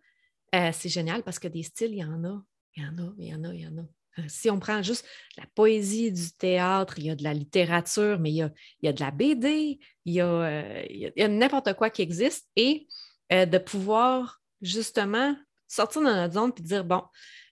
euh, 0.55 0.71
c'est 0.73 0.89
génial 0.89 1.23
parce 1.23 1.39
que 1.39 1.49
des 1.49 1.63
styles, 1.63 1.93
il 1.93 1.99
y 1.99 2.05
en 2.05 2.25
a, 2.25 2.43
il 2.75 2.83
y 2.83 2.87
en 2.87 2.99
a, 2.99 3.13
il 3.19 3.29
y 3.29 3.35
en 3.35 3.45
a, 3.45 3.55
il 3.55 3.61
y 3.61 3.67
en 3.67 3.79
a. 3.79 3.87
Euh, 4.19 4.23
si 4.29 4.51
on 4.51 4.59
prend 4.59 4.83
juste 4.83 5.07
la 5.37 5.45
poésie 5.55 6.13
du 6.13 6.33
théâtre, 6.33 6.99
il 6.99 7.07
y 7.07 7.11
a 7.11 7.17
de 7.17 7.25
la 7.25 7.35
littérature, 7.35 8.19
mais 8.19 8.31
il 8.31 8.51
y 8.83 8.89
a, 8.89 8.93
de 8.93 9.01
la 9.01 9.11
BD, 9.11 9.79
il 10.05 10.15
y 10.15 10.21
a, 10.21 10.27
euh, 10.27 11.29
n'importe 11.29 11.75
quoi 11.75 11.91
qui 11.91 12.03
existe 12.03 12.49
et 12.57 12.87
euh, 13.33 13.47
de 13.47 13.59
pouvoir 13.59 14.41
justement 14.63 15.37
sortir 15.69 16.03
de 16.03 16.07
notre 16.07 16.35
zone 16.35 16.53
et 16.57 16.63
dire 16.63 16.85
bon, 16.85 17.03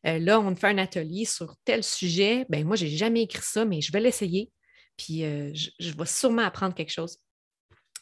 là, 0.04 0.40
on 0.40 0.54
fait 0.54 0.68
un 0.68 0.78
atelier 0.78 1.24
sur 1.24 1.56
tel 1.64 1.82
sujet. 1.82 2.46
Ben 2.48 2.64
moi, 2.64 2.76
je 2.76 2.84
n'ai 2.84 2.96
jamais 2.96 3.22
écrit 3.22 3.42
ça, 3.42 3.64
mais 3.64 3.80
je 3.80 3.90
vais 3.90 4.00
l'essayer. 4.00 4.52
Puis 4.96 5.20
je, 5.22 5.70
je, 5.80 5.90
vais 5.92 6.06
sûrement 6.06 6.42
apprendre 6.42 6.74
quelque 6.74 6.92
chose. 6.92 7.18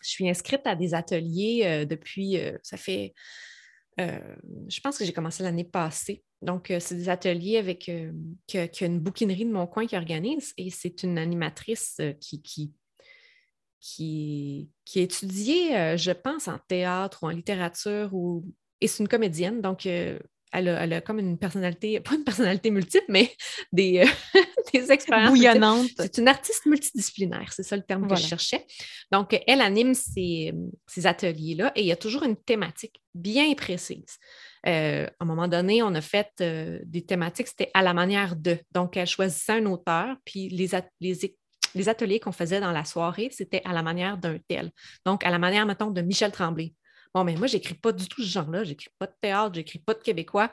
Je 0.02 0.10
suis 0.10 0.28
inscrite 0.28 0.66
à 0.66 0.74
des 0.74 0.94
ateliers 0.94 1.86
depuis, 1.88 2.38
ça 2.62 2.76
fait 2.76 3.14
euh, 4.00 4.36
je 4.68 4.80
pense 4.80 4.98
que 4.98 5.04
j'ai 5.04 5.12
commencé 5.12 5.42
l'année 5.42 5.64
passée. 5.64 6.24
Donc, 6.40 6.70
euh, 6.70 6.80
c'est 6.80 6.94
des 6.94 7.08
ateliers 7.08 7.58
avec 7.58 7.88
euh, 7.88 8.12
une 8.80 9.00
bouquinerie 9.00 9.44
de 9.44 9.52
mon 9.52 9.66
coin 9.66 9.86
qui 9.86 9.96
organise 9.96 10.54
et 10.56 10.70
c'est 10.70 11.02
une 11.02 11.18
animatrice 11.18 12.00
qui, 12.20 12.42
qui, 12.42 12.72
qui, 13.80 14.70
qui 14.84 15.00
étudié, 15.00 15.96
je 15.96 16.12
pense, 16.12 16.48
en 16.48 16.58
théâtre 16.68 17.22
ou 17.22 17.26
en 17.26 17.30
littérature 17.30 18.14
ou, 18.14 18.44
et 18.80 18.88
c'est 18.88 19.02
une 19.02 19.08
comédienne. 19.08 19.60
Donc, 19.60 19.86
elle 20.52 20.92
a, 20.92 21.00
comme 21.00 21.18
une 21.18 21.38
personnalité, 21.38 22.00
pas 22.00 22.14
une 22.14 22.24
personnalité 22.24 22.70
multiple, 22.70 23.06
mais 23.08 23.32
des, 23.72 24.04
des 24.72 24.92
expériences. 24.92 25.30
Bouillonnantes. 25.30 25.88
C'est 25.98 26.18
une 26.18 26.28
artiste 26.28 26.66
multidisciplinaire, 26.66 27.52
c'est 27.52 27.62
ça 27.62 27.76
le 27.76 27.82
terme 27.82 28.06
que 28.06 28.16
je 28.16 28.26
cherchais. 28.26 28.66
Donc, 29.10 29.38
elle 29.46 29.60
anime 29.60 29.94
ces, 29.94 30.52
ateliers-là 31.04 31.72
et 31.74 31.80
il 31.80 31.86
y 31.86 31.92
a 31.92 31.96
toujours 31.96 32.22
une 32.22 32.36
thématique 32.36 33.00
bien 33.14 33.52
précise. 33.54 34.18
Euh, 34.66 35.06
à 35.06 35.24
un 35.24 35.24
moment 35.24 35.48
donné, 35.48 35.82
on 35.82 35.94
a 35.94 36.00
fait 36.00 36.30
euh, 36.40 36.78
des 36.84 37.04
thématiques, 37.04 37.48
c'était 37.48 37.70
à 37.74 37.82
la 37.82 37.94
manière 37.94 38.36
de. 38.36 38.58
Donc, 38.72 38.96
elle 38.96 39.08
choisissait 39.08 39.54
un 39.54 39.66
auteur, 39.66 40.16
puis 40.24 40.48
les, 40.48 40.68
les, 41.00 41.36
les 41.74 41.88
ateliers 41.88 42.20
qu'on 42.20 42.32
faisait 42.32 42.60
dans 42.60 42.70
la 42.70 42.84
soirée, 42.84 43.28
c'était 43.32 43.62
à 43.64 43.72
la 43.72 43.82
manière 43.82 44.18
d'un 44.18 44.38
tel. 44.48 44.70
Donc, 45.04 45.24
à 45.24 45.30
la 45.30 45.38
manière, 45.38 45.66
mettons, 45.66 45.90
de 45.90 46.00
Michel 46.00 46.30
Tremblay. 46.30 46.74
Bon, 47.14 47.24
mais 47.24 47.34
moi, 47.34 47.46
je 47.46 47.56
n'écris 47.56 47.74
pas 47.74 47.92
du 47.92 48.08
tout 48.08 48.22
ce 48.22 48.28
genre-là. 48.28 48.64
Je 48.64 48.70
n'écris 48.70 48.90
pas 48.98 49.06
de 49.06 49.14
théâtre, 49.20 49.54
je 49.54 49.60
n'écris 49.60 49.78
pas 49.78 49.94
de 49.94 50.02
québécois. 50.02 50.52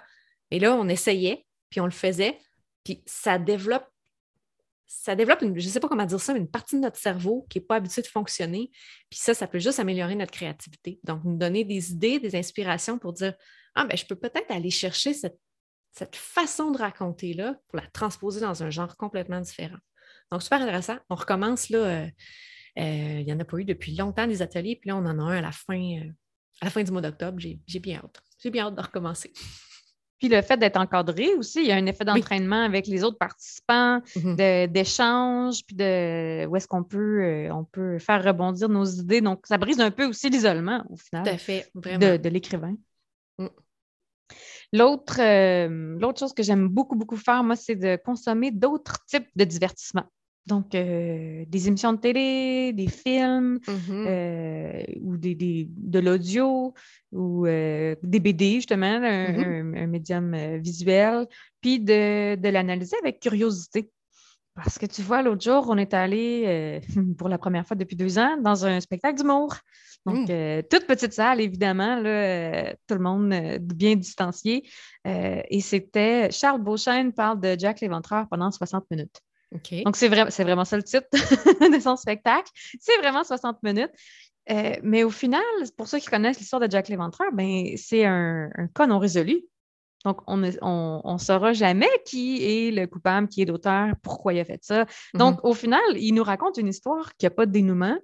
Et 0.52 0.60
là, 0.60 0.76
on 0.76 0.88
essayait, 0.90 1.46
puis 1.70 1.80
on 1.80 1.86
le 1.86 1.92
faisait, 1.92 2.38
puis 2.84 3.04
ça 3.06 3.38
développe, 3.38 3.88
ça 4.88 5.16
développe, 5.16 5.40
je 5.42 5.48
ne 5.48 5.60
sais 5.60 5.80
pas 5.80 5.88
comment 5.88 6.06
dire 6.06 6.20
ça, 6.20 6.34
mais 6.34 6.40
une 6.40 6.50
partie 6.50 6.76
de 6.76 6.82
notre 6.82 6.98
cerveau 6.98 7.46
qui 7.50 7.60
n'est 7.60 7.66
pas 7.66 7.76
habituée 7.76 8.02
de 8.02 8.08
fonctionner. 8.08 8.72
Puis 9.10 9.20
ça, 9.20 9.34
ça 9.34 9.48
peut 9.48 9.60
juste 9.60 9.80
améliorer 9.80 10.16
notre 10.16 10.32
créativité. 10.32 11.00
Donc, 11.04 11.24
nous 11.24 11.38
donner 11.38 11.64
des 11.64 11.92
idées, 11.92 12.20
des 12.20 12.36
inspirations 12.36 12.98
pour 12.98 13.14
dire 13.14 13.36
Ah, 13.76 13.86
ben, 13.86 13.96
je 13.96 14.06
peux 14.06 14.16
peut-être 14.16 14.50
aller 14.50 14.72
chercher 14.72 15.14
cette, 15.14 15.40
cette 15.92 16.16
façon 16.16 16.72
de 16.72 16.80
raconter-là 16.80 17.56
pour 17.68 17.80
la 17.80 17.88
transposer 17.88 18.42
dans 18.42 18.64
un 18.64 18.72
genre 18.72 18.98
complètement 18.98 19.42
différent. 19.42 19.78
Donc, 20.32 20.42
super 20.42 20.62
intéressant. 20.62 20.98
On 21.10 21.16
recommence 21.16 21.70
là. 21.70 21.78
Euh, 21.78 22.08
euh, 22.78 23.20
il 23.20 23.26
n'y 23.26 23.34
en 23.34 23.40
a 23.40 23.46
pas 23.46 23.58
eu 23.58 23.66
depuis 23.66 23.96
longtemps 23.96 24.28
des 24.28 24.42
ateliers, 24.42 24.78
puis 24.80 24.90
là, 24.90 24.96
on 24.96 25.06
en 25.06 25.20
a 25.20 25.24
un 25.24 25.38
à 25.38 25.42
la 25.42 25.52
fin, 25.52 25.80
euh, 25.80 26.12
à 26.62 26.66
la 26.66 26.72
fin 26.72 26.84
du 26.84 26.92
mois 26.92 27.02
d'octobre. 27.02 27.40
J'ai 27.40 27.80
bien 27.80 27.98
hâte. 27.98 28.22
J'ai 28.42 28.50
bien 28.50 28.68
hâte 28.68 28.76
de 28.76 28.82
recommencer. 28.82 29.32
Puis 30.20 30.28
le 30.28 30.42
fait 30.42 30.58
d'être 30.58 30.78
encadré 30.78 31.34
aussi, 31.36 31.62
il 31.62 31.68
y 31.68 31.72
a 31.72 31.76
un 31.76 31.86
effet 31.86 32.04
d'entraînement 32.04 32.62
avec 32.62 32.88
les 32.88 33.06
autres 33.06 33.18
participants, 33.18 34.00
mm-hmm. 34.00 34.68
d'échange, 34.70 35.66
puis 35.66 35.78
de 35.78 36.46
où 36.46 36.56
est-ce 36.58 36.68
qu'on 36.68 36.84
peut, 36.84 37.24
euh, 37.24 37.54
on 37.54 37.64
peut 37.64 38.00
faire 38.00 38.22
rebondir 38.22 38.68
nos 38.68 38.84
idées. 38.84 39.22
Donc, 39.22 39.48
ça 39.48 39.58
brise 39.58 39.80
un 39.80 39.92
peu 39.92 40.06
aussi 40.06 40.30
l'isolement, 40.30 40.84
au 40.90 40.98
final. 40.98 41.24
Tout 41.24 41.30
à 41.30 41.38
fait, 41.38 41.72
vraiment. 41.74 42.18
De, 42.18 42.30
l'écrivain. 42.30 42.76
Mm. 43.38 43.48
L'autre, 44.74 45.22
euh, 45.22 45.98
l'autre 46.00 46.20
chose 46.20 46.34
que 46.34 46.44
j'aime 46.44 46.68
beaucoup, 46.68 46.98
beaucoup 46.98 47.16
faire, 47.16 47.42
moi, 47.46 47.56
c'est 47.56 47.76
de 47.76 47.98
consommer 48.04 48.52
d'autres 48.52 49.06
types 49.06 49.30
de 49.38 49.46
divertissements. 49.46 50.12
Donc, 50.50 50.74
euh, 50.74 51.46
des 51.48 51.68
émissions 51.68 51.94
de 51.94 52.00
télé, 52.00 52.74
des 52.74 52.88
films, 52.88 53.60
mm-hmm. 53.60 54.08
euh, 54.08 54.84
ou 55.02 55.16
des, 55.16 55.68
de 55.70 56.00
l'audio, 56.00 56.74
ou 57.12 57.46
euh, 57.46 57.96
des 58.02 58.20
BD, 58.20 58.56
justement, 58.56 59.00
mm-hmm. 59.00 59.78
un, 59.78 59.88
médium 59.88 60.36
visuel, 60.58 61.28
puis 61.62 61.80
de, 61.80 62.36
l'analyser 62.50 62.98
avec 63.02 63.20
curiosité. 63.20 63.92
Parce 64.56 64.80
que 64.80 64.88
tu 64.88 65.04
vois, 65.04 65.22
l'autre 65.22 65.44
jour, 65.44 65.68
on 65.70 65.78
est 65.78 65.94
allé, 65.94 66.82
pour 67.20 67.30
la 67.30 67.38
première 67.38 67.68
fois 67.68 67.78
depuis 67.78 67.96
deux 67.96 68.18
ans, 68.18 68.38
dans 68.42 68.66
un 68.66 68.80
spectacle 68.80 69.20
d'humour. 69.20 69.56
Donc, 70.08 70.30
mm. 70.30 70.64
toute 70.72 70.88
petite 70.88 71.14
salle, 71.14 71.42
évidemment, 71.42 71.98
tout 72.88 72.96
le 72.96 73.02
monde 73.02 73.60
bien 73.62 73.96
distancié. 73.96 74.68
et 75.06 75.62
c'était 75.62 76.32
Charles 76.32 76.64
Beauchesne 76.64 77.14
parle 77.14 77.40
de 77.40 77.56
Jack 77.56 77.82
l'Éventreur 77.82 78.28
pendant 78.28 78.50
60 78.50 78.86
minutes. 78.90 79.22
Donc, 79.52 79.96
c'est 79.96 80.08
vraiment 80.08 80.66
ça 80.66 80.78
le 80.78 80.84
titre 80.84 81.08
de 81.12 81.80
son 81.80 81.96
spectacle. 81.96 82.52
C'est 82.80 82.98
vraiment 82.98 83.24
60 83.24 83.64
minutes. 83.64 83.92
Euh, 84.50 84.76
mais 84.82 85.04
au 85.04 85.10
final, 85.10 85.42
pour 85.78 85.88
ceux 85.88 86.00
qui 86.00 86.08
connaissent 86.08 86.40
l'histoire 86.40 86.60
de 86.60 86.70
Jack 86.70 86.88
l'Éventreur, 86.88 87.32
ben, 87.34 87.76
c'est 87.78 88.06
un, 88.06 88.50
cas 88.74 88.88
non 88.88 89.00
résolu. 89.00 89.42
Donc, 90.06 90.22
on 90.28 90.38
ne 90.38 90.52
on, 90.62 91.18
saura 91.18 91.52
jamais 91.54 91.90
qui 92.06 92.44
est 92.44 92.72
le 92.72 92.88
coupable, 92.88 93.28
qui 93.28 93.42
est 93.42 93.46
l'auteur, 93.46 93.94
pourquoi 94.02 94.34
il 94.34 94.40
a 94.40 94.46
fait 94.46 94.64
ça. 94.64 94.86
Donc, 95.14 95.36
mhm. 95.44 95.50
au 95.50 95.54
final, 95.54 95.82
il 95.96 96.14
nous 96.14 96.24
raconte 96.24 96.58
une 96.58 96.68
histoire 96.68 97.16
qui 97.18 97.26
n'a 97.26 97.32
pas 97.32 97.46
de 97.46 97.52
dénouement, 97.52 97.98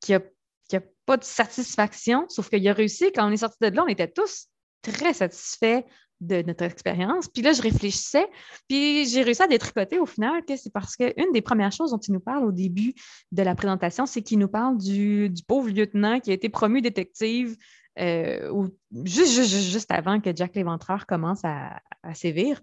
qui 0.00 0.12
n'a 0.12 0.18
a 0.18 0.80
pas 1.06 1.16
de 1.16 1.24
satisfaction, 1.24 2.26
sauf 2.28 2.50
qu'il 2.50 2.68
a 2.68 2.72
réussi. 2.72 3.10
Quand 3.12 3.26
on 3.26 3.32
est 3.32 3.38
sorti 3.38 3.56
de 3.62 3.74
là, 3.74 3.82
on 3.82 3.88
était 3.88 4.08
tous 4.08 4.48
très 4.82 5.14
satisfaits 5.14 5.84
de 6.20 6.42
notre 6.42 6.64
expérience. 6.64 7.28
Puis 7.28 7.42
là, 7.42 7.52
je 7.52 7.62
réfléchissais, 7.62 8.26
puis 8.68 9.06
j'ai 9.06 9.22
réussi 9.22 9.42
à 9.42 9.46
détricoter 9.46 9.98
au 9.98 10.06
final 10.06 10.44
que 10.44 10.56
c'est 10.56 10.72
parce 10.72 10.96
qu'une 10.96 11.32
des 11.32 11.42
premières 11.42 11.72
choses 11.72 11.90
dont 11.90 11.98
il 11.98 12.12
nous 12.12 12.20
parle 12.20 12.44
au 12.44 12.52
début 12.52 12.94
de 13.32 13.42
la 13.42 13.54
présentation, 13.54 14.06
c'est 14.06 14.22
qu'il 14.22 14.38
nous 14.38 14.48
parle 14.48 14.78
du, 14.78 15.32
pauvre 15.46 15.70
lieutenant 15.70 16.20
qui 16.20 16.30
a 16.30 16.34
été 16.34 16.48
promu 16.48 16.82
détective 16.82 17.56
euh, 17.98 18.68
juste, 19.04 19.42
juste, 19.44 19.90
avant 19.90 20.20
que 20.20 20.34
Jack 20.34 20.54
l'Éventreur 20.54 21.06
commence 21.06 21.40
à, 21.44 21.80
sévir. 22.14 22.60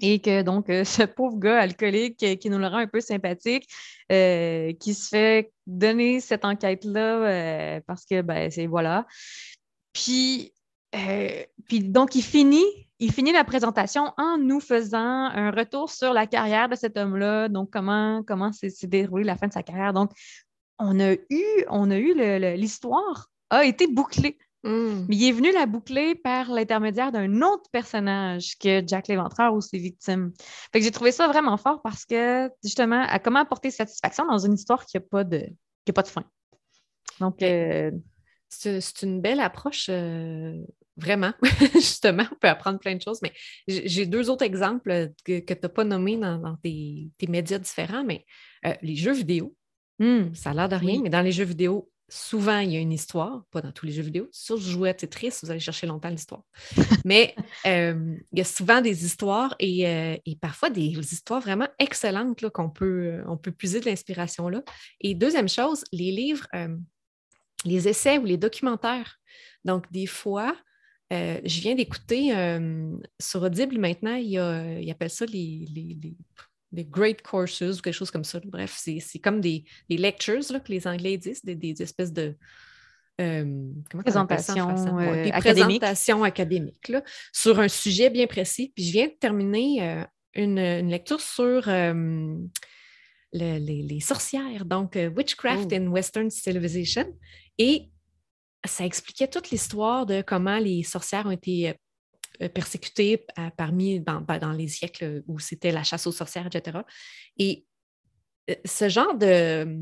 Et 0.00 0.20
que 0.20 0.42
donc, 0.42 0.66
ce 0.84 1.04
pauvre 1.04 1.38
gars 1.38 1.60
alcoolique 1.60 2.16
qui 2.16 2.50
nous 2.50 2.58
le 2.58 2.66
rend 2.66 2.78
un 2.78 2.86
peu 2.88 3.00
sympathique, 3.00 3.68
qui 4.08 4.94
se 4.94 5.08
fait 5.08 5.52
donner 5.66 6.20
cette 6.20 6.44
enquête-là 6.44 7.80
parce 7.82 8.04
que, 8.04 8.20
ben, 8.22 8.50
c'est 8.50 8.66
voilà. 8.66 9.06
Puis, 9.92 10.53
puis 11.66 11.80
donc, 11.80 12.14
il 12.14 12.22
finit 12.22 12.84
il 13.00 13.12
finit 13.12 13.32
la 13.32 13.44
présentation 13.44 14.12
en 14.16 14.38
nous 14.38 14.60
faisant 14.60 14.98
un 14.98 15.50
retour 15.50 15.90
sur 15.90 16.12
la 16.12 16.26
carrière 16.26 16.68
de 16.68 16.76
cet 16.76 16.96
homme-là, 16.96 17.48
donc 17.48 17.70
comment, 17.70 18.22
comment 18.22 18.52
s'est 18.52 18.70
déroulée 18.84 19.24
la 19.24 19.36
fin 19.36 19.48
de 19.48 19.52
sa 19.52 19.62
carrière? 19.62 19.92
Donc, 19.92 20.12
on 20.78 20.98
a 21.00 21.12
eu, 21.12 21.44
on 21.68 21.90
a 21.90 21.98
eu 21.98 22.14
l'histoire 22.56 23.28
a 23.50 23.64
été 23.64 23.86
bouclée. 23.86 24.38
Hmm. 24.62 25.04
Mais 25.08 25.16
il 25.16 25.28
est 25.28 25.32
venu 25.32 25.52
la 25.52 25.66
boucler 25.66 26.14
par 26.14 26.50
l'intermédiaire 26.50 27.12
d'un 27.12 27.42
autre 27.42 27.68
personnage 27.70 28.56
que 28.58 28.82
Jack 28.86 29.08
Léventreur 29.08 29.52
ou 29.52 29.60
ses 29.60 29.76
victimes. 29.76 30.32
Fait 30.72 30.78
que 30.78 30.84
j'ai 30.84 30.90
trouvé 30.90 31.12
ça 31.12 31.28
vraiment 31.28 31.58
fort 31.58 31.82
parce 31.82 32.06
que, 32.06 32.50
justement, 32.62 33.02
à 33.02 33.18
comment 33.18 33.40
apporter 33.40 33.70
satisfaction 33.70 34.24
dans 34.24 34.38
une 34.38 34.54
histoire 34.54 34.86
qui 34.86 34.96
n'a 34.96 35.02
pas, 35.02 35.22
de, 35.22 35.46
pas 35.94 36.02
de 36.02 36.08
fin. 36.08 36.24
Donc, 37.20 37.42
euh, 37.42 37.90
c'est 38.48 39.02
une 39.02 39.20
belle 39.20 39.40
approche 39.40 39.88
euh, 39.90 40.56
Vraiment, 40.96 41.32
justement, 41.74 42.24
on 42.30 42.36
peut 42.36 42.48
apprendre 42.48 42.78
plein 42.78 42.94
de 42.94 43.02
choses, 43.02 43.20
mais 43.20 43.32
j'ai 43.66 44.06
deux 44.06 44.30
autres 44.30 44.44
exemples 44.44 45.10
que, 45.24 45.40
tu 45.40 45.54
n'as 45.60 45.68
pas 45.68 45.84
nommés 45.84 46.16
dans, 46.16 46.56
tes, 46.62 47.10
médias 47.28 47.58
différents, 47.58 48.04
mais 48.04 48.24
euh, 48.64 48.74
les 48.82 48.94
jeux 48.94 49.12
vidéo, 49.12 49.56
hmm. 49.98 50.34
ça 50.34 50.50
a 50.50 50.54
l'air 50.54 50.68
de 50.68 50.76
rien, 50.76 51.00
mais 51.02 51.10
dans 51.10 51.22
les 51.22 51.32
jeux 51.32 51.44
vidéo, 51.44 51.90
souvent, 52.08 52.58
il 52.58 52.70
y 52.70 52.76
a 52.76 52.78
une 52.78 52.92
histoire, 52.92 53.44
pas 53.50 53.60
dans 53.60 53.72
tous 53.72 53.86
les 53.86 53.92
jeux 53.92 54.02
vidéo. 54.02 54.28
Sur 54.30 54.56
je 54.56 54.70
jouais 54.70 54.90
à 54.90 54.94
triste, 54.94 55.42
vous 55.42 55.50
allez 55.50 55.58
chercher 55.58 55.88
longtemps 55.88 56.10
l'histoire. 56.10 56.42
mais 57.04 57.34
euh, 57.66 58.16
il 58.30 58.38
y 58.38 58.42
a 58.42 58.44
souvent 58.44 58.80
des 58.80 59.04
histoires 59.04 59.56
et, 59.58 59.88
euh, 59.88 60.16
parfois 60.40 60.70
des 60.70 60.92
histoires 61.12 61.40
vraiment 61.40 61.68
excellentes 61.80 62.48
qu'on 62.50 62.70
peut, 62.70 63.20
on 63.26 63.36
peut 63.36 63.52
puiser 63.52 63.80
de 63.80 63.86
l'inspiration 63.86 64.48
là. 64.48 64.62
Et 65.00 65.14
deuxième 65.14 65.48
chose, 65.48 65.82
les 65.92 66.12
livres, 66.12 66.46
les 67.64 67.88
essais 67.88 68.18
ou 68.18 68.24
les 68.24 68.36
documentaires. 68.36 69.18
Donc, 69.64 69.90
des 69.90 70.06
fois, 70.06 70.54
euh, 71.14 71.40
je 71.44 71.60
viens 71.60 71.74
d'écouter 71.74 72.36
euh, 72.36 72.96
sur 73.20 73.42
Audible 73.42 73.78
maintenant, 73.78 74.16
il 74.16 74.30
y 74.30 74.38
a, 74.38 74.80
ils 74.80 74.90
appellent 74.90 75.10
ça 75.10 75.26
les, 75.26 75.66
Great 76.72 77.22
Courses 77.22 77.60
ou 77.60 77.80
quelque 77.80 77.94
chose 77.94 78.10
comme 78.10 78.24
ça. 78.24 78.40
Bref, 78.44 78.74
c'est 78.76 79.18
comme 79.20 79.40
des, 79.40 79.64
lectures 79.88 80.42
là, 80.50 80.60
que 80.60 80.72
les 80.72 80.86
Anglais 80.86 81.16
disent, 81.16 81.44
des, 81.44 81.82
espèces 81.82 82.12
de. 82.12 82.36
Euh, 83.20 83.70
présentations, 84.02 84.70
académiques 86.24 86.88
là, 86.88 87.04
sur 87.32 87.60
un 87.60 87.68
sujet 87.68 88.10
bien 88.10 88.26
précis. 88.26 88.72
Puis 88.74 88.86
je 88.86 88.92
viens 88.92 89.06
de 89.06 89.12
terminer 89.12 90.04
une, 90.34 90.88
lecture 90.88 91.20
sur 91.20 91.68
les, 93.32 94.00
sorcières, 94.00 94.64
donc 94.64 94.98
Witchcraft 95.16 95.68
oh. 95.70 95.74
in 95.76 95.86
Western 95.86 96.28
Civilization. 96.28 97.06
Et 97.58 97.90
ça 98.64 98.84
expliquait 98.84 99.28
toute 99.28 99.50
l'histoire 99.50 100.06
de 100.06 100.22
comment 100.22 100.58
les 100.58 100.82
sorcières 100.82 101.26
ont 101.26 101.30
été 101.30 101.70
euh, 101.70 101.74
euh, 102.42 102.48
persécutées 102.48 103.24
parmi 103.56 104.00
ben, 104.00 104.20
dans, 104.40 104.52
les 104.52 104.68
siècles 104.68 105.22
où 105.26 105.38
c'était 105.38 105.70
la 105.70 105.84
chasse 105.84 106.06
aux 106.06 106.12
sorcières, 106.12 106.46
etc. 106.46 106.78
Et 107.38 107.64
euh, 108.50 108.54
ce 108.64 108.88
genre 108.88 109.14
de, 109.14 109.78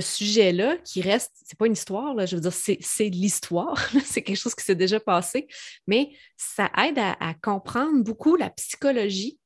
sujet-là 0.00 0.76
qui 0.84 1.02
reste, 1.02 1.32
c'est 1.44 1.58
pas 1.58 1.66
une 1.66 1.72
histoire, 1.72 2.14
je 2.24 2.36
veux 2.36 2.42
dire, 2.42 2.52
c'est 2.52 3.08
l'histoire, 3.08 3.76
c'est 4.04 4.22
quelque 4.22 4.36
chose 4.36 4.54
qui 4.54 4.64
s'est 4.64 4.76
déjà 4.76 5.00
passé, 5.00 5.48
mais 5.88 6.10
ça 6.36 6.70
aide 6.78 6.98
à, 6.98 7.34
comprendre 7.42 8.04
beaucoup 8.04 8.36
la 8.36 8.50
psychologie 8.50 9.40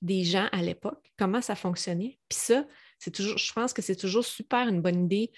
des 0.00 0.24
gens 0.24 0.48
à 0.50 0.62
l'époque, 0.62 1.12
comment 1.18 1.42
ça 1.42 1.54
fonctionnait. 1.54 2.18
Puis 2.30 2.38
ça, 2.38 2.64
c'est 2.98 3.10
toujours, 3.10 3.36
je 3.36 3.52
pense 3.52 3.74
que 3.74 3.82
c'est 3.82 3.96
toujours 3.96 4.24
super 4.24 4.66
une 4.66 4.80
bonne 4.80 5.04
idée 5.04 5.30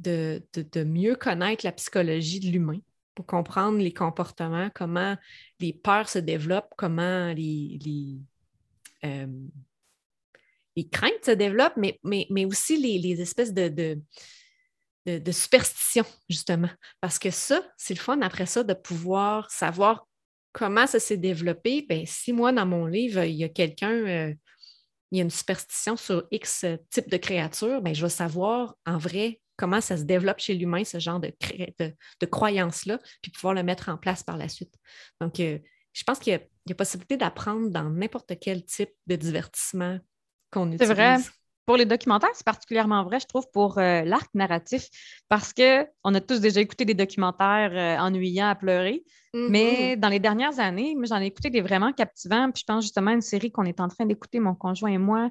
de, 0.00 0.84
mieux 0.84 1.14
connaître 1.14 1.64
la 1.64 1.72
psychologie 1.72 2.40
de 2.40 2.46
l'humain 2.46 2.80
pour 3.14 3.26
comprendre 3.26 3.78
les 3.78 3.92
comportements, 3.92 4.70
comment 4.74 5.16
les 5.58 5.72
peurs 5.72 6.08
se 6.08 6.18
développent, 6.18 6.72
comment 6.76 7.32
les, 7.32 7.78
les, 7.84 8.18
euh, 9.04 9.26
craintes 10.90 11.24
se 11.24 11.32
développent, 11.32 11.76
mais, 11.76 11.98
mais, 12.02 12.44
aussi 12.44 12.76
les, 12.78 13.20
espèces 13.20 13.52
de, 13.52 13.68
de, 15.06 15.32
superstitions, 15.32 16.06
justement. 16.28 16.70
Parce 17.00 17.18
que 17.18 17.30
ça, 17.30 17.62
c'est 17.76 17.94
le 17.94 18.00
fun 18.00 18.20
après 18.22 18.46
ça 18.46 18.62
de 18.62 18.74
pouvoir 18.74 19.50
savoir 19.50 20.06
comment 20.52 20.86
ça 20.86 21.00
s'est 21.00 21.16
développé. 21.16 21.82
Bien, 21.82 22.04
si 22.06 22.32
moi, 22.32 22.52
dans 22.52 22.66
mon 22.66 22.86
livre, 22.86 23.24
il 23.24 23.36
y 23.36 23.44
a 23.44 23.48
quelqu'un, 23.48 23.92
euh, 23.92 24.34
il 25.10 25.18
y 25.18 25.20
a 25.20 25.24
une 25.24 25.30
superstition 25.30 25.96
sur 25.96 26.26
X 26.30 26.64
type 26.88 27.10
de 27.10 27.16
créature, 27.16 27.82
bien, 27.82 27.92
je 27.92 28.02
vais 28.02 28.10
savoir 28.10 28.76
en 28.86 28.96
vrai 28.96 29.40
comment 29.60 29.82
ça 29.82 29.98
se 29.98 30.04
développe 30.04 30.38
chez 30.38 30.54
l'humain, 30.54 30.84
ce 30.84 30.98
genre 30.98 31.20
de, 31.20 31.30
de, 31.78 32.26
croyance-là, 32.26 32.98
puis 33.20 33.30
pouvoir 33.30 33.52
le 33.52 33.62
mettre 33.62 33.90
en 33.90 33.98
place 33.98 34.22
par 34.22 34.38
la 34.38 34.48
suite. 34.48 34.74
Donc, 35.20 35.38
euh, 35.38 35.58
je 35.92 36.02
pense 36.02 36.18
qu'il 36.18 36.32
y, 36.32 36.72
a 36.72 36.74
possibilité 36.74 37.18
d'apprendre 37.18 37.68
dans 37.68 37.90
n'importe 37.90 38.32
quel 38.40 38.64
type 38.64 38.90
de 39.06 39.16
divertissement 39.16 39.98
qu'on 40.50 40.72
utilise. 40.72 40.88
C'est 40.88 40.94
vrai. 40.94 41.16
Pour 41.66 41.76
les 41.76 41.84
documentaires, 41.84 42.30
c'est 42.32 42.44
particulièrement 42.44 43.04
vrai, 43.04 43.20
je 43.20 43.26
trouve, 43.26 43.44
pour 43.52 43.78
euh, 43.78 44.02
l'arc 44.02 44.28
narratif, 44.34 44.88
parce 45.28 45.52
qu'on 45.52 46.14
a 46.14 46.20
tous 46.20 46.40
déjà 46.40 46.60
écouté 46.60 46.84
des 46.84 46.94
documentaires 46.94 47.70
euh, 47.74 48.02
ennuyants 48.02 48.48
à 48.48 48.54
pleurer, 48.54 49.04
mais 49.34 49.94
mm-hmm. 49.94 50.00
dans 50.00 50.08
les 50.08 50.18
dernières 50.18 50.58
années, 50.58 50.96
j'en 51.04 51.20
ai 51.20 51.26
écouté 51.26 51.50
des 51.50 51.60
vraiment 51.60 51.92
captivants. 51.92 52.50
Puis 52.50 52.62
je 52.62 52.72
pense 52.72 52.82
justement 52.82 53.10
à 53.10 53.14
une 53.14 53.20
série 53.20 53.52
qu'on 53.52 53.64
est 53.64 53.78
en 53.78 53.88
train 53.88 54.06
d'écouter, 54.06 54.40
mon 54.40 54.54
conjoint 54.54 54.90
et 54.90 54.98
moi, 54.98 55.30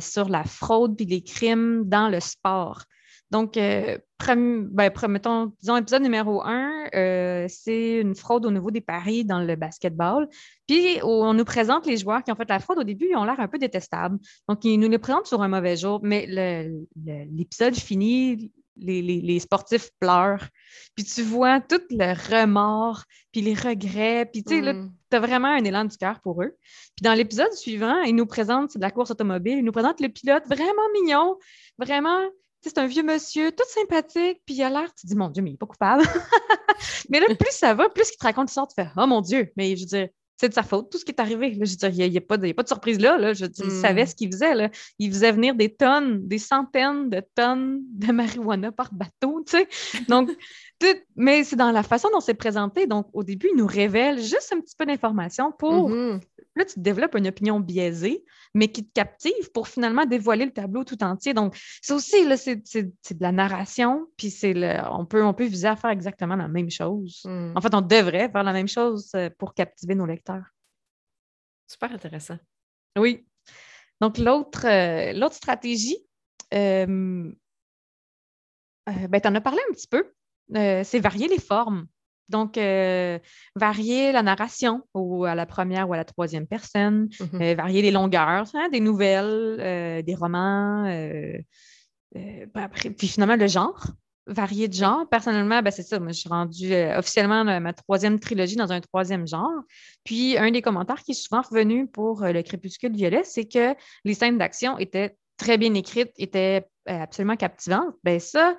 sur 0.00 0.28
la 0.28 0.42
fraude 0.42 1.00
et 1.00 1.04
les 1.04 1.22
crimes 1.22 1.84
dans 1.84 2.08
le 2.08 2.18
sport. 2.18 2.84
Donc, 3.30 3.56
euh, 3.56 3.98
ben, 4.26 4.90
mettons, 5.08 5.52
disons, 5.60 5.76
épisode 5.76 6.02
numéro 6.02 6.42
un, 6.42 6.86
euh, 6.94 7.46
c'est 7.48 8.00
une 8.00 8.14
fraude 8.14 8.46
au 8.46 8.50
niveau 8.50 8.70
des 8.70 8.80
paris 8.80 9.24
dans 9.24 9.40
le 9.40 9.54
basketball. 9.54 10.28
Puis, 10.66 10.98
on 11.02 11.34
nous 11.34 11.44
présente 11.44 11.86
les 11.86 11.98
joueurs 11.98 12.22
qui 12.22 12.32
ont 12.32 12.36
fait 12.36 12.48
la 12.48 12.58
fraude 12.58 12.78
au 12.78 12.84
début, 12.84 13.08
ils 13.10 13.16
ont 13.16 13.24
l'air 13.24 13.38
un 13.38 13.48
peu 13.48 13.58
détestables. 13.58 14.18
Donc, 14.48 14.64
ils 14.64 14.78
nous 14.78 14.88
les 14.88 14.98
présentent 14.98 15.26
sur 15.26 15.42
un 15.42 15.48
mauvais 15.48 15.76
jour, 15.76 16.00
mais 16.02 16.26
l'épisode 16.96 17.74
finit, 17.74 18.50
les, 18.80 19.40
sportifs 19.40 19.90
pleurent. 20.00 20.48
Puis 20.94 21.04
tu 21.04 21.22
vois 21.22 21.60
tout 21.60 21.80
le 21.90 22.12
remords, 22.30 23.04
puis 23.32 23.40
les 23.40 23.54
regrets. 23.54 24.26
Puis 24.26 24.42
tu 24.42 24.56
sais, 24.56 24.60
là, 24.60 24.72
mm. 24.72 24.92
tu 25.10 25.16
as 25.16 25.20
vraiment 25.20 25.48
un 25.48 25.64
élan 25.64 25.84
du 25.84 25.96
cœur 25.96 26.20
pour 26.20 26.42
eux. 26.42 26.56
Puis 26.96 27.02
dans 27.02 27.14
l'épisode 27.14 27.52
suivant, 27.52 28.02
ils 28.02 28.14
nous 28.14 28.26
présentent, 28.26 28.70
c'est 28.70 28.78
de 28.78 28.84
la 28.84 28.90
course 28.90 29.10
automobile, 29.10 29.58
ils 29.58 29.64
nous 29.64 29.72
présentent 29.72 30.00
le 30.00 30.08
pilote 30.08 30.44
vraiment 30.46 30.88
mignon, 30.94 31.36
vraiment 31.78 32.20
c'est 32.60 32.78
un 32.78 32.86
vieux 32.86 33.02
monsieur, 33.02 33.52
tout 33.52 33.64
sympathique, 33.68 34.42
puis 34.44 34.56
il 34.56 34.62
a 34.62 34.70
l'air, 34.70 34.92
tu 34.94 35.02
te 35.02 35.06
dis, 35.06 35.16
mon 35.16 35.28
Dieu, 35.28 35.42
mais 35.42 35.50
il 35.50 35.52
n'est 35.54 35.58
pas 35.58 35.66
coupable. 35.66 36.04
mais 37.10 37.20
là, 37.20 37.26
plus 37.34 37.52
ça 37.52 37.74
va, 37.74 37.88
plus 37.88 38.10
il 38.12 38.16
te 38.16 38.24
raconte 38.24 38.50
ça, 38.50 38.66
tu 38.68 38.74
fais, 38.74 38.88
oh 38.96 39.06
mon 39.06 39.20
Dieu, 39.20 39.52
mais 39.56 39.76
je 39.76 39.82
veux 39.82 39.86
dire, 39.86 40.08
c'est 40.38 40.48
de 40.48 40.54
sa 40.54 40.62
faute, 40.62 40.90
tout 40.90 40.98
ce 40.98 41.04
qui 41.04 41.10
est 41.10 41.20
arrivé. 41.20 41.52
je 41.52 41.58
veux 41.58 41.66
dire, 41.66 42.06
il 42.06 42.10
n'y 42.12 42.16
a, 42.16 42.20
pas 42.20 42.36
de 42.36 42.68
surprise 42.68 43.00
là. 43.00 43.18
là. 43.18 43.32
Je 43.32 43.44
veux 43.44 43.48
dire, 43.48 43.64
Il 43.64 43.72
savait 43.72 44.04
mm. 44.04 44.06
ce 44.06 44.14
qu'il 44.14 44.32
faisait. 44.32 44.54
Là. 44.54 44.70
Il 45.00 45.10
faisait 45.10 45.32
venir 45.32 45.54
des 45.56 45.74
tonnes, 45.74 46.26
des 46.28 46.38
centaines 46.38 47.10
de 47.10 47.20
tonnes 47.34 47.80
de 47.92 48.12
marijuana 48.12 48.70
par 48.70 48.94
bateau, 48.94 49.42
tu 49.44 49.58
sais. 49.58 49.68
Donc, 50.08 50.30
mais 51.16 51.44
c'est 51.44 51.56
dans 51.56 51.72
la 51.72 51.82
façon 51.82 52.08
dont 52.12 52.20
c'est 52.20 52.34
présenté. 52.34 52.86
Donc, 52.86 53.08
au 53.12 53.24
début, 53.24 53.48
il 53.52 53.56
nous 53.56 53.66
révèle 53.66 54.20
juste 54.20 54.52
un 54.52 54.60
petit 54.60 54.76
peu 54.76 54.86
d'informations 54.86 55.52
pour 55.52 55.90
mm-hmm. 55.90 56.20
Là, 56.58 56.64
tu 56.64 56.80
développes 56.80 57.14
une 57.14 57.28
opinion 57.28 57.60
biaisée, 57.60 58.24
mais 58.52 58.66
qui 58.66 58.84
te 58.84 58.92
captive 58.92 59.52
pour 59.54 59.68
finalement 59.68 60.06
dévoiler 60.06 60.44
le 60.44 60.50
tableau 60.50 60.82
tout 60.82 61.00
entier. 61.04 61.32
Donc, 61.32 61.56
ça 61.80 61.94
aussi, 61.94 62.24
là, 62.24 62.36
c'est, 62.36 62.56
de 62.56 62.92
la 63.20 63.30
narration, 63.30 64.08
puis 64.16 64.28
c'est 64.28 64.54
le, 64.54 64.80
on, 64.90 65.06
peut, 65.06 65.22
on 65.22 65.34
peut 65.34 65.44
viser 65.44 65.68
à 65.68 65.76
faire 65.76 65.90
exactement 65.90 66.34
la 66.34 66.48
même 66.48 66.68
chose. 66.68 67.22
Hmm. 67.24 67.52
En 67.54 67.60
fait, 67.60 67.72
on 67.74 67.80
devrait 67.80 68.28
faire 68.28 68.42
la 68.42 68.52
même 68.52 68.66
chose 68.66 69.08
euh, 69.14 69.30
pour 69.38 69.54
captiver 69.54 69.94
nos 69.94 70.04
lecteurs. 70.04 70.46
Super 71.68 71.92
intéressant. 71.92 72.38
Oui. 72.98 73.24
Donc, 74.00 74.18
l'autre, 74.18 74.66
euh, 74.66 75.12
l'autre 75.12 75.36
stratégie, 75.36 75.98
euh, 76.54 77.30
ben, 78.86 79.20
tu 79.20 79.28
en 79.28 79.34
as 79.36 79.40
parlé 79.40 79.60
un 79.70 79.74
petit 79.74 79.86
peu, 79.86 80.12
c'est 80.52 81.00
varier 81.00 81.28
les 81.28 81.38
formes. 81.38 81.86
Donc, 82.28 82.58
euh, 82.58 83.18
varier 83.56 84.12
la 84.12 84.22
narration 84.22 84.82
ou 84.94 85.24
à 85.24 85.34
la 85.34 85.46
première 85.46 85.88
ou 85.88 85.94
à 85.94 85.96
la 85.96 86.04
troisième 86.04 86.46
personne, 86.46 87.06
mm-hmm. 87.06 87.42
euh, 87.42 87.54
varier 87.54 87.82
les 87.82 87.90
longueurs, 87.90 88.46
hein, 88.54 88.68
des 88.70 88.80
nouvelles, 88.80 89.56
euh, 89.60 90.02
des 90.02 90.14
romans, 90.14 90.84
ben, 92.14 92.68
puis 92.96 93.08
finalement 93.08 93.36
le 93.36 93.46
genre, 93.46 93.86
varier 94.26 94.68
de 94.68 94.74
genre. 94.74 95.08
Personnellement, 95.08 95.62
ben, 95.62 95.70
c'est 95.70 95.82
ça, 95.82 95.98
moi, 95.98 96.12
je 96.12 96.20
suis 96.20 96.28
rendue 96.28 96.74
officiellement 96.96 97.44
ma 97.60 97.72
troisième 97.72 98.20
trilogie 98.20 98.56
dans 98.56 98.72
un 98.72 98.80
troisième 98.80 99.26
genre. 99.26 99.62
Puis, 100.04 100.36
un 100.36 100.50
des 100.50 100.60
commentaires 100.60 101.02
qui 101.02 101.12
est 101.12 101.14
souvent 101.14 101.40
revenu 101.40 101.86
pour 101.86 102.22
le 102.24 102.42
crépuscule 102.42 102.92
violet, 102.92 103.22
c'est 103.24 103.46
que 103.46 103.74
les 104.04 104.14
scènes 104.14 104.36
d'action 104.36 104.78
étaient 104.78 105.16
très 105.38 105.56
bien 105.56 105.72
écrites, 105.74 106.12
étaient 106.18 106.66
absolument 106.86 107.36
captivantes. 107.36 107.94
Ben 108.02 108.20
ça, 108.20 108.56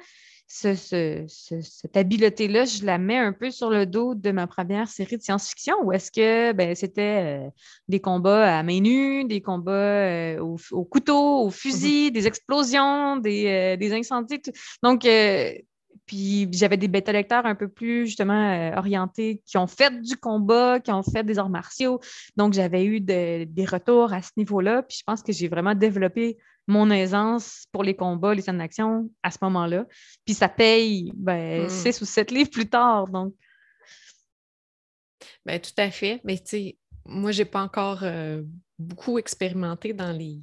cette 0.52 1.96
habileté-là, 1.96 2.66
je 2.66 2.84
la 2.84 2.98
mets 2.98 3.18
un 3.18 3.34
peu 3.34 3.52
sur 3.52 3.70
le 3.70 3.86
dos 3.86 4.16
de 4.16 4.32
ma 4.32 4.48
première 4.48 4.88
série 4.88 5.18
de 5.18 5.22
science-fiction 5.22 5.76
où 5.84 5.92
est-ce 5.92 6.12
que 6.12 6.54
ben, 6.54 6.74
c'était 6.74 7.46
euh, 7.46 7.50
des 7.88 8.00
combats 8.00 8.58
à 8.58 8.64
main 8.64 8.80
nue, 8.80 9.26
des 9.26 9.42
combats 9.42 9.72
euh, 9.72 10.40
au, 10.40 10.84
couteau, 10.86 11.44
au 11.44 11.52
fusil, 11.52 12.08
mm-hmm. 12.10 12.14
des 12.14 12.28
explosions, 12.28 13.18
des, 13.18 13.78
des 13.78 13.94
incendies. 13.94 14.42
Donc, 14.82 15.08
puis 16.08 16.50
j'avais 16.52 16.78
des 16.78 16.88
bêta-lecteurs 16.88 17.46
un 17.46 17.54
peu 17.54 17.68
plus 17.68 18.08
justement 18.08 18.72
orientés 18.76 19.44
qui 19.46 19.60
ont 19.60 19.68
fait 19.68 20.02
du 20.02 20.18
combat, 20.18 20.80
qui 20.80 20.92
ont 20.92 21.04
fait 21.04 21.24
des 21.24 21.38
arts 21.38 21.52
martiaux. 21.52 22.00
Donc 22.36 22.54
j'avais 22.54 22.84
eu 22.86 23.00
des 23.00 23.66
retours 23.72 24.12
à 24.14 24.24
ce 24.24 24.32
niveau-là. 24.36 24.82
Puis 24.82 24.98
je 25.00 25.04
pense 25.04 25.22
que 25.22 25.32
j'ai 25.32 25.48
vraiment 25.48 25.76
développé 25.76 26.38
mon 26.70 26.90
aisance 26.92 27.66
pour 27.72 27.84
les 27.84 27.96
combats, 27.96 28.34
les 28.34 28.44
scènes 28.44 28.60
d'action 28.60 29.10
à 29.24 29.32
ce 29.32 29.40
moment-là. 29.42 29.86
Puis 30.26 30.36
ça 30.36 30.48
paye 30.48 31.12
ben, 31.16 31.66
hmm. 31.66 31.70
six 31.70 32.02
ou 32.02 32.06
sept 32.06 32.32
livres 32.32 32.52
plus 32.52 32.70
tard. 32.70 33.08
Donc. 33.08 33.34
Ben, 35.46 35.60
tout 35.60 35.74
à 35.78 35.90
fait. 35.90 36.22
Mais 36.24 36.38
tu 36.38 36.46
sais, 36.46 36.78
moi, 37.06 37.32
j'ai 37.32 37.46
pas 37.46 37.62
encore 37.62 38.04
euh, 38.04 38.44
beaucoup 38.78 39.18
expérimenté 39.18 39.94
dans 39.94 40.12
les. 40.12 40.40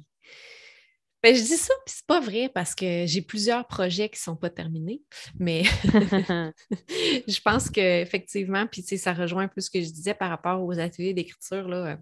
Ben, 1.23 1.33
je 1.33 1.41
dis 1.41 1.57
ça, 1.57 1.73
puis 1.85 1.95
c'est 1.95 2.05
pas 2.05 2.19
vrai 2.19 2.49
parce 2.53 2.75
que 2.75 3.05
j'ai 3.07 3.21
plusieurs 3.21 3.65
projets 3.65 4.09
qui 4.09 4.19
sont 4.19 4.35
pas 4.35 4.49
terminés, 4.49 5.01
mais 5.39 5.63
je 5.83 7.41
pense 7.41 7.69
qu'effectivement, 7.69 8.67
puis 8.67 8.83
ça 8.83 9.13
rejoint 9.13 9.43
un 9.43 9.47
peu 9.47 9.61
ce 9.61 9.69
que 9.69 9.81
je 9.81 9.89
disais 9.89 10.13
par 10.13 10.29
rapport 10.29 10.61
aux 10.63 10.77
ateliers 10.77 11.13
d'écriture, 11.13 11.67
là, 11.67 11.97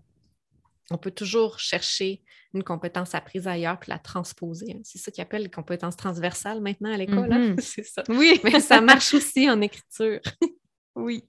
on 0.91 0.97
peut 0.97 1.11
toujours 1.11 1.59
chercher 1.59 2.21
une 2.53 2.63
compétence 2.63 3.15
apprise 3.15 3.47
ailleurs 3.47 3.79
puis 3.79 3.89
la 3.89 3.99
transposer. 3.99 4.73
Hein. 4.75 4.81
C'est 4.83 4.97
ça 4.97 5.11
qu'ils 5.11 5.21
appellent 5.21 5.43
les 5.43 5.49
compétences 5.49 5.97
transversales 5.97 6.61
maintenant 6.61 6.93
à 6.93 6.97
l'école. 6.97 7.31
Hein. 7.31 7.55
Mm-hmm. 7.55 7.61
C'est 7.61 7.83
ça. 7.83 8.03
Oui. 8.09 8.39
Mais 8.43 8.59
ça 8.59 8.81
marche 8.81 9.13
aussi 9.13 9.49
en 9.49 9.61
écriture. 9.61 10.21
oui. 10.95 11.25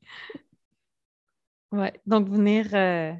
Ouais. 1.72 1.92
Donc, 2.06 2.28
venir. 2.28 2.68
Euh, 2.74 3.12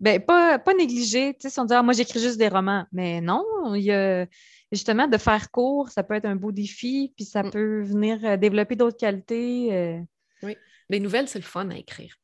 ben, 0.00 0.20
pas, 0.20 0.58
pas 0.58 0.74
négliger. 0.74 1.34
Tu 1.34 1.42
sais, 1.42 1.50
si 1.50 1.60
on 1.60 1.64
dit, 1.64 1.74
ah, 1.74 1.82
moi, 1.82 1.94
j'écris 1.94 2.20
juste 2.20 2.38
des 2.38 2.48
romans. 2.48 2.84
Mais 2.92 3.20
non, 3.20 3.44
il 3.74 3.82
y 3.82 3.92
a. 3.92 4.26
Justement, 4.72 5.06
de 5.06 5.16
faire 5.16 5.52
court, 5.52 5.90
ça 5.90 6.02
peut 6.02 6.14
être 6.14 6.24
un 6.24 6.34
beau 6.34 6.50
défi, 6.50 7.12
puis 7.16 7.24
ça 7.24 7.44
mm. 7.44 7.50
peut 7.52 7.82
venir 7.82 8.18
euh, 8.24 8.36
développer 8.36 8.74
d'autres 8.74 8.96
qualités. 8.96 9.72
Euh. 9.72 10.00
Oui. 10.42 10.56
Les 10.88 10.98
nouvelles, 10.98 11.28
c'est 11.28 11.38
le 11.38 11.44
fun 11.44 11.70
à 11.70 11.76
écrire. 11.76 12.16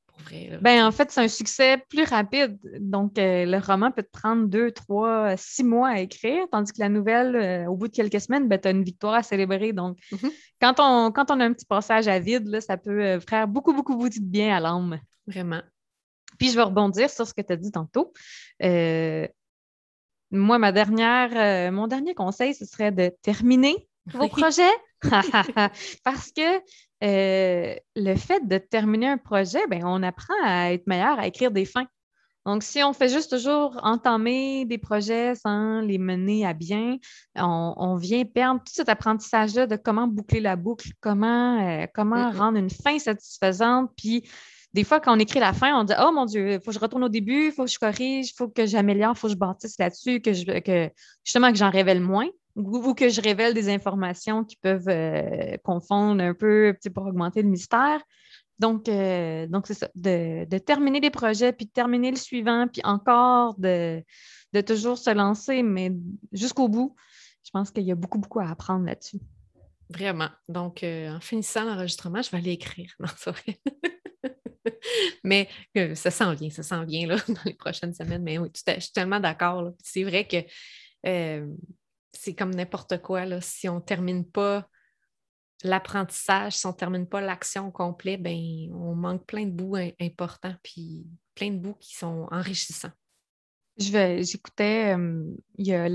Ben, 0.60 0.84
en 0.84 0.92
fait, 0.92 1.10
c'est 1.10 1.20
un 1.20 1.28
succès 1.28 1.78
plus 1.88 2.04
rapide. 2.04 2.58
Donc, 2.80 3.18
euh, 3.18 3.44
le 3.44 3.58
roman 3.58 3.90
peut 3.90 4.02
te 4.02 4.10
prendre 4.10 4.46
deux, 4.46 4.70
trois, 4.70 5.36
six 5.36 5.64
mois 5.64 5.90
à 5.90 6.00
écrire, 6.00 6.46
tandis 6.50 6.72
que 6.72 6.80
la 6.80 6.88
nouvelle, 6.88 7.36
euh, 7.36 7.66
au 7.66 7.76
bout 7.76 7.88
de 7.88 7.92
quelques 7.92 8.20
semaines, 8.20 8.48
ben, 8.48 8.58
tu 8.58 8.68
as 8.68 8.70
une 8.70 8.84
victoire 8.84 9.14
à 9.14 9.22
célébrer. 9.22 9.72
Donc, 9.72 9.98
mm-hmm. 10.12 10.30
quand, 10.60 10.74
on, 10.78 11.12
quand 11.12 11.30
on 11.30 11.40
a 11.40 11.44
un 11.44 11.52
petit 11.52 11.66
passage 11.66 12.08
à 12.08 12.18
vide, 12.18 12.46
là, 12.48 12.60
ça 12.60 12.76
peut 12.76 13.02
euh, 13.02 13.20
faire 13.20 13.48
beaucoup, 13.48 13.72
beaucoup, 13.72 13.96
beaucoup 13.96 14.08
de 14.08 14.20
bien 14.20 14.56
à 14.56 14.60
l'âme. 14.60 15.00
Vraiment. 15.26 15.62
Puis, 16.38 16.50
je 16.50 16.56
vais 16.56 16.62
rebondir 16.62 17.10
sur 17.10 17.26
ce 17.26 17.34
que 17.34 17.42
tu 17.42 17.52
as 17.52 17.56
dit 17.56 17.72
tantôt. 17.72 18.12
moi, 20.30 20.58
ma 20.58 20.72
dernière, 20.72 21.72
mon 21.72 21.86
dernier 21.86 22.14
conseil, 22.14 22.54
ce 22.54 22.64
serait 22.64 22.92
de 22.92 23.12
terminer 23.22 23.88
vos 24.06 24.28
projets. 24.28 24.72
Parce 26.04 26.30
que 26.30 26.60
euh, 27.02 27.74
le 27.96 28.14
fait 28.16 28.46
de 28.46 28.58
terminer 28.58 29.08
un 29.08 29.18
projet, 29.18 29.66
ben, 29.68 29.82
on 29.84 30.02
apprend 30.02 30.34
à 30.44 30.72
être 30.72 30.86
meilleur, 30.86 31.18
à 31.18 31.26
écrire 31.26 31.50
des 31.50 31.64
fins. 31.64 31.86
Donc, 32.44 32.64
si 32.64 32.82
on 32.82 32.92
fait 32.92 33.08
juste 33.08 33.30
toujours 33.30 33.78
entamer 33.84 34.64
des 34.64 34.78
projets 34.78 35.36
sans 35.36 35.80
les 35.80 35.98
mener 35.98 36.44
à 36.44 36.54
bien, 36.54 36.98
on, 37.36 37.96
vient 37.96 38.24
perdre 38.24 38.60
tout 38.60 38.72
cet 38.72 38.88
apprentissage-là 38.88 39.66
de 39.68 39.76
comment 39.76 40.08
boucler 40.08 40.40
la 40.40 40.56
boucle, 40.56 40.90
comment, 41.00 41.60
euh, 41.60 41.86
comment 41.94 42.30
rendre 42.32 42.58
une 42.58 42.70
fin 42.70 42.98
satisfaisante. 42.98 43.92
Puis, 43.96 44.28
des 44.72 44.82
fois, 44.82 44.98
quand 44.98 45.14
on 45.14 45.20
écrit 45.20 45.38
la 45.38 45.52
fin, 45.52 45.78
on 45.78 45.84
dit 45.84 45.92
Oh 46.00 46.10
mon 46.12 46.24
Dieu, 46.24 46.54
il 46.54 46.60
faut 46.60 46.70
que 46.70 46.72
je 46.72 46.80
retourne 46.80 47.04
au 47.04 47.08
début, 47.08 47.46
il 47.46 47.52
faut 47.52 47.64
que 47.64 47.70
je 47.70 47.78
corrige, 47.78 48.30
il 48.30 48.34
faut 48.36 48.48
que 48.48 48.66
j'améliore, 48.66 49.12
il 49.14 49.18
faut 49.18 49.28
que 49.28 49.34
je 49.34 49.38
bâtisse 49.38 49.78
là-dessus, 49.78 50.20
que, 50.20 50.32
je, 50.32 50.60
que 50.60 50.90
justement 51.24 51.52
que 51.52 51.58
j'en 51.58 51.70
révèle 51.70 52.00
moins 52.00 52.28
ou, 52.56 52.94
que 52.94 53.08
je 53.08 53.20
révèle 53.20 53.54
des 53.54 53.68
informations 53.68 54.44
qui 54.44 54.56
peuvent 54.56 54.88
euh, 54.88 55.56
confondre 55.64 56.22
un 56.22 56.34
peu 56.34 56.76
pour 56.94 57.06
augmenter 57.06 57.42
le 57.42 57.48
mystère. 57.48 58.00
Donc, 58.58 58.88
euh, 58.88 59.46
donc 59.48 59.66
c'est 59.66 59.74
ça, 59.74 59.88
de, 59.94 60.58
terminer 60.58 61.00
les 61.00 61.10
projets, 61.10 61.52
puis 61.52 61.66
de 61.66 61.72
terminer 61.72 62.10
le 62.10 62.16
suivant, 62.16 62.68
puis 62.68 62.80
encore 62.84 63.54
de, 63.58 64.02
toujours 64.66 64.98
se 64.98 65.10
lancer, 65.10 65.62
mais 65.62 65.92
jusqu'au 66.32 66.68
bout. 66.68 66.94
Je 67.44 67.50
pense 67.50 67.70
qu'il 67.70 67.84
y 67.84 67.92
a 67.92 67.96
beaucoup, 67.96 68.18
beaucoup 68.18 68.40
à 68.40 68.48
apprendre 68.48 68.86
là-dessus. 68.86 69.18
Vraiment. 69.90 70.28
Donc, 70.48 70.84
euh, 70.84 71.10
en 71.10 71.20
finissant 71.20 71.64
l'enregistrement, 71.64 72.22
je 72.22 72.30
vais 72.30 72.38
aller 72.38 72.52
écrire. 72.52 72.96
Mais 75.24 75.48
ça 75.94 76.10
s'en 76.10 76.34
vient, 76.34 76.50
ça 76.50 76.62
s'en 76.62 76.84
vient 76.84 77.06
là, 77.06 77.16
dans 77.28 77.42
les 77.44 77.54
prochaines 77.54 77.94
semaines. 77.94 78.22
Mais 78.22 78.38
oui, 78.38 78.50
je 78.54 78.80
suis 78.80 78.92
tellement 78.92 79.20
d'accord. 79.20 79.72
C'est 79.82 80.04
vrai 80.04 80.26
que 80.26 80.36
c'est 82.12 82.34
comme 82.34 82.54
n'importe 82.54 83.00
quoi. 83.02 83.24
Là. 83.24 83.40
Si 83.40 83.68
on 83.68 83.76
ne 83.76 83.80
termine 83.80 84.24
pas 84.24 84.68
l'apprentissage, 85.64 86.56
si 86.56 86.66
on 86.66 86.70
ne 86.70 86.76
termine 86.76 87.06
pas 87.06 87.20
l'action 87.20 87.68
au 87.68 87.70
complet, 87.70 88.16
ben, 88.16 88.38
on 88.74 88.94
manque 88.94 89.26
plein 89.26 89.46
de 89.46 89.52
bouts 89.52 89.76
importants, 90.00 90.54
puis 90.62 91.06
plein 91.34 91.50
de 91.50 91.58
bouts 91.58 91.76
qui 91.80 91.94
sont 91.94 92.26
enrichissants. 92.30 92.92
J'écoutais, 93.78 94.94
il 95.56 95.66
y 95.66 95.72
a 95.72 95.88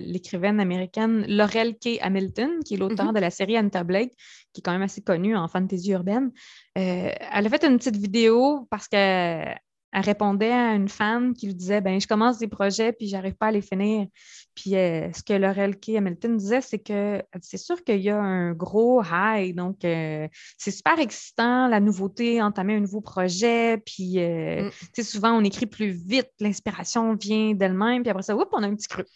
l'écrivaine 0.00 0.58
américaine 0.58 1.24
Laurel 1.28 1.78
K. 1.78 1.98
Hamilton, 2.00 2.50
qui 2.64 2.74
est 2.74 2.76
l'auteur 2.76 3.06
mm-hmm. 3.06 3.14
de 3.14 3.20
la 3.20 3.30
série 3.30 3.56
Anita 3.56 3.84
Blake, 3.84 4.12
qui 4.52 4.60
est 4.60 4.62
quand 4.62 4.72
même 4.72 4.82
assez 4.82 5.02
connue 5.02 5.36
en 5.36 5.46
fantasy 5.46 5.92
urbaine. 5.92 6.32
Euh, 6.76 7.12
elle 7.32 7.46
a 7.46 7.48
fait 7.48 7.64
une 7.64 7.78
petite 7.78 7.96
vidéo 7.96 8.66
parce 8.70 8.88
que 8.88 9.44
elle 9.92 10.04
répondait 10.04 10.52
à 10.52 10.74
une 10.74 10.88
fan 10.88 11.34
qui 11.34 11.46
lui 11.46 11.54
disait 11.54 11.80
ben 11.80 12.00
je 12.00 12.06
commence 12.06 12.38
des 12.38 12.48
projets 12.48 12.92
puis 12.92 13.08
j'arrive 13.08 13.34
pas 13.34 13.46
à 13.46 13.50
les 13.50 13.60
finir. 13.62 14.06
Puis 14.54 14.76
euh, 14.76 15.10
ce 15.12 15.22
que 15.22 15.32
Laurel 15.32 15.78
K. 15.78 15.96
Hamilton 15.96 16.36
disait, 16.36 16.60
c'est 16.60 16.78
que 16.78 17.22
c'est 17.40 17.58
sûr 17.58 17.82
qu'il 17.84 18.00
y 18.00 18.10
a 18.10 18.18
un 18.18 18.52
gros 18.52 19.02
high. 19.02 19.54
Donc, 19.54 19.84
euh, 19.84 20.28
c'est 20.58 20.70
super 20.70 20.98
excitant, 20.98 21.68
la 21.68 21.80
nouveauté, 21.80 22.42
entamer 22.42 22.76
un 22.76 22.80
nouveau 22.80 23.00
projet. 23.00 23.78
Puis, 23.78 24.18
euh, 24.18 24.70
mm. 24.98 25.02
souvent, 25.02 25.32
on 25.32 25.44
écrit 25.44 25.66
plus 25.66 25.90
vite, 25.90 26.30
l'inspiration 26.40 27.14
vient 27.14 27.54
d'elle-même. 27.54 28.02
Puis 28.02 28.10
après 28.10 28.22
ça, 28.22 28.36
oups, 28.36 28.48
on 28.52 28.62
a 28.62 28.66
un 28.66 28.74
petit 28.74 28.88
creux. 28.88 29.06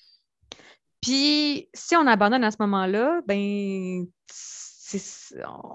Puis, 1.02 1.68
si 1.74 1.96
on 1.96 2.06
abandonne 2.06 2.44
à 2.44 2.50
ce 2.50 2.56
moment-là, 2.60 3.20
ben 3.26 4.06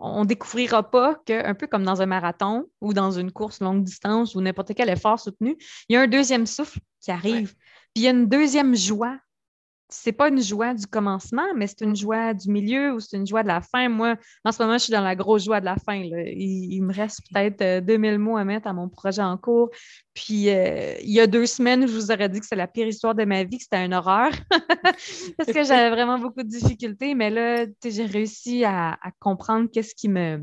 on 0.01 0.21
ne 0.21 0.25
découvrira 0.25 0.89
pas 0.89 1.15
qu'un 1.25 1.53
peu 1.53 1.67
comme 1.67 1.83
dans 1.83 2.01
un 2.01 2.05
marathon 2.05 2.65
ou 2.79 2.93
dans 2.93 3.11
une 3.11 3.31
course 3.31 3.59
longue 3.59 3.83
distance 3.83 4.35
ou 4.35 4.41
n'importe 4.41 4.73
quel 4.73 4.89
effort 4.89 5.19
soutenu, 5.19 5.57
il 5.89 5.93
y 5.93 5.97
a 5.97 6.01
un 6.01 6.07
deuxième 6.07 6.45
souffle 6.45 6.79
qui 7.01 7.11
arrive. 7.11 7.53
Puis 7.93 7.95
il 7.95 8.01
y 8.03 8.07
a 8.07 8.11
une 8.11 8.27
deuxième 8.27 8.75
joie 8.75 9.19
c'est 9.93 10.13
pas 10.13 10.29
une 10.29 10.41
joie 10.41 10.73
du 10.73 10.87
commencement, 10.87 11.45
mais 11.55 11.67
c'est 11.67 11.81
une 11.81 11.95
joie 11.95 12.33
du 12.33 12.49
milieu 12.49 12.93
ou 12.93 12.99
c'est 12.99 13.17
une 13.17 13.27
joie 13.27 13.43
de 13.43 13.49
la 13.49 13.61
fin. 13.61 13.89
Moi, 13.89 14.15
en 14.45 14.51
ce 14.51 14.63
moment, 14.63 14.77
je 14.77 14.85
suis 14.85 14.93
dans 14.93 15.01
la 15.01 15.15
grosse 15.15 15.43
joie 15.43 15.59
de 15.59 15.65
la 15.65 15.75
fin. 15.75 15.95
Il, 15.95 16.81
me 16.81 16.93
reste 16.93 17.21
peut-être 17.29 17.85
2000 17.85 18.13
euh, 18.13 18.17
mots 18.17 18.37
à 18.37 18.45
mettre 18.45 18.67
à 18.67 18.73
mon 18.73 18.87
projet 18.87 19.21
en 19.21 19.37
cours. 19.37 19.69
Puis, 20.13 20.49
euh, 20.49 20.95
il 21.01 21.11
y 21.11 21.19
a 21.19 21.27
deux 21.27 21.45
semaines, 21.45 21.85
je 21.87 21.93
vous 21.93 22.11
aurais 22.11 22.29
dit 22.29 22.39
que 22.39 22.45
c'est 22.45 22.55
la 22.55 22.67
pire 22.67 22.87
histoire 22.87 23.15
de 23.15 23.25
ma 23.25 23.43
vie, 23.43 23.57
que 23.57 23.63
c'était 23.63 23.85
une 23.85 23.93
horreur 23.93 24.31
parce 25.37 25.51
que 25.51 25.63
j'avais 25.63 25.89
vraiment 25.89 26.17
beaucoup 26.17 26.43
de 26.43 26.49
difficultés. 26.49 27.13
Mais 27.13 27.29
là, 27.29 27.65
j'ai 27.83 28.05
réussi 28.05 28.63
à, 28.63 28.97
comprendre 29.19 29.69
qu'est-ce 29.71 29.93
qui 29.93 30.07
me 30.07 30.41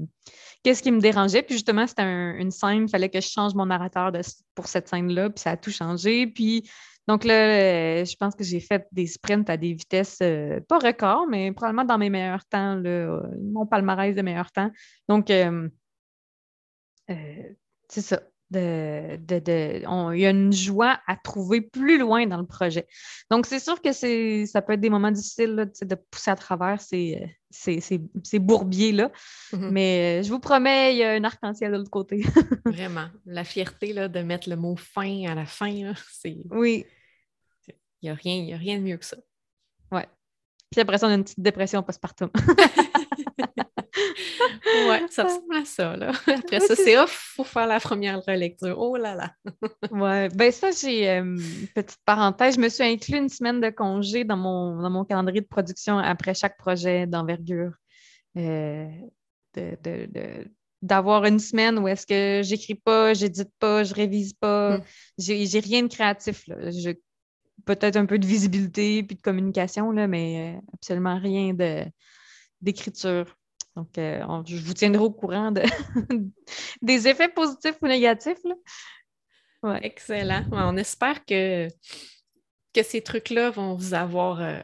qu'est-ce 0.62 0.82
qui 0.82 0.92
me 0.92 1.01
dérangeait. 1.01 1.42
Puis 1.42 1.55
justement, 1.55 1.86
c'était 1.86 2.03
une 2.03 2.51
scène, 2.51 2.82
il 2.82 2.88
fallait 2.88 3.09
que 3.09 3.20
je 3.20 3.28
change 3.28 3.55
mon 3.55 3.66
narrateur 3.66 4.12
pour 4.55 4.66
cette 4.66 4.88
scène-là, 4.88 5.30
puis 5.30 5.40
ça 5.40 5.53
a 5.53 5.57
tout 5.57 5.70
changé. 5.70 6.26
Puis 6.26 6.68
donc 7.09 7.24
là, 7.24 8.04
je 8.04 8.16
pense 8.16 8.34
que 8.34 8.44
j'ai 8.44 8.61
fait 8.61 8.86
des 8.92 9.06
sprints 9.06 9.48
à 9.48 9.56
des 9.56 9.72
vitesses, 9.72 10.18
euh, 10.20 10.61
pas 10.68 10.78
records, 10.78 11.26
mais 11.26 11.50
probablement 11.52 11.86
dans 11.86 11.96
mes 11.96 12.11
meilleurs 12.11 12.44
temps, 12.44 12.74
là, 12.74 13.22
mon 13.40 13.66
palmarès 13.66 14.14
de 14.14 14.20
meilleurs 14.20 14.52
temps. 14.52 14.70
Donc, 15.09 15.30
euh, 15.30 15.70
euh, 17.11 17.42
c'est 17.88 18.02
ça. 18.02 18.20
De, 18.50 19.18
il 20.14 20.20
y 20.20 20.26
a 20.26 20.30
une 20.30 20.52
joie 20.54 21.00
à 21.06 21.16
trouver 21.16 21.61
plus 21.61 21.98
loin 21.98 22.26
dans 22.26 22.38
le 22.38 22.46
projet. 22.46 22.86
Donc, 23.30 23.44
c'est 23.44 23.59
sûr 23.59 23.80
que 23.82 23.92
ça 23.92 24.62
peut 24.62 24.72
être 24.74 24.80
des 24.80 24.88
moments 24.88 25.11
difficiles 25.11 25.70
de 25.82 25.94
pousser 26.11 26.30
à 26.30 26.36
travers 26.36 26.80
ces, 26.80 27.26
ces, 27.50 28.38
bourbiers-là. 28.38 29.11
Mm-hmm. 29.52 29.70
Mais 29.70 30.22
je 30.22 30.30
vous 30.30 30.40
promets, 30.40 30.94
il 30.94 30.98
y 30.98 31.04
a 31.04 31.12
un 31.12 31.24
arc-en-ciel 31.24 31.72
de 31.72 31.76
l'autre 31.76 31.90
côté. 31.90 32.22
Vraiment. 32.64 33.09
La 33.26 33.44
fierté 33.44 33.92
là, 33.92 34.09
de 34.09 34.20
mettre 34.20 34.48
le 34.48 34.56
mot 34.56 34.76
fin 34.76 35.26
à 35.26 35.34
la 35.34 35.44
fin, 35.44 35.92
c'est. 36.11 36.38
Oui. 36.50 36.86
Il 38.03 38.07
n'y 38.07 38.11
a, 38.11 38.14
rien, 38.14 38.55
a 38.55 38.59
rien 38.59 38.78
de 38.78 38.82
mieux 38.82 38.96
que 38.96 39.05
ça. 39.05 39.16
Ouais. 39.90 40.07
Puis 40.70 40.80
après 40.80 40.99
ça, 40.99 41.07
on 41.07 41.11
a 41.11 41.14
une 41.14 41.24
petite 41.24 41.40
dépression 41.40 41.82
postpartum. 41.82 42.30
ouais, 44.88 45.03
ça 45.11 45.24
ressemble 45.24 45.57
à 45.57 45.64
ça. 45.64 45.96
Là. 45.96 46.12
Après 46.26 46.61
ça, 46.61 46.74
c'est 46.76 46.99
off, 46.99 47.32
il 47.32 47.36
faut 47.36 47.44
faire 47.44 47.66
la 47.66 47.80
première 47.80 48.22
relecture. 48.24 48.78
Oh 48.78 48.96
là 48.96 49.14
là! 49.14 49.32
ouais, 49.90 50.28
ben 50.28 50.53
ça, 50.53 50.70
j'ai 50.70 51.09
une 51.09 51.38
euh, 51.38 51.66
petite 51.74 52.01
parenthèse. 52.05 52.57
Je 52.57 52.61
me 52.61 52.68
suis 52.68 52.84
inclus 52.84 53.16
une 53.16 53.28
semaine 53.28 53.61
de 53.61 53.70
congé 53.70 54.24
dans 54.24 54.36
mon, 54.36 54.80
dans 54.80 54.90
mon 54.90 55.05
calendrier 55.05 55.40
de 55.40 55.46
production 55.46 55.99
après 55.99 56.34
chaque 56.34 56.57
projet 56.57 57.07
d'envergure. 57.07 57.72
d'avoir 60.82 61.24
une 61.24 61.40
semaine 61.40 61.78
où 61.78 61.88
est-ce 61.88 62.07
que 62.07 62.42
j'écris 62.44 62.76
pas, 62.76 63.14
j'édite 63.14 63.51
pas, 63.59 63.84
je 63.84 63.94
révise 63.94 64.34
pas, 64.34 64.78
mm. 64.78 64.82
j'ai 65.18 65.61
rien 65.61 65.82
de 65.82 65.88
créatif. 65.88 66.44
Peut-être 67.64 67.96
un 67.96 68.06
peu 68.06 68.18
de 68.18 68.26
visibilité 68.26 69.02
puis 69.02 69.16
de 69.16 69.22
communication, 69.22 69.90
là, 69.90 70.06
mais 70.06 70.61
absolument 70.74 71.18
rien 71.18 71.54
d'écriture. 72.61 73.36
Donc, 73.76 73.88
je 73.96 74.56
vous 74.56 74.74
tiendrai 74.74 75.02
au 75.02 75.11
courant 75.11 75.52
de 75.52 75.62
des 76.82 77.09
effets 77.09 77.28
positifs 77.28 77.76
ou 77.82 77.86
négatifs. 77.86 78.38
Excellent. 79.82 80.44
On 80.52 80.76
espère 80.76 81.24
que, 81.24 81.68
que 82.72 82.82
ces 82.82 83.02
trucs-là 83.02 83.50
vont 83.50 83.74
vous 83.74 83.94
avoir 83.94 84.40
euh, 84.40 84.61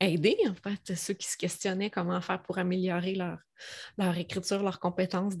aidé, 0.00 0.36
en 0.48 0.54
fait, 0.54 0.96
ceux 0.96 1.14
qui 1.14 1.28
se 1.28 1.36
questionnaient 1.36 1.90
comment 1.90 2.20
faire 2.20 2.42
pour 2.42 2.58
améliorer 2.58 3.14
leur, 3.14 3.38
leur 3.96 4.16
écriture, 4.16 4.62
leurs 4.62 4.80
compétences 4.80 5.36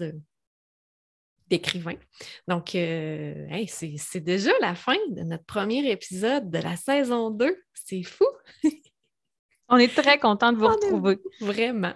d'écrivain. 1.48 1.96
Donc, 2.46 2.74
euh, 2.74 3.46
c'est 3.68 4.20
déjà 4.20 4.52
la 4.60 4.74
fin 4.74 4.96
de 5.10 5.22
notre 5.22 5.44
premier 5.44 5.90
épisode 5.90 6.50
de 6.50 6.58
la 6.58 6.76
saison 6.76 7.30
2. 7.30 7.56
C'est 7.74 8.02
fou! 8.02 8.26
On 9.70 9.76
est 9.76 9.94
très 9.94 10.18
content 10.18 10.52
de 10.52 10.56
vous 10.56 10.66
retrouver. 10.66 11.18
Vraiment. 11.40 11.92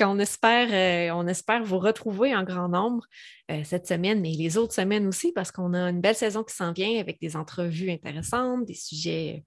on, 0.00 0.18
espère, 0.18 0.68
euh, 0.72 1.14
on 1.14 1.28
espère 1.28 1.62
vous 1.62 1.78
retrouver 1.78 2.34
en 2.34 2.42
grand 2.42 2.68
nombre 2.68 3.06
euh, 3.50 3.62
cette 3.62 3.86
semaine, 3.86 4.20
mais 4.20 4.32
les 4.32 4.58
autres 4.58 4.74
semaines 4.74 5.06
aussi, 5.06 5.30
parce 5.30 5.52
qu'on 5.52 5.72
a 5.72 5.88
une 5.88 6.00
belle 6.00 6.16
saison 6.16 6.42
qui 6.42 6.54
s'en 6.54 6.72
vient 6.72 6.98
avec 6.98 7.20
des 7.20 7.36
entrevues 7.36 7.92
intéressantes, 7.92 8.64
des 8.64 8.74
sujets, 8.74 9.44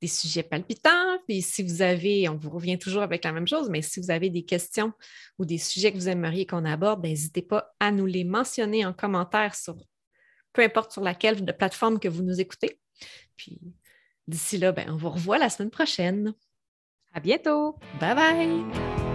des 0.00 0.06
sujets 0.06 0.42
palpitants. 0.42 1.18
Puis 1.26 1.42
si 1.42 1.62
vous 1.62 1.82
avez, 1.82 2.28
on 2.28 2.36
vous 2.36 2.50
revient 2.50 2.78
toujours 2.78 3.02
avec 3.02 3.24
la 3.24 3.32
même 3.32 3.46
chose, 3.46 3.68
mais 3.70 3.82
si 3.82 4.00
vous 4.00 4.10
avez 4.10 4.30
des 4.30 4.44
questions 4.44 4.92
ou 5.38 5.44
des 5.44 5.58
sujets 5.58 5.92
que 5.92 5.96
vous 5.96 6.08
aimeriez 6.08 6.46
qu'on 6.46 6.64
aborde, 6.64 7.02
n'hésitez 7.02 7.42
pas 7.42 7.74
à 7.80 7.90
nous 7.90 8.06
les 8.06 8.24
mentionner 8.24 8.84
en 8.86 8.92
commentaire 8.92 9.54
sur 9.54 9.76
peu 10.52 10.62
importe 10.62 10.92
sur 10.92 11.02
laquelle 11.02 11.44
de 11.44 11.52
plateforme 11.52 11.98
que 11.98 12.08
vous 12.08 12.22
nous 12.22 12.40
écoutez. 12.40 12.78
Puis 13.36 13.60
d'ici 14.26 14.58
là, 14.58 14.72
ben, 14.72 14.90
on 14.90 14.96
vous 14.96 15.10
revoit 15.10 15.38
la 15.38 15.50
semaine 15.50 15.70
prochaine. 15.70 16.34
À 17.12 17.20
bientôt. 17.20 17.78
Bye 18.00 18.14
bye. 18.14 19.07